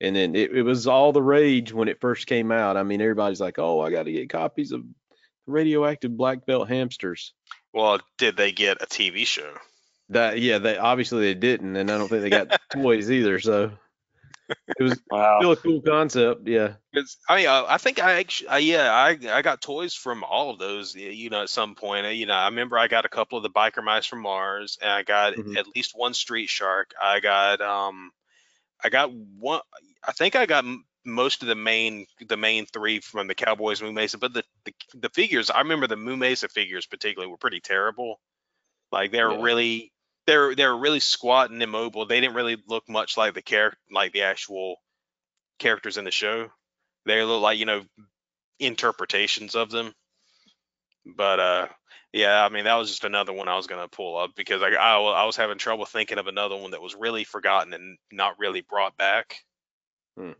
And 0.00 0.14
then 0.14 0.34
it, 0.36 0.52
it 0.52 0.62
was 0.62 0.86
all 0.86 1.12
the 1.12 1.22
rage 1.22 1.72
when 1.72 1.88
it 1.88 2.00
first 2.00 2.26
came 2.26 2.52
out. 2.52 2.76
I 2.76 2.82
mean, 2.84 3.00
everybody's 3.00 3.40
like, 3.40 3.58
"Oh, 3.58 3.80
I 3.80 3.90
got 3.90 4.04
to 4.04 4.12
get 4.12 4.30
copies 4.30 4.72
of 4.72 4.84
radioactive 5.46 6.16
black 6.16 6.46
belt 6.46 6.68
hamsters." 6.68 7.32
Well, 7.72 8.00
did 8.16 8.36
they 8.36 8.52
get 8.52 8.82
a 8.82 8.86
TV 8.86 9.26
show? 9.26 9.54
That 10.10 10.38
yeah, 10.38 10.58
they 10.58 10.78
obviously 10.78 11.22
they 11.22 11.34
didn't, 11.34 11.76
and 11.76 11.90
I 11.90 11.98
don't 11.98 12.08
think 12.08 12.22
they 12.22 12.30
got 12.30 12.58
toys 12.72 13.10
either. 13.10 13.40
So 13.40 13.72
it 14.48 14.82
was 14.82 15.00
Wow. 15.10 15.38
still 15.40 15.52
a 15.52 15.56
cool 15.56 15.80
concept. 15.82 16.46
Yeah. 16.46 16.74
I 17.28 17.36
mean, 17.36 17.46
uh, 17.46 17.64
I 17.68 17.78
think 17.78 18.02
I 18.02 18.14
actually, 18.14 18.48
uh, 18.48 18.56
yeah, 18.56 18.90
I 18.92 19.18
I 19.30 19.42
got 19.42 19.60
toys 19.60 19.94
from 19.94 20.24
all 20.24 20.50
of 20.50 20.58
those. 20.58 20.94
You 20.94 21.28
know, 21.30 21.42
at 21.42 21.50
some 21.50 21.74
point, 21.74 22.06
you 22.14 22.26
know, 22.26 22.34
I 22.34 22.46
remember 22.46 22.78
I 22.78 22.88
got 22.88 23.04
a 23.04 23.10
couple 23.10 23.36
of 23.36 23.42
the 23.42 23.50
biker 23.50 23.84
mice 23.84 24.06
from 24.06 24.22
Mars, 24.22 24.78
and 24.80 24.90
I 24.90 25.02
got 25.02 25.34
Mhm. 25.34 25.56
at 25.56 25.66
least 25.74 25.92
one 25.94 26.14
street 26.14 26.48
shark. 26.48 26.94
I 27.02 27.20
got 27.20 27.60
um, 27.60 28.10
I 28.84 28.88
got 28.88 29.12
one. 29.12 29.60
I 30.06 30.12
think 30.12 30.36
I 30.36 30.46
got 30.46 30.64
most 31.04 31.42
of 31.42 31.48
the 31.48 31.54
main 31.54 32.06
the 32.28 32.36
main 32.36 32.66
three 32.66 33.00
from 33.00 33.26
the 33.28 33.34
Cowboys 33.34 33.82
Moon 33.82 33.94
Mesa, 33.94 34.18
but 34.18 34.32
the, 34.32 34.44
the 34.64 34.74
the 34.94 35.10
figures 35.10 35.50
I 35.50 35.60
remember 35.60 35.86
the 35.86 35.96
Moon 35.96 36.18
Mesa 36.18 36.48
figures 36.48 36.86
particularly 36.86 37.30
were 37.30 37.38
pretty 37.38 37.60
terrible. 37.60 38.20
Like 38.92 39.12
they 39.12 39.22
were 39.24 39.34
Yeah. 39.34 39.38
really 39.38 39.92
they're 40.26 40.54
they 40.54 40.66
were 40.66 40.78
really 40.78 41.00
squat 41.00 41.50
and 41.50 41.62
immobile. 41.62 42.06
They 42.06 42.20
didn't 42.20 42.36
really 42.36 42.62
look 42.68 42.88
much 42.88 43.16
like 43.16 43.34
the 43.34 43.42
character 43.42 43.78
like 43.92 44.12
the 44.12 44.22
actual 44.22 44.76
characters 45.58 45.96
in 45.98 46.04
the 46.04 46.10
show. 46.10 46.50
They 47.06 47.22
look 47.24 47.42
like 47.42 47.58
you 47.58 47.66
know 47.66 47.84
interpretations 48.60 49.54
of 49.56 49.70
them. 49.70 49.94
But 51.16 51.40
uh, 51.40 51.68
Yeah, 52.12 52.44
I 52.44 52.48
mean 52.48 52.64
that 52.64 52.74
was 52.74 52.90
just 52.90 53.04
another 53.04 53.32
one 53.32 53.48
I 53.48 53.56
was 53.56 53.66
gonna 53.66 53.88
pull 53.88 54.16
up 54.16 54.30
because 54.36 54.62
I, 54.62 54.68
I 54.70 54.98
I 54.98 55.24
was 55.24 55.36
having 55.36 55.58
trouble 55.58 55.86
thinking 55.86 56.18
of 56.18 56.26
another 56.26 56.56
one 56.56 56.72
that 56.72 56.82
was 56.82 56.94
really 56.94 57.24
forgotten 57.24 57.72
and 57.74 57.98
not 58.12 58.38
really 58.38 58.60
brought 58.60 58.96
back. 58.96 59.36
Hmm. 60.16 60.32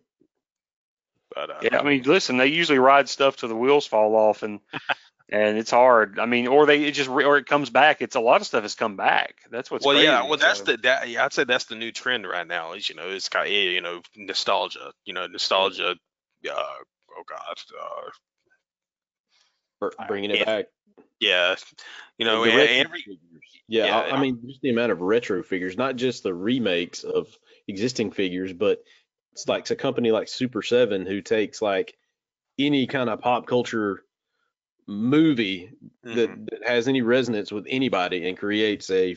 But 1.34 1.50
uh, 1.50 1.60
Yeah, 1.62 1.78
I 1.78 1.82
mean, 1.82 2.02
listen, 2.02 2.38
they 2.38 2.46
usually 2.46 2.78
ride 2.78 3.08
stuff 3.08 3.36
till 3.36 3.48
the 3.48 3.56
wheels 3.56 3.86
fall 3.86 4.16
off, 4.16 4.42
and 4.42 4.60
and 5.28 5.58
it's 5.58 5.70
hard. 5.70 6.18
I 6.18 6.26
mean, 6.26 6.46
or 6.46 6.66
they 6.66 6.84
it 6.84 6.92
just 6.92 7.10
or 7.10 7.36
it 7.36 7.46
comes 7.46 7.70
back. 7.70 8.00
It's 8.00 8.16
a 8.16 8.20
lot 8.20 8.40
of 8.40 8.46
stuff 8.46 8.62
has 8.62 8.74
come 8.74 8.96
back. 8.96 9.36
That's 9.50 9.70
what's 9.70 9.84
well, 9.84 10.02
yeah, 10.02 10.18
crazy, 10.18 10.28
well 10.28 10.38
that's 10.38 10.58
so- 10.60 10.64
the 10.64 10.76
that 10.78 11.08
yeah, 11.08 11.24
I'd 11.24 11.32
say 11.32 11.44
that's 11.44 11.66
the 11.66 11.76
new 11.76 11.92
trend 11.92 12.26
right 12.26 12.46
now 12.46 12.72
is 12.72 12.88
you 12.88 12.94
know 12.94 13.08
it's 13.08 13.28
kind 13.28 13.46
of 13.46 13.52
you 13.52 13.80
know 13.80 14.00
nostalgia, 14.16 14.92
you 15.04 15.12
know 15.12 15.26
nostalgia. 15.26 15.96
Uh, 16.48 16.52
oh 16.52 17.24
God, 17.28 17.58
uh, 17.80 18.10
Br- 19.80 19.88
Bringing 20.06 20.30
it 20.30 20.38
yeah, 20.40 20.44
back. 20.44 20.66
yeah, 21.20 21.54
you 22.18 22.24
know 22.26 22.44
e- 22.44 22.48
retro 22.48 22.74
every. 22.74 23.04
Yeah, 23.68 23.86
yeah, 23.86 23.98
I, 23.98 24.16
I 24.16 24.20
mean, 24.20 24.40
just 24.46 24.62
the 24.62 24.70
amount 24.70 24.92
of 24.92 25.00
retro 25.02 25.42
figures, 25.42 25.76
not 25.76 25.96
just 25.96 26.22
the 26.22 26.32
remakes 26.32 27.04
of 27.04 27.28
existing 27.68 28.12
figures, 28.12 28.52
but 28.52 28.82
it's 29.32 29.46
like 29.46 29.68
a 29.70 29.76
company 29.76 30.10
like 30.10 30.28
Super 30.28 30.62
Seven 30.62 31.04
who 31.04 31.20
takes 31.20 31.60
like 31.60 31.96
any 32.58 32.86
kind 32.86 33.10
of 33.10 33.20
pop 33.20 33.46
culture 33.46 34.02
movie 34.86 35.70
that, 36.02 36.30
Mhm. 36.30 36.50
that 36.50 36.66
has 36.66 36.88
any 36.88 37.02
resonance 37.02 37.52
with 37.52 37.66
anybody 37.68 38.26
and 38.26 38.38
creates 38.38 38.90
a 38.90 39.16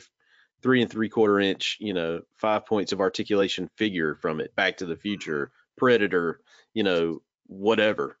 three 0.60 0.82
and 0.82 0.90
three 0.90 1.08
quarter 1.08 1.40
inch, 1.40 1.78
you 1.80 1.94
know, 1.94 2.22
five 2.36 2.66
points 2.66 2.92
of 2.92 3.00
articulation 3.00 3.68
figure 3.76 4.14
from 4.16 4.40
it. 4.40 4.54
Back 4.54 4.76
to 4.76 4.86
the 4.86 4.96
Future, 4.96 5.50
Predator, 5.78 6.40
you 6.74 6.82
know, 6.82 7.22
whatever. 7.46 8.18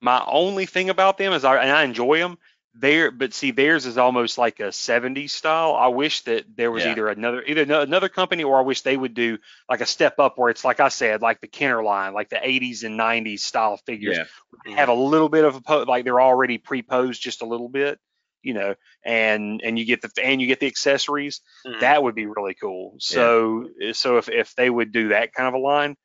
My 0.00 0.22
only 0.26 0.66
thing 0.66 0.90
about 0.90 1.18
them 1.18 1.32
is 1.32 1.44
I 1.44 1.56
and 1.62 1.70
I 1.70 1.84
enjoy 1.84 2.18
them. 2.18 2.38
There, 2.74 3.10
but 3.10 3.34
see, 3.34 3.50
theirs 3.50 3.86
is 3.86 3.98
almost 3.98 4.38
like 4.38 4.60
a 4.60 4.70
70s 4.70 5.32
style. 5.32 5.74
I 5.74 5.88
wish 5.88 6.20
that 6.22 6.44
there 6.56 6.70
was 6.70 6.84
Yeah. 6.84 6.92
either 6.92 7.08
another 7.08 7.42
either 7.44 7.66
no- 7.66 7.80
another 7.80 8.08
company 8.08 8.44
or 8.44 8.56
I 8.58 8.62
wish 8.62 8.82
they 8.82 8.96
would 8.96 9.14
do 9.14 9.38
like 9.68 9.80
a 9.80 9.86
step 9.86 10.20
up 10.20 10.38
where 10.38 10.50
it's 10.50 10.64
like 10.64 10.78
I 10.78 10.88
said, 10.88 11.20
like 11.20 11.40
the 11.40 11.48
Kenner 11.48 11.82
line, 11.82 12.12
like 12.14 12.28
the 12.28 12.36
80s 12.40 12.84
and 12.84 12.96
90s 12.96 13.42
style 13.42 13.78
figures. 13.78 14.16
Yeah. 14.18 14.76
have 14.76 14.88
a 14.90 14.94
little 14.94 15.28
bit 15.28 15.44
of 15.44 15.56
a 15.56 15.60
po- 15.60 15.84
like 15.88 16.04
they're 16.04 16.20
already 16.20 16.58
pre-posed 16.58 17.20
just 17.20 17.42
a 17.42 17.46
little 17.46 17.68
bit, 17.68 17.98
you 18.42 18.54
know, 18.54 18.76
and 19.04 19.60
and 19.64 19.76
you 19.78 19.84
get 19.84 20.00
the 20.02 20.10
and 20.22 20.40
you 20.40 20.46
get 20.46 20.60
the 20.60 20.66
accessories. 20.68 21.40
Mhm. 21.66 21.80
That 21.80 22.02
would 22.02 22.14
be 22.14 22.26
really 22.26 22.54
cool. 22.54 22.94
So 23.00 23.70
so 23.92 24.18
if 24.18 24.28
if 24.28 24.54
they 24.54 24.70
would 24.70 24.92
do 24.92 25.08
that 25.08 25.32
kind 25.32 25.48
of 25.48 25.54
a 25.54 25.58
line, 25.58 25.96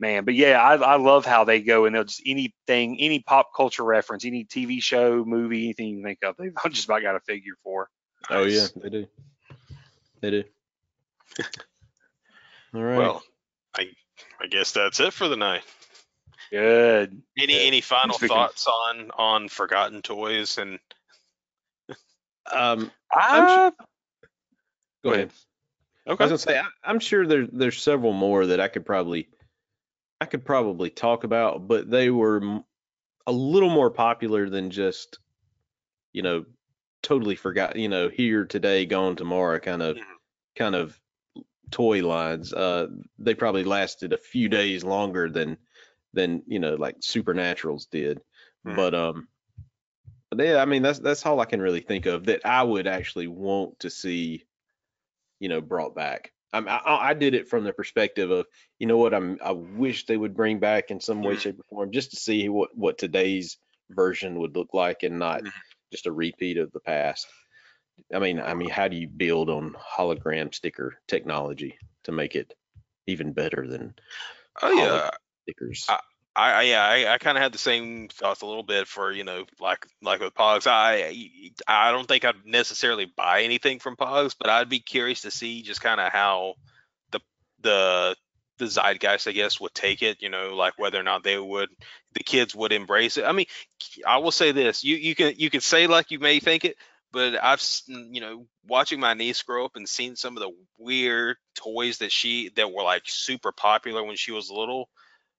man. 0.00 0.24
But 0.24 0.34
yeah, 0.34 0.60
I 0.60 0.74
I 0.76 0.96
love 0.96 1.26
how 1.26 1.44
they 1.44 1.60
go 1.60 1.84
and 1.84 1.94
they'll 1.94 2.04
just 2.04 2.22
anything 2.26 2.98
any 3.00 3.20
pop 3.20 3.50
culture 3.54 3.84
reference, 3.84 4.24
any 4.24 4.44
TV 4.44 4.82
show, 4.82 5.24
movie, 5.24 5.64
anything 5.64 5.88
you 5.88 5.96
can 5.96 6.04
think 6.04 6.18
of, 6.24 6.36
they've 6.36 6.54
just 6.72 6.86
about 6.86 7.02
got 7.02 7.16
a 7.16 7.20
figure 7.20 7.54
for. 7.62 7.88
Oh 8.28 8.44
yeah, 8.44 8.66
they 8.76 8.88
do. 8.88 9.06
They 10.20 10.30
do. 10.30 10.44
All 12.74 12.82
right. 12.82 12.98
Well, 12.98 13.22
I 13.76 13.88
I 14.40 14.46
guess 14.46 14.72
that's 14.72 15.00
it 15.00 15.12
for 15.12 15.28
the 15.28 15.36
night. 15.36 15.62
Good. 16.50 17.22
Any 17.38 17.54
Yeah. 17.54 17.60
any 17.60 17.80
final 17.80 18.16
Speaking- 18.16 18.34
thoughts 18.36 18.66
on 18.66 19.10
on 19.16 19.48
forgotten 19.48 20.02
toys 20.02 20.58
and 20.58 20.78
um, 22.52 22.90
I, 23.12 23.72
go 25.04 25.12
ahead. 25.12 25.30
I 26.06 26.10
okay. 26.12 26.24
was 26.24 26.30
gonna 26.30 26.38
say 26.38 26.58
I, 26.58 26.64
I'm 26.84 26.98
sure 27.00 27.26
there's 27.26 27.48
there's 27.52 27.80
several 27.80 28.12
more 28.12 28.46
that 28.46 28.60
I 28.60 28.68
could 28.68 28.84
probably 28.84 29.28
I 30.20 30.26
could 30.26 30.44
probably 30.44 30.90
talk 30.90 31.24
about, 31.24 31.66
but 31.66 31.90
they 31.90 32.10
were 32.10 32.62
a 33.26 33.32
little 33.32 33.70
more 33.70 33.90
popular 33.90 34.48
than 34.48 34.70
just 34.70 35.18
you 36.12 36.22
know 36.22 36.44
totally 37.02 37.36
forgot 37.36 37.76
you 37.76 37.88
know 37.88 38.08
here 38.08 38.44
today 38.44 38.84
gone 38.86 39.16
tomorrow 39.16 39.58
kind 39.58 39.82
of 39.82 39.96
Mhm. 39.96 40.04
kind 40.56 40.74
of 40.74 41.00
toy 41.70 42.06
lines. 42.06 42.52
Uh, 42.52 42.88
they 43.18 43.34
probably 43.34 43.64
lasted 43.64 44.12
a 44.12 44.18
few 44.18 44.48
days 44.48 44.84
longer 44.84 45.30
than 45.30 45.58
than 46.12 46.42
you 46.46 46.58
know 46.58 46.74
like 46.74 47.00
Supernaturals 47.00 47.88
did, 47.90 48.20
Mhm. 48.66 48.76
but 48.76 48.94
um. 48.94 49.28
But 50.30 50.46
yeah, 50.46 50.56
I 50.62 50.64
mean 50.64 50.82
that's 50.82 51.00
that's 51.00 51.26
all 51.26 51.40
I 51.40 51.44
can 51.44 51.60
really 51.60 51.80
think 51.80 52.06
of 52.06 52.26
that 52.26 52.46
I 52.46 52.62
would 52.62 52.86
actually 52.86 53.26
want 53.26 53.80
to 53.80 53.90
see 53.90 54.44
you 55.40 55.48
know 55.48 55.60
brought 55.60 55.94
back. 55.94 56.32
I'm, 56.52 56.68
I, 56.68 56.80
I 56.84 57.14
did 57.14 57.34
it 57.34 57.48
from 57.48 57.64
the 57.64 57.72
perspective 57.72 58.30
of 58.30 58.46
you 58.78 58.86
know 58.86 58.96
what 58.96 59.14
I'm 59.14 59.38
I 59.44 59.52
wish 59.52 60.06
they 60.06 60.16
would 60.16 60.34
bring 60.34 60.58
back 60.58 60.90
in 60.90 61.00
some 61.00 61.22
way, 61.22 61.36
Mhm. 61.36 61.40
shape, 61.40 61.58
or 61.60 61.64
form 61.70 61.92
just 61.92 62.10
to 62.10 62.16
see 62.16 62.48
what 62.48 62.70
what 62.76 62.98
today's 62.98 63.58
version 63.90 64.38
would 64.40 64.56
look 64.56 64.74
like 64.74 65.02
and 65.02 65.18
not 65.18 65.42
Mhm. 65.42 65.52
just 65.92 66.06
a 66.06 66.12
repeat 66.12 66.58
of 66.58 66.72
the 66.72 66.80
past. 66.80 67.26
I 68.12 68.18
mean, 68.18 68.40
I 68.40 68.54
mean, 68.54 68.70
how 68.70 68.88
do 68.88 68.96
you 68.96 69.08
build 69.08 69.50
on 69.50 69.74
hologram 69.74 70.54
sticker 70.54 70.98
technology 71.06 71.78
to 72.04 72.12
make 72.12 72.34
it 72.34 72.54
even 73.06 73.32
better 73.32 73.66
than 73.66 73.94
oh 74.62 74.72
yeah 74.72 75.10
stickers? 75.44 75.86
I- 75.88 76.00
I, 76.36 76.52
I 76.52 76.62
yeah 76.62 76.84
I, 76.84 77.14
I 77.14 77.18
kind 77.18 77.36
of 77.36 77.42
had 77.42 77.52
the 77.52 77.58
same 77.58 78.08
thoughts 78.08 78.42
a 78.42 78.46
little 78.46 78.62
bit 78.62 78.86
for 78.86 79.10
you 79.12 79.24
know 79.24 79.44
like 79.60 79.86
like 80.02 80.20
with 80.20 80.34
Pogs. 80.34 80.66
I 80.66 81.14
I 81.66 81.90
don't 81.90 82.06
think 82.06 82.24
I'd 82.24 82.46
necessarily 82.46 83.04
buy 83.04 83.42
anything 83.42 83.78
from 83.80 83.96
Pogs 83.96 84.34
but 84.38 84.48
I'd 84.50 84.68
be 84.68 84.80
curious 84.80 85.22
to 85.22 85.30
see 85.30 85.62
just 85.62 85.80
kind 85.80 86.00
of 86.00 86.12
how 86.12 86.54
the 87.10 87.20
the 87.60 88.16
the 88.58 88.66
zeitgeist 88.66 89.26
I 89.26 89.32
guess 89.32 89.60
would 89.60 89.74
take 89.74 90.02
it 90.02 90.22
you 90.22 90.28
know 90.28 90.54
like 90.54 90.78
whether 90.78 91.00
or 91.00 91.02
not 91.02 91.24
they 91.24 91.38
would 91.38 91.68
the 92.14 92.22
kids 92.22 92.54
would 92.54 92.72
embrace 92.72 93.16
it. 93.16 93.24
I 93.24 93.32
mean 93.32 93.46
I 94.06 94.18
will 94.18 94.32
say 94.32 94.52
this 94.52 94.84
you 94.84 94.96
you 94.96 95.14
can 95.14 95.34
you 95.36 95.50
can 95.50 95.60
say 95.60 95.86
like 95.86 96.10
you 96.10 96.20
may 96.20 96.38
think 96.38 96.64
it 96.64 96.76
but 97.12 97.42
I've 97.42 97.62
you 97.88 98.20
know 98.20 98.46
watching 98.66 99.00
my 99.00 99.14
niece 99.14 99.42
grow 99.42 99.64
up 99.64 99.74
and 99.74 99.88
seeing 99.88 100.14
some 100.14 100.36
of 100.36 100.42
the 100.42 100.52
weird 100.78 101.36
toys 101.56 101.98
that 101.98 102.12
she 102.12 102.50
that 102.56 102.72
were 102.72 102.84
like 102.84 103.02
super 103.06 103.50
popular 103.50 104.04
when 104.04 104.16
she 104.16 104.30
was 104.32 104.48
little 104.48 104.88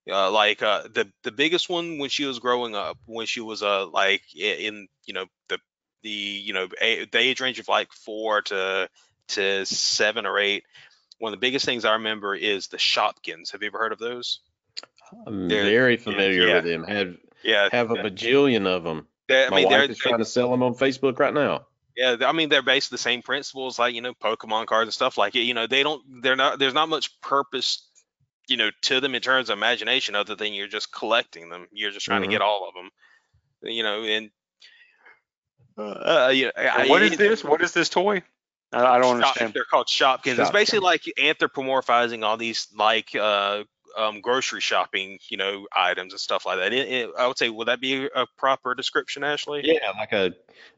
uh, 0.10 0.32
like 0.32 0.62
uh, 0.64 0.84
the 0.93 1.12
the 1.24 1.32
biggest 1.32 1.70
one 1.70 1.97
when 1.99 2.10
she 2.10 2.26
was 2.26 2.39
growing 2.39 2.76
up, 2.76 2.97
when 3.06 3.26
she 3.26 3.41
was 3.41 3.62
uh 3.62 3.86
like 3.88 4.22
in 4.36 4.88
you 5.06 5.14
know 5.14 5.26
the 5.49 5.60
the 6.04 6.10
you 6.10 6.54
know 6.54 6.68
a, 6.80 7.06
the 7.06 7.20
age 7.20 7.41
range 7.41 7.60
of 7.60 7.68
like 7.68 7.91
four 7.93 8.41
to 8.43 8.89
to 9.30 9.66
seven 9.66 10.26
or 10.26 10.39
eight. 10.39 10.64
One 11.20 11.34
of 11.34 11.39
the 11.39 11.45
biggest 11.45 11.66
things 11.66 11.86
I 11.86 11.93
remember 11.93 12.34
is 12.34 12.68
the 12.68 12.78
Shopkins. 12.78 13.52
Have 13.52 13.62
you 13.62 13.68
ever 13.68 13.78
heard 13.78 13.91
of 13.93 13.99
those? 13.99 14.39
I'm 15.28 15.47
they're- 15.47 15.66
very 15.66 15.97
familiar 15.97 16.47
yeah. 16.47 16.56
with 16.56 16.66
them. 16.66 16.84
Have 16.84 17.18
Yeah, 17.43 17.70
have 17.72 17.91
a 17.91 17.95
bajillion 17.95 18.66
of 18.66 18.84
them. 18.84 19.08
they- 19.28 19.45
I 19.45 19.49
My 19.49 19.58
mean 19.58 19.70
they're 19.70 19.82
wife 19.82 19.89
is 19.91 19.97
trying 19.99 20.18
to 20.18 20.26
sell 20.26 20.49
them 20.49 20.64
on 20.64 20.74
Facebook 20.74 21.20
right 21.20 21.34
now. 21.34 21.68
Yeah, 21.95 22.16
I 22.26 22.32
mean 22.32 22.49
they're 22.49 22.62
based 22.64 22.89
the 22.89 22.97
same 22.97 23.22
principles, 23.22 23.78
like 23.78 23.93
you 23.93 24.02
know 24.02 24.14
Pokemon 24.14 24.66
cards 24.66 24.88
and 24.88 24.93
stuff 24.93 25.18
like 25.18 25.36
it. 25.36 25.41
You 25.41 25.54
know 25.54 25.68
they 25.68 25.84
don't, 25.84 26.02
they're 26.24 26.38
not, 26.38 26.58
there's 26.58 26.74
not 26.74 26.89
much 26.89 27.20
purpose, 27.22 27.86
you 28.52 28.58
know, 28.58 28.70
to 28.84 28.99
them 28.99 29.16
in 29.16 29.22
terms 29.22 29.49
of 29.49 29.58
imagination 29.58 30.14
other 30.16 30.36
than 30.36 30.54
you're 30.54 30.68
just 30.68 30.91
collecting 30.91 31.49
them. 31.49 31.68
You're 31.72 31.91
just 31.91 32.06
trying 32.06 32.22
Mhm. 32.22 32.26
to 32.26 32.32
get 32.32 32.41
all 32.41 32.68
of 32.68 32.74
them, 32.76 32.89
you 33.64 33.82
know. 33.84 34.04
And 34.04 34.30
uh, 35.78 35.82
uh, 36.28 36.32
yeah, 36.34 36.52
I- 36.56 36.82
And 36.82 36.89
what 36.89 37.02
is 37.02 37.18
this? 37.18 37.43
What 37.43 37.62
is 37.62 37.72
this 37.74 37.89
toy? 37.89 38.22
I, 38.74 38.86
I 38.86 38.99
don't 38.99 39.20
Shop- 39.20 39.28
understand. 39.28 39.54
They're 39.54 39.64
called 39.66 39.88
Shopkins. 39.88 40.39
It's 40.39 40.52
basically 40.52 40.80
like 40.80 41.04
anthropomorphizing 41.18 42.24
all 42.24 42.38
these 42.38 42.68
like 42.76 43.16
uh, 43.16 43.64
um, 43.97 44.22
grocery 44.22 44.62
shopping, 44.62 45.20
you 45.30 45.38
know, 45.38 45.68
items 45.76 46.14
and 46.14 46.20
stuff 46.20 46.45
like 46.45 46.58
that. 46.60 46.74
It, 46.74 46.88
it, 46.88 47.10
I 47.18 47.28
would 47.28 47.38
say, 47.38 47.49
would 47.49 47.68
that 47.68 47.82
be 47.82 48.06
a 48.14 48.26
proper 48.38 48.74
description, 48.76 49.24
Ashley? 49.24 49.62
Yeah, 49.64 49.91
like 49.97 50.14
a 50.14 50.34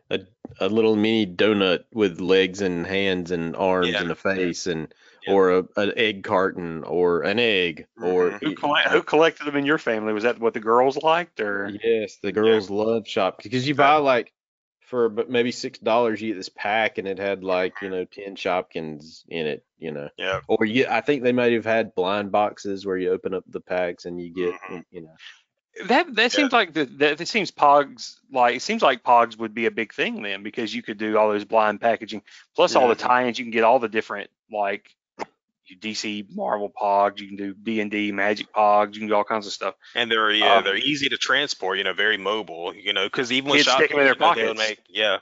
a 0.10 0.20
a 0.60 0.70
little 0.70 0.96
mini 0.96 1.26
donut 1.28 1.86
with 1.94 2.20
legs 2.20 2.62
and 2.62 2.86
hands 2.86 3.32
and 3.32 3.56
arms 3.56 3.90
Yeah. 3.90 4.02
and 4.02 4.12
a 4.12 4.16
face 4.16 4.68
and 4.68 4.94
Yeah. 5.28 5.34
or 5.34 5.52
a, 5.52 5.64
an 5.78 5.94
egg 5.96 6.24
carton 6.24 6.84
or 6.84 7.22
an 7.24 7.40
egg 7.40 7.88
or 8.02 8.32
Mhm. 8.32 8.40
Who, 8.42 8.56
colle- 8.56 8.90
who 8.90 9.02
collected 9.04 9.46
them 9.46 9.56
in 9.56 9.66
your 9.66 9.78
family? 9.78 10.14
Was 10.14 10.24
that 10.24 10.40
what 10.40 10.54
the 10.54 10.60
girls 10.60 10.98
liked, 10.98 11.40
or 11.40 11.72
yes, 11.84 12.18
the 12.22 12.32
girls 12.32 12.70
love 12.70 13.08
shop 13.08 13.42
because 13.44 13.68
you 13.68 13.76
buy 13.76 13.96
like 13.96 14.34
for 14.82 15.10
but 15.10 15.30
maybe 15.30 15.52
six 15.52 15.80
dollars 15.80 16.22
you 16.22 16.30
get 16.34 16.38
this 16.38 16.50
pack 16.50 16.98
and 16.98 17.08
it 17.08 17.18
had 17.18 17.44
like 17.44 17.74
you 17.82 17.90
know 17.90 18.06
ten 18.06 18.36
Shopkins 18.36 19.24
in 19.30 19.48
it, 19.48 19.66
you 19.78 19.92
know. 19.92 20.10
Yeah. 20.18 20.42
Or 20.48 20.66
you, 20.66 20.86
I 20.90 21.02
think 21.02 21.24
they 21.24 21.32
might 21.32 21.54
have 21.54 21.66
had 21.66 21.96
blind 21.96 22.32
boxes 22.32 22.86
where 22.86 22.98
you 22.98 23.12
open 23.12 23.34
up 23.34 23.44
the 23.48 23.62
packs 23.62 24.06
and 24.06 24.22
you 24.22 24.34
get, 24.34 24.54
Mhm. 24.70 24.84
you 24.92 25.02
know. 25.02 25.16
that? 25.88 26.14
That 26.16 26.32
seems 26.32 26.52
like 26.52 26.74
the, 26.74 26.86
that. 26.86 27.20
It 27.22 27.28
seems 27.28 27.50
Pogs 27.50 28.18
like 28.32 28.58
it 28.58 28.62
seems 28.62 28.82
like 28.84 29.04
Pogs 29.04 29.38
would 29.38 29.56
be 29.56 29.66
a 29.66 29.72
big 29.72 29.94
thing 29.94 30.22
then 30.22 30.44
because 30.44 30.76
you 30.76 30.84
could 30.84 30.98
do 31.00 31.18
all 31.18 31.30
those 31.30 31.46
blind 31.46 31.82
packaging 31.82 32.22
plus 32.56 32.76
all 32.76 32.88
the 32.88 32.96
tie-ins. 32.96 33.40
You 33.40 33.46
can 33.46 33.52
get 33.52 33.64
all 33.64 33.80
the 33.80 33.88
different 33.90 34.30
like 34.52 34.90
you 34.90 34.94
DC 35.82 36.26
Marvel 36.36 36.72
Pogs. 36.72 37.20
You 37.20 37.28
can 37.28 37.38
do 37.38 37.54
D 37.54 37.80
and 37.80 37.90
D 37.92 38.12
Magic 38.12 38.52
Pogs. 38.54 38.94
You 38.94 39.00
can 39.02 39.08
do 39.10 39.16
all 39.16 39.24
kinds 39.24 39.48
of 39.48 39.54
stuff. 39.54 39.76
And 39.96 40.12
they're 40.12 40.32
yeah, 40.32 40.58
Um, 40.58 40.64
they're 40.64 40.76
easy 40.76 41.10
to 41.10 41.18
transport, 41.18 41.78
you 41.78 41.84
know, 41.84 41.94
very 41.94 42.18
mobile, 42.18 42.74
you 42.76 42.94
know, 42.94 43.06
because 43.06 43.32
even 43.32 43.52
with 43.52 43.66
Kids 43.66 43.72
stick 43.72 43.92
'em 43.92 44.00
in 44.00 44.04
Shopkins, 44.04 44.06
their 44.06 44.14
you 44.14 44.20
know, 44.20 44.34
they 44.36 44.48
would 44.48 44.58
pockets. 44.58 44.70
make 44.70 44.80
yeah. 44.90 45.18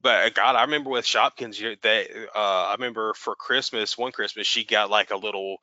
But 0.00 0.26
uh, 0.26 0.30
God, 0.30 0.54
I 0.56 0.62
remember 0.62 0.90
with 0.90 1.04
Shopkins, 1.04 1.58
you 1.58 1.76
they 1.82 2.08
uh, 2.34 2.38
I 2.38 2.72
remember 2.74 3.14
for 3.14 3.34
Christmas, 3.34 3.98
one 3.98 4.12
Christmas, 4.12 4.46
she 4.46 4.64
got 4.64 4.90
like 4.90 5.10
a 5.10 5.16
little, 5.16 5.56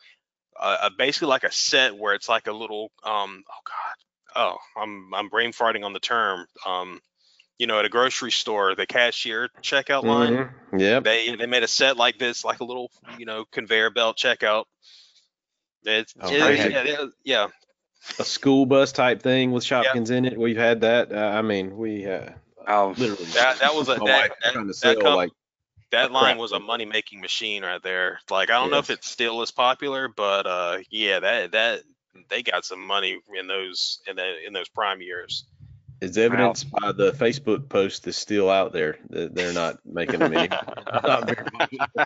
uh, 0.60 0.78
uh, 0.82 0.90
basically 0.98 1.30
like 1.30 1.44
a 1.46 1.52
set 1.52 1.96
where 1.96 2.14
it's 2.14 2.28
like 2.28 2.48
a 2.48 2.52
little, 2.52 2.92
um, 3.04 3.44
oh 3.50 3.62
God, 3.66 4.36
oh, 4.36 4.58
I'm 4.82 5.14
I'm 5.14 5.30
brain 5.30 5.54
farting 5.54 5.86
on 5.86 5.94
the 5.94 6.00
term, 6.00 6.46
um, 6.66 7.00
you 7.58 7.68
know, 7.68 7.80
at 7.80 7.86
a 7.86 7.90
grocery 7.90 8.32
store, 8.32 8.76
the 8.76 8.86
cashier 8.86 9.50
checkout 9.62 10.04
line. 10.04 10.34
Mhm. 10.74 10.80
Yep. 10.80 11.04
They 11.04 11.36
they 11.36 11.46
made 11.46 11.64
a 11.64 11.68
set 11.68 11.98
like 11.98 12.18
this, 12.20 12.44
like 12.44 12.60
a 12.60 12.66
little, 12.66 12.92
you 13.18 13.26
know, 13.26 13.46
conveyor 13.52 13.92
belt 13.92 14.18
checkout. 14.18 14.66
It's 15.84 16.14
Oh, 16.20 16.34
it- 16.34 16.72
yeah, 16.72 16.84
yeah, 16.84 17.06
yeah. 17.24 17.48
A 18.20 18.24
school 18.24 18.66
bus 18.66 18.92
type 18.92 19.22
thing 19.22 19.52
with 19.52 19.64
Shopkins 19.64 20.12
in 20.12 20.26
it. 20.26 20.38
We've 20.38 20.58
had 20.58 20.82
that. 20.82 21.12
Uh, 21.12 21.18
I 21.18 21.42
mean, 21.42 21.76
we 21.78 22.06
uh, 22.06 22.30
Oh, 22.68 22.94
literally. 22.98 23.26
That- 23.26 23.60
that 23.60 23.76
was 23.76 23.90
a- 23.90 23.96
that- 24.06 24.32
that- 24.44 24.54
trying 24.54 24.66
to 24.66 24.68
that 24.70 24.74
sell 24.76 24.96
com- 24.96 25.16
like 25.16 25.32
That 25.92 26.12
line 26.12 26.38
was 26.38 26.52
a 26.52 26.60
money 26.60 26.86
making 26.86 27.22
machine 27.22 27.64
right 27.64 27.82
there. 27.82 28.20
Like 28.30 28.50
I 28.50 28.54
don't 28.54 28.70
know 28.72 28.80
if 28.80 28.90
Yes. 28.90 28.98
it's 29.00 29.10
still 29.10 29.42
as 29.44 29.52
popular, 29.52 30.08
but 30.10 30.46
uh, 30.48 30.78
yeah, 30.90 31.20
that 31.20 31.52
that 31.54 31.84
they 32.30 32.44
got 32.44 32.66
some 32.66 32.86
money 32.86 33.20
in 33.38 33.48
those 33.48 34.02
in 34.08 34.16
the 34.16 34.46
in 34.46 34.52
those 34.54 34.68
prime 34.68 35.02
years. 35.02 35.46
Is 36.02 36.18
evidenced 36.18 36.70
by 36.72 36.92
the 36.92 37.12
Facebook 37.12 37.70
post 37.70 38.04
that's 38.04 38.18
still 38.18 38.50
out 38.50 38.74
there 38.74 38.98
that 39.10 39.34
they're 39.34 39.54
not 39.54 39.80
making 39.86 40.20
them 40.20 40.34
any. 40.38 40.50
not 40.50 41.28
very 41.28 41.46
popular. 41.46 42.06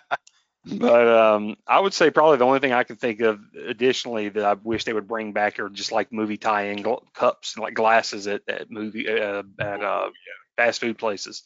But 0.66 1.08
um, 1.08 1.56
I 1.68 1.80
would 1.80 1.94
say 1.94 2.12
probably 2.12 2.38
the 2.38 2.46
only 2.46 2.60
thing 2.60 2.74
I 2.74 2.84
can 2.84 2.98
think 2.98 3.22
of 3.22 3.40
additionally 3.68 4.30
that 4.30 4.44
I 4.44 4.54
wish 4.54 4.84
they 4.84 4.94
would 4.94 5.08
bring 5.08 5.32
back 5.32 5.60
are 5.60 5.70
just 5.70 5.92
like 5.92 6.12
movie 6.12 6.38
tie-in 6.38 6.84
gl- 6.84 7.12
cups 7.14 7.56
and 7.56 7.64
like 7.64 7.74
glasses 7.74 8.28
at, 8.28 8.42
at 8.48 8.70
movie 8.70 9.10
uh, 9.10 9.44
at 9.60 9.84
uh, 9.84 10.10
fast 10.58 10.82
food 10.82 10.98
places. 10.98 11.44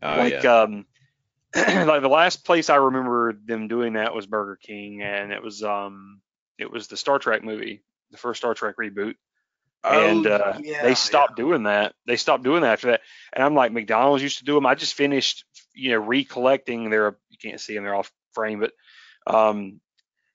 Oh, 0.00 0.16
like 0.16 0.42
yeah. 0.44 0.62
um, 0.62 0.86
like 1.54 2.02
the 2.02 2.08
last 2.08 2.46
place 2.46 2.70
I 2.70 2.76
remember 2.76 3.34
them 3.44 3.68
doing 3.68 3.94
that 3.94 4.14
was 4.14 4.26
Burger 4.26 4.58
King, 4.62 5.02
and 5.02 5.32
it 5.32 5.42
was 5.42 5.62
um, 5.62 6.20
it 6.56 6.70
was 6.70 6.86
the 6.86 6.96
Star 6.96 7.18
Trek 7.18 7.44
movie, 7.44 7.82
the 8.10 8.16
first 8.16 8.38
Star 8.38 8.54
Trek 8.54 8.76
reboot. 8.80 9.14
And 9.84 10.26
Oh, 10.26 10.32
uh, 10.32 10.58
yeah, 10.62 10.82
they 10.82 10.94
stopped 10.94 11.36
doing 11.36 11.64
that. 11.64 11.94
They 12.06 12.16
stopped 12.16 12.44
doing 12.44 12.62
that 12.62 12.74
after 12.74 12.90
that. 12.92 13.00
And 13.32 13.42
I'm 13.42 13.54
like, 13.54 13.72
McDonald's 13.72 14.22
used 14.22 14.38
to 14.38 14.44
do 14.44 14.54
them. 14.54 14.66
I 14.66 14.74
just 14.74 14.94
finished, 14.94 15.44
you 15.74 15.90
know, 15.90 15.98
recollecting 15.98 16.90
their. 16.90 17.16
You 17.30 17.38
can't 17.42 17.60
see 17.60 17.74
them; 17.74 17.84
they're 17.84 17.94
off 17.94 18.12
frame, 18.32 18.60
but 18.60 18.72
um, 19.26 19.80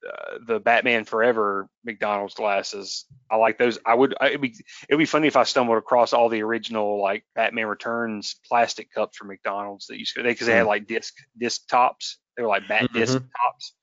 uh, 0.08 0.38
the 0.46 0.60
Batman 0.60 1.06
Forever 1.06 1.68
McDonald's 1.84 2.34
glasses. 2.34 3.06
I 3.30 3.38
like 3.38 3.58
those. 3.58 3.80
I 3.86 3.96
would. 3.96 4.16
I, 4.20 4.28
it'd 4.28 4.42
be 4.42 4.56
it'd 4.88 5.00
be 5.00 5.06
funny 5.06 5.28
if 5.28 5.36
I 5.36 5.44
stumbled 5.44 5.78
across 5.78 6.14
all 6.14 6.30
the 6.30 6.44
original 6.44 7.02
like 7.02 7.26
Batman 7.36 7.68
Returns 7.68 8.36
plastic 8.48 8.92
cups 8.92 9.18
from 9.18 9.30
McDonald's 9.30 9.88
that 9.88 9.98
used 9.98 10.16
to 10.16 10.24
because 10.24 10.48
they 10.48 10.54
had 10.54 10.66
like 10.68 10.88
disc 10.88 11.14
disc 11.38 11.68
tops. 11.68 12.18
They 12.36 12.44
were 12.44 12.50
like 12.50 12.68
bat 12.68 12.92
disc 12.94 13.14
tops. 13.14 13.74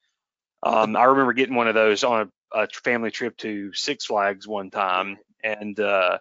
Um, 0.62 0.96
I 0.96 1.04
remember 1.04 1.32
getting 1.34 1.56
one 1.56 1.68
of 1.68 1.74
those 1.74 2.04
on 2.04 2.30
a, 2.52 2.62
a 2.62 2.68
family 2.68 3.10
trip 3.10 3.36
to 3.38 3.72
Six 3.74 4.06
Flags 4.06 4.48
one 4.48 4.70
time, 4.70 5.18
and 5.44 5.78
uh, 5.78 6.18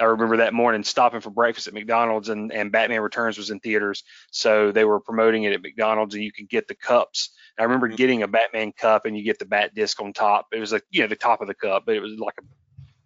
I 0.00 0.04
remember 0.04 0.38
that 0.38 0.54
morning 0.54 0.82
stopping 0.82 1.20
for 1.20 1.30
breakfast 1.30 1.68
at 1.68 1.74
McDonald's, 1.74 2.28
and, 2.28 2.52
and 2.52 2.72
Batman 2.72 3.02
Returns 3.02 3.38
was 3.38 3.50
in 3.50 3.60
theaters, 3.60 4.02
so 4.30 4.72
they 4.72 4.84
were 4.84 5.00
promoting 5.00 5.44
it 5.44 5.52
at 5.52 5.62
McDonald's, 5.62 6.14
and 6.14 6.24
you 6.24 6.32
could 6.32 6.48
get 6.48 6.66
the 6.66 6.74
cups. 6.74 7.30
I 7.58 7.64
remember 7.64 7.88
Mhm. 7.88 7.96
getting 7.96 8.22
a 8.22 8.28
Batman 8.28 8.72
cup, 8.72 9.06
and 9.06 9.16
you 9.16 9.22
get 9.22 9.38
the 9.38 9.44
Bat 9.44 9.74
disc 9.74 10.00
on 10.00 10.12
top. 10.12 10.48
It 10.52 10.58
was 10.58 10.72
like 10.72 10.84
you 10.90 11.02
know 11.02 11.06
the 11.08 11.16
top 11.16 11.40
of 11.40 11.46
the 11.46 11.54
cup, 11.54 11.84
but 11.86 11.94
it 11.94 12.00
was 12.00 12.18
like 12.18 12.34
a 12.38 12.44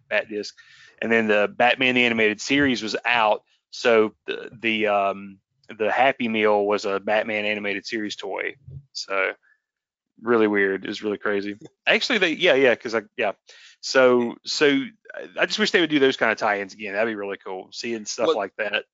Bat 0.09 0.29
disc, 0.29 0.55
and 1.01 1.11
then 1.11 1.27
the 1.27 1.53
Batman 1.55 1.95
the 1.95 2.05
animated 2.05 2.39
series 2.41 2.81
was 2.81 2.95
out, 3.05 3.43
so 3.69 4.13
the 4.25 4.49
the 4.59 4.87
um, 4.87 5.39
the 5.77 5.91
Happy 5.91 6.29
Meal 6.29 6.65
was 6.65 6.85
a 6.85 6.99
Batman 6.99 7.45
animated 7.45 7.85
series 7.85 8.15
toy. 8.15 8.55
So 8.93 9.33
really 10.21 10.47
weird. 10.47 10.83
It 10.85 10.87
was 10.87 11.03
really 11.03 11.17
crazy. 11.17 11.57
Actually, 11.87 12.19
they 12.19 12.31
yeah 12.31 12.53
yeah 12.55 12.73
because 12.73 12.95
I 12.95 13.01
yeah. 13.17 13.33
So 13.81 14.35
so 14.43 14.81
I 15.39 15.45
just 15.45 15.59
wish 15.59 15.71
they 15.71 15.81
would 15.81 15.89
do 15.89 15.99
those 15.99 16.17
kind 16.17 16.31
of 16.31 16.37
tie-ins 16.37 16.73
again. 16.73 16.93
That'd 16.93 17.09
be 17.11 17.15
really 17.15 17.37
cool. 17.37 17.69
Seeing 17.71 18.05
stuff 18.05 18.27
What- 18.27 18.35
like 18.37 18.55
that. 18.57 18.85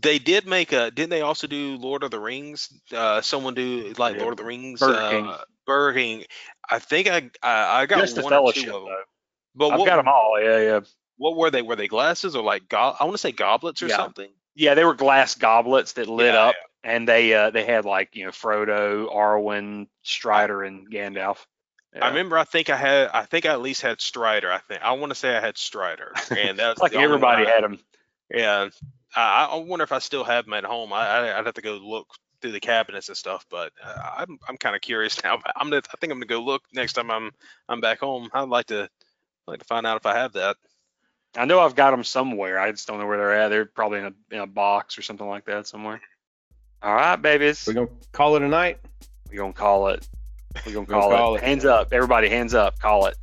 They 0.00 0.18
did 0.18 0.46
make 0.46 0.72
a. 0.72 0.90
Didn't 0.90 1.10
they 1.10 1.20
also 1.20 1.46
do 1.46 1.76
Lord 1.76 2.02
of 2.02 2.10
the 2.10 2.18
Rings? 2.18 2.72
Uh, 2.94 3.20
someone 3.20 3.52
do 3.52 3.92
like 3.98 4.14
Yeah. 4.16 4.22
Lord 4.22 4.32
of 4.32 4.38
the 4.38 4.44
Rings. 4.44 4.80
Burger 4.80 4.94
uh, 4.98 5.10
King. 5.10 5.34
Burger 5.66 5.98
King. 5.98 6.24
I 6.70 6.78
think 6.78 7.08
I 7.08 7.30
I, 7.42 7.82
I 7.82 7.86
got 7.86 8.00
Just 8.00 8.16
the 8.16 8.22
one 8.22 8.32
or 8.32 8.52
two 8.54 8.60
of 8.60 8.66
them. 8.66 8.84
though. 8.86 8.96
But 9.54 9.68
I've 9.68 9.80
what, 9.80 9.86
got 9.86 9.96
them 9.96 10.08
all. 10.08 10.40
Yeah 10.42 10.58
yeah. 10.60 10.80
what 11.18 11.36
were 11.36 11.50
they? 11.50 11.60
Were 11.60 11.76
they 11.76 11.88
glasses 11.88 12.34
or 12.34 12.42
like 12.42 12.70
go- 12.70 12.96
I 12.98 13.04
want 13.04 13.12
to 13.12 13.18
say 13.18 13.32
goblets 13.32 13.82
or 13.82 13.88
Yeah. 13.88 13.96
something? 13.96 14.30
Yeah, 14.54 14.72
they 14.74 14.84
were 14.84 14.94
glass 14.94 15.34
goblets 15.34 15.92
that 15.94 16.08
lit 16.08 16.32
Yeah, 16.32 16.46
up, 16.46 16.54
and 16.84 17.08
they 17.08 17.32
uh, 17.34 17.50
they 17.50 17.64
had 17.64 17.84
like 17.84 18.14
you 18.14 18.24
know 18.24 18.30
Frodo, 18.30 19.12
Arwen, 19.12 19.86
Strider, 20.02 20.62
and 20.62 20.90
Gandalf. 20.90 21.38
I 22.00 22.08
remember. 22.08 22.38
I 22.38 22.44
think 22.44 22.70
I 22.70 22.76
had. 22.76 23.10
I 23.12 23.24
think 23.24 23.44
I 23.44 23.52
at 23.52 23.60
least 23.60 23.82
had 23.82 24.00
Strider. 24.00 24.50
I 24.50 24.58
think 24.58 24.82
I 24.82 24.92
want 24.92 25.10
to 25.10 25.14
say 25.14 25.36
I 25.36 25.40
had 25.40 25.58
Strider, 25.58 26.12
and 26.30 26.58
that's 26.58 26.80
like 26.82 26.92
the 26.92 26.98
only 26.98 27.08
one 27.08 27.16
everybody 27.16 27.46
had 27.46 27.64
them. 27.64 27.78
Yeah, 28.30 28.68
I, 29.14 29.48
I 29.52 29.56
wonder 29.56 29.82
if 29.82 29.92
I 29.92 29.98
still 29.98 30.24
have 30.24 30.46
them 30.46 30.54
at 30.54 30.64
home. 30.64 30.92
I, 30.92 31.06
I 31.06 31.38
I'd 31.38 31.46
have 31.46 31.54
to 31.54 31.62
go 31.62 31.74
look 31.74 32.06
through 32.40 32.52
the 32.52 32.60
cabinets 32.60 33.08
and 33.08 33.16
stuff, 33.16 33.46
but 33.50 33.72
uh, 33.84 34.10
I'm 34.18 34.38
I'm 34.48 34.56
kind 34.56 34.74
of 34.74 34.80
curious 34.80 35.22
now. 35.24 35.38
I'm 35.56 35.68
gonna 35.68 35.82
I 35.92 35.96
think 35.98 36.12
I'm 36.12 36.18
gonna 36.18 36.26
go 36.26 36.42
look 36.42 36.62
next 36.72 36.94
time 36.94 37.10
I'm 37.10 37.30
I'm 37.68 37.80
back 37.80 38.00
home. 38.00 38.30
I'd 38.32 38.48
like 38.48 38.66
to 38.66 38.88
like 39.46 39.58
to 39.58 39.64
find 39.64 39.86
out 39.86 39.98
if 39.98 40.06
I 40.06 40.16
have 40.16 40.32
that. 40.34 40.56
I 41.36 41.46
know 41.46 41.60
I've 41.60 41.74
got 41.74 41.92
them 41.92 42.04
somewhere. 42.04 42.58
I 42.58 42.70
just 42.72 42.86
don't 42.86 42.98
know 42.98 43.06
where 43.06 43.16
they're 43.16 43.38
at. 43.38 43.48
They're 43.48 43.64
probably 43.66 44.00
in 44.00 44.06
a 44.06 44.34
in 44.34 44.40
a 44.40 44.46
box 44.46 44.98
or 44.98 45.02
something 45.02 45.26
like 45.26 45.44
that 45.46 45.66
somewhere. 45.66 46.00
All 46.82 46.94
right, 46.94 47.16
babies. 47.16 47.64
We're 47.66 47.74
gonna 47.74 47.88
call 48.12 48.36
it 48.36 48.42
a 48.42 48.48
night. 48.48 48.78
We're 49.30 49.38
gonna 49.38 49.52
call 49.52 49.88
it. 49.88 50.06
We're 50.66 50.72
gonna 50.72 50.80
We're 50.80 50.94
call, 50.94 51.10
call 51.10 51.34
it. 51.36 51.38
it. 51.38 51.44
Hands 51.44 51.64
up, 51.64 51.88
everybody. 51.92 52.28
Hands 52.28 52.52
up. 52.54 52.78
Call 52.78 53.06
it. 53.06 53.16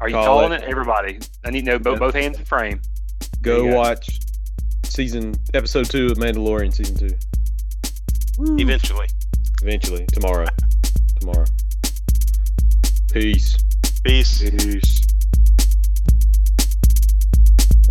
Are 0.00 0.08
you 0.08 0.14
Call 0.14 0.24
calling 0.24 0.52
it. 0.52 0.62
it. 0.62 0.68
Everybody. 0.68 1.18
I 1.44 1.50
need 1.50 1.64
to 1.64 1.72
know 1.72 1.78
both, 1.78 1.94
Yep. 1.94 2.00
both 2.00 2.14
hands 2.14 2.38
in 2.38 2.44
frame. 2.44 2.80
Go 3.42 3.62
There 3.62 3.72
go. 3.72 3.76
watch 3.78 4.08
season 4.84 5.34
episode 5.54 5.88
two 5.90 6.06
of 6.06 6.18
Mandalorian 6.18 6.72
season 6.72 6.96
two. 6.96 7.16
Eventually. 8.60 9.06
Eventually 9.62 10.06
tomorrow. 10.12 10.46
tomorrow. 11.20 11.44
Peace. 13.12 13.58
Peace. 14.04 14.48
Peace. 14.50 15.06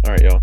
All 0.03 0.11
right, 0.11 0.21
y'all. 0.21 0.39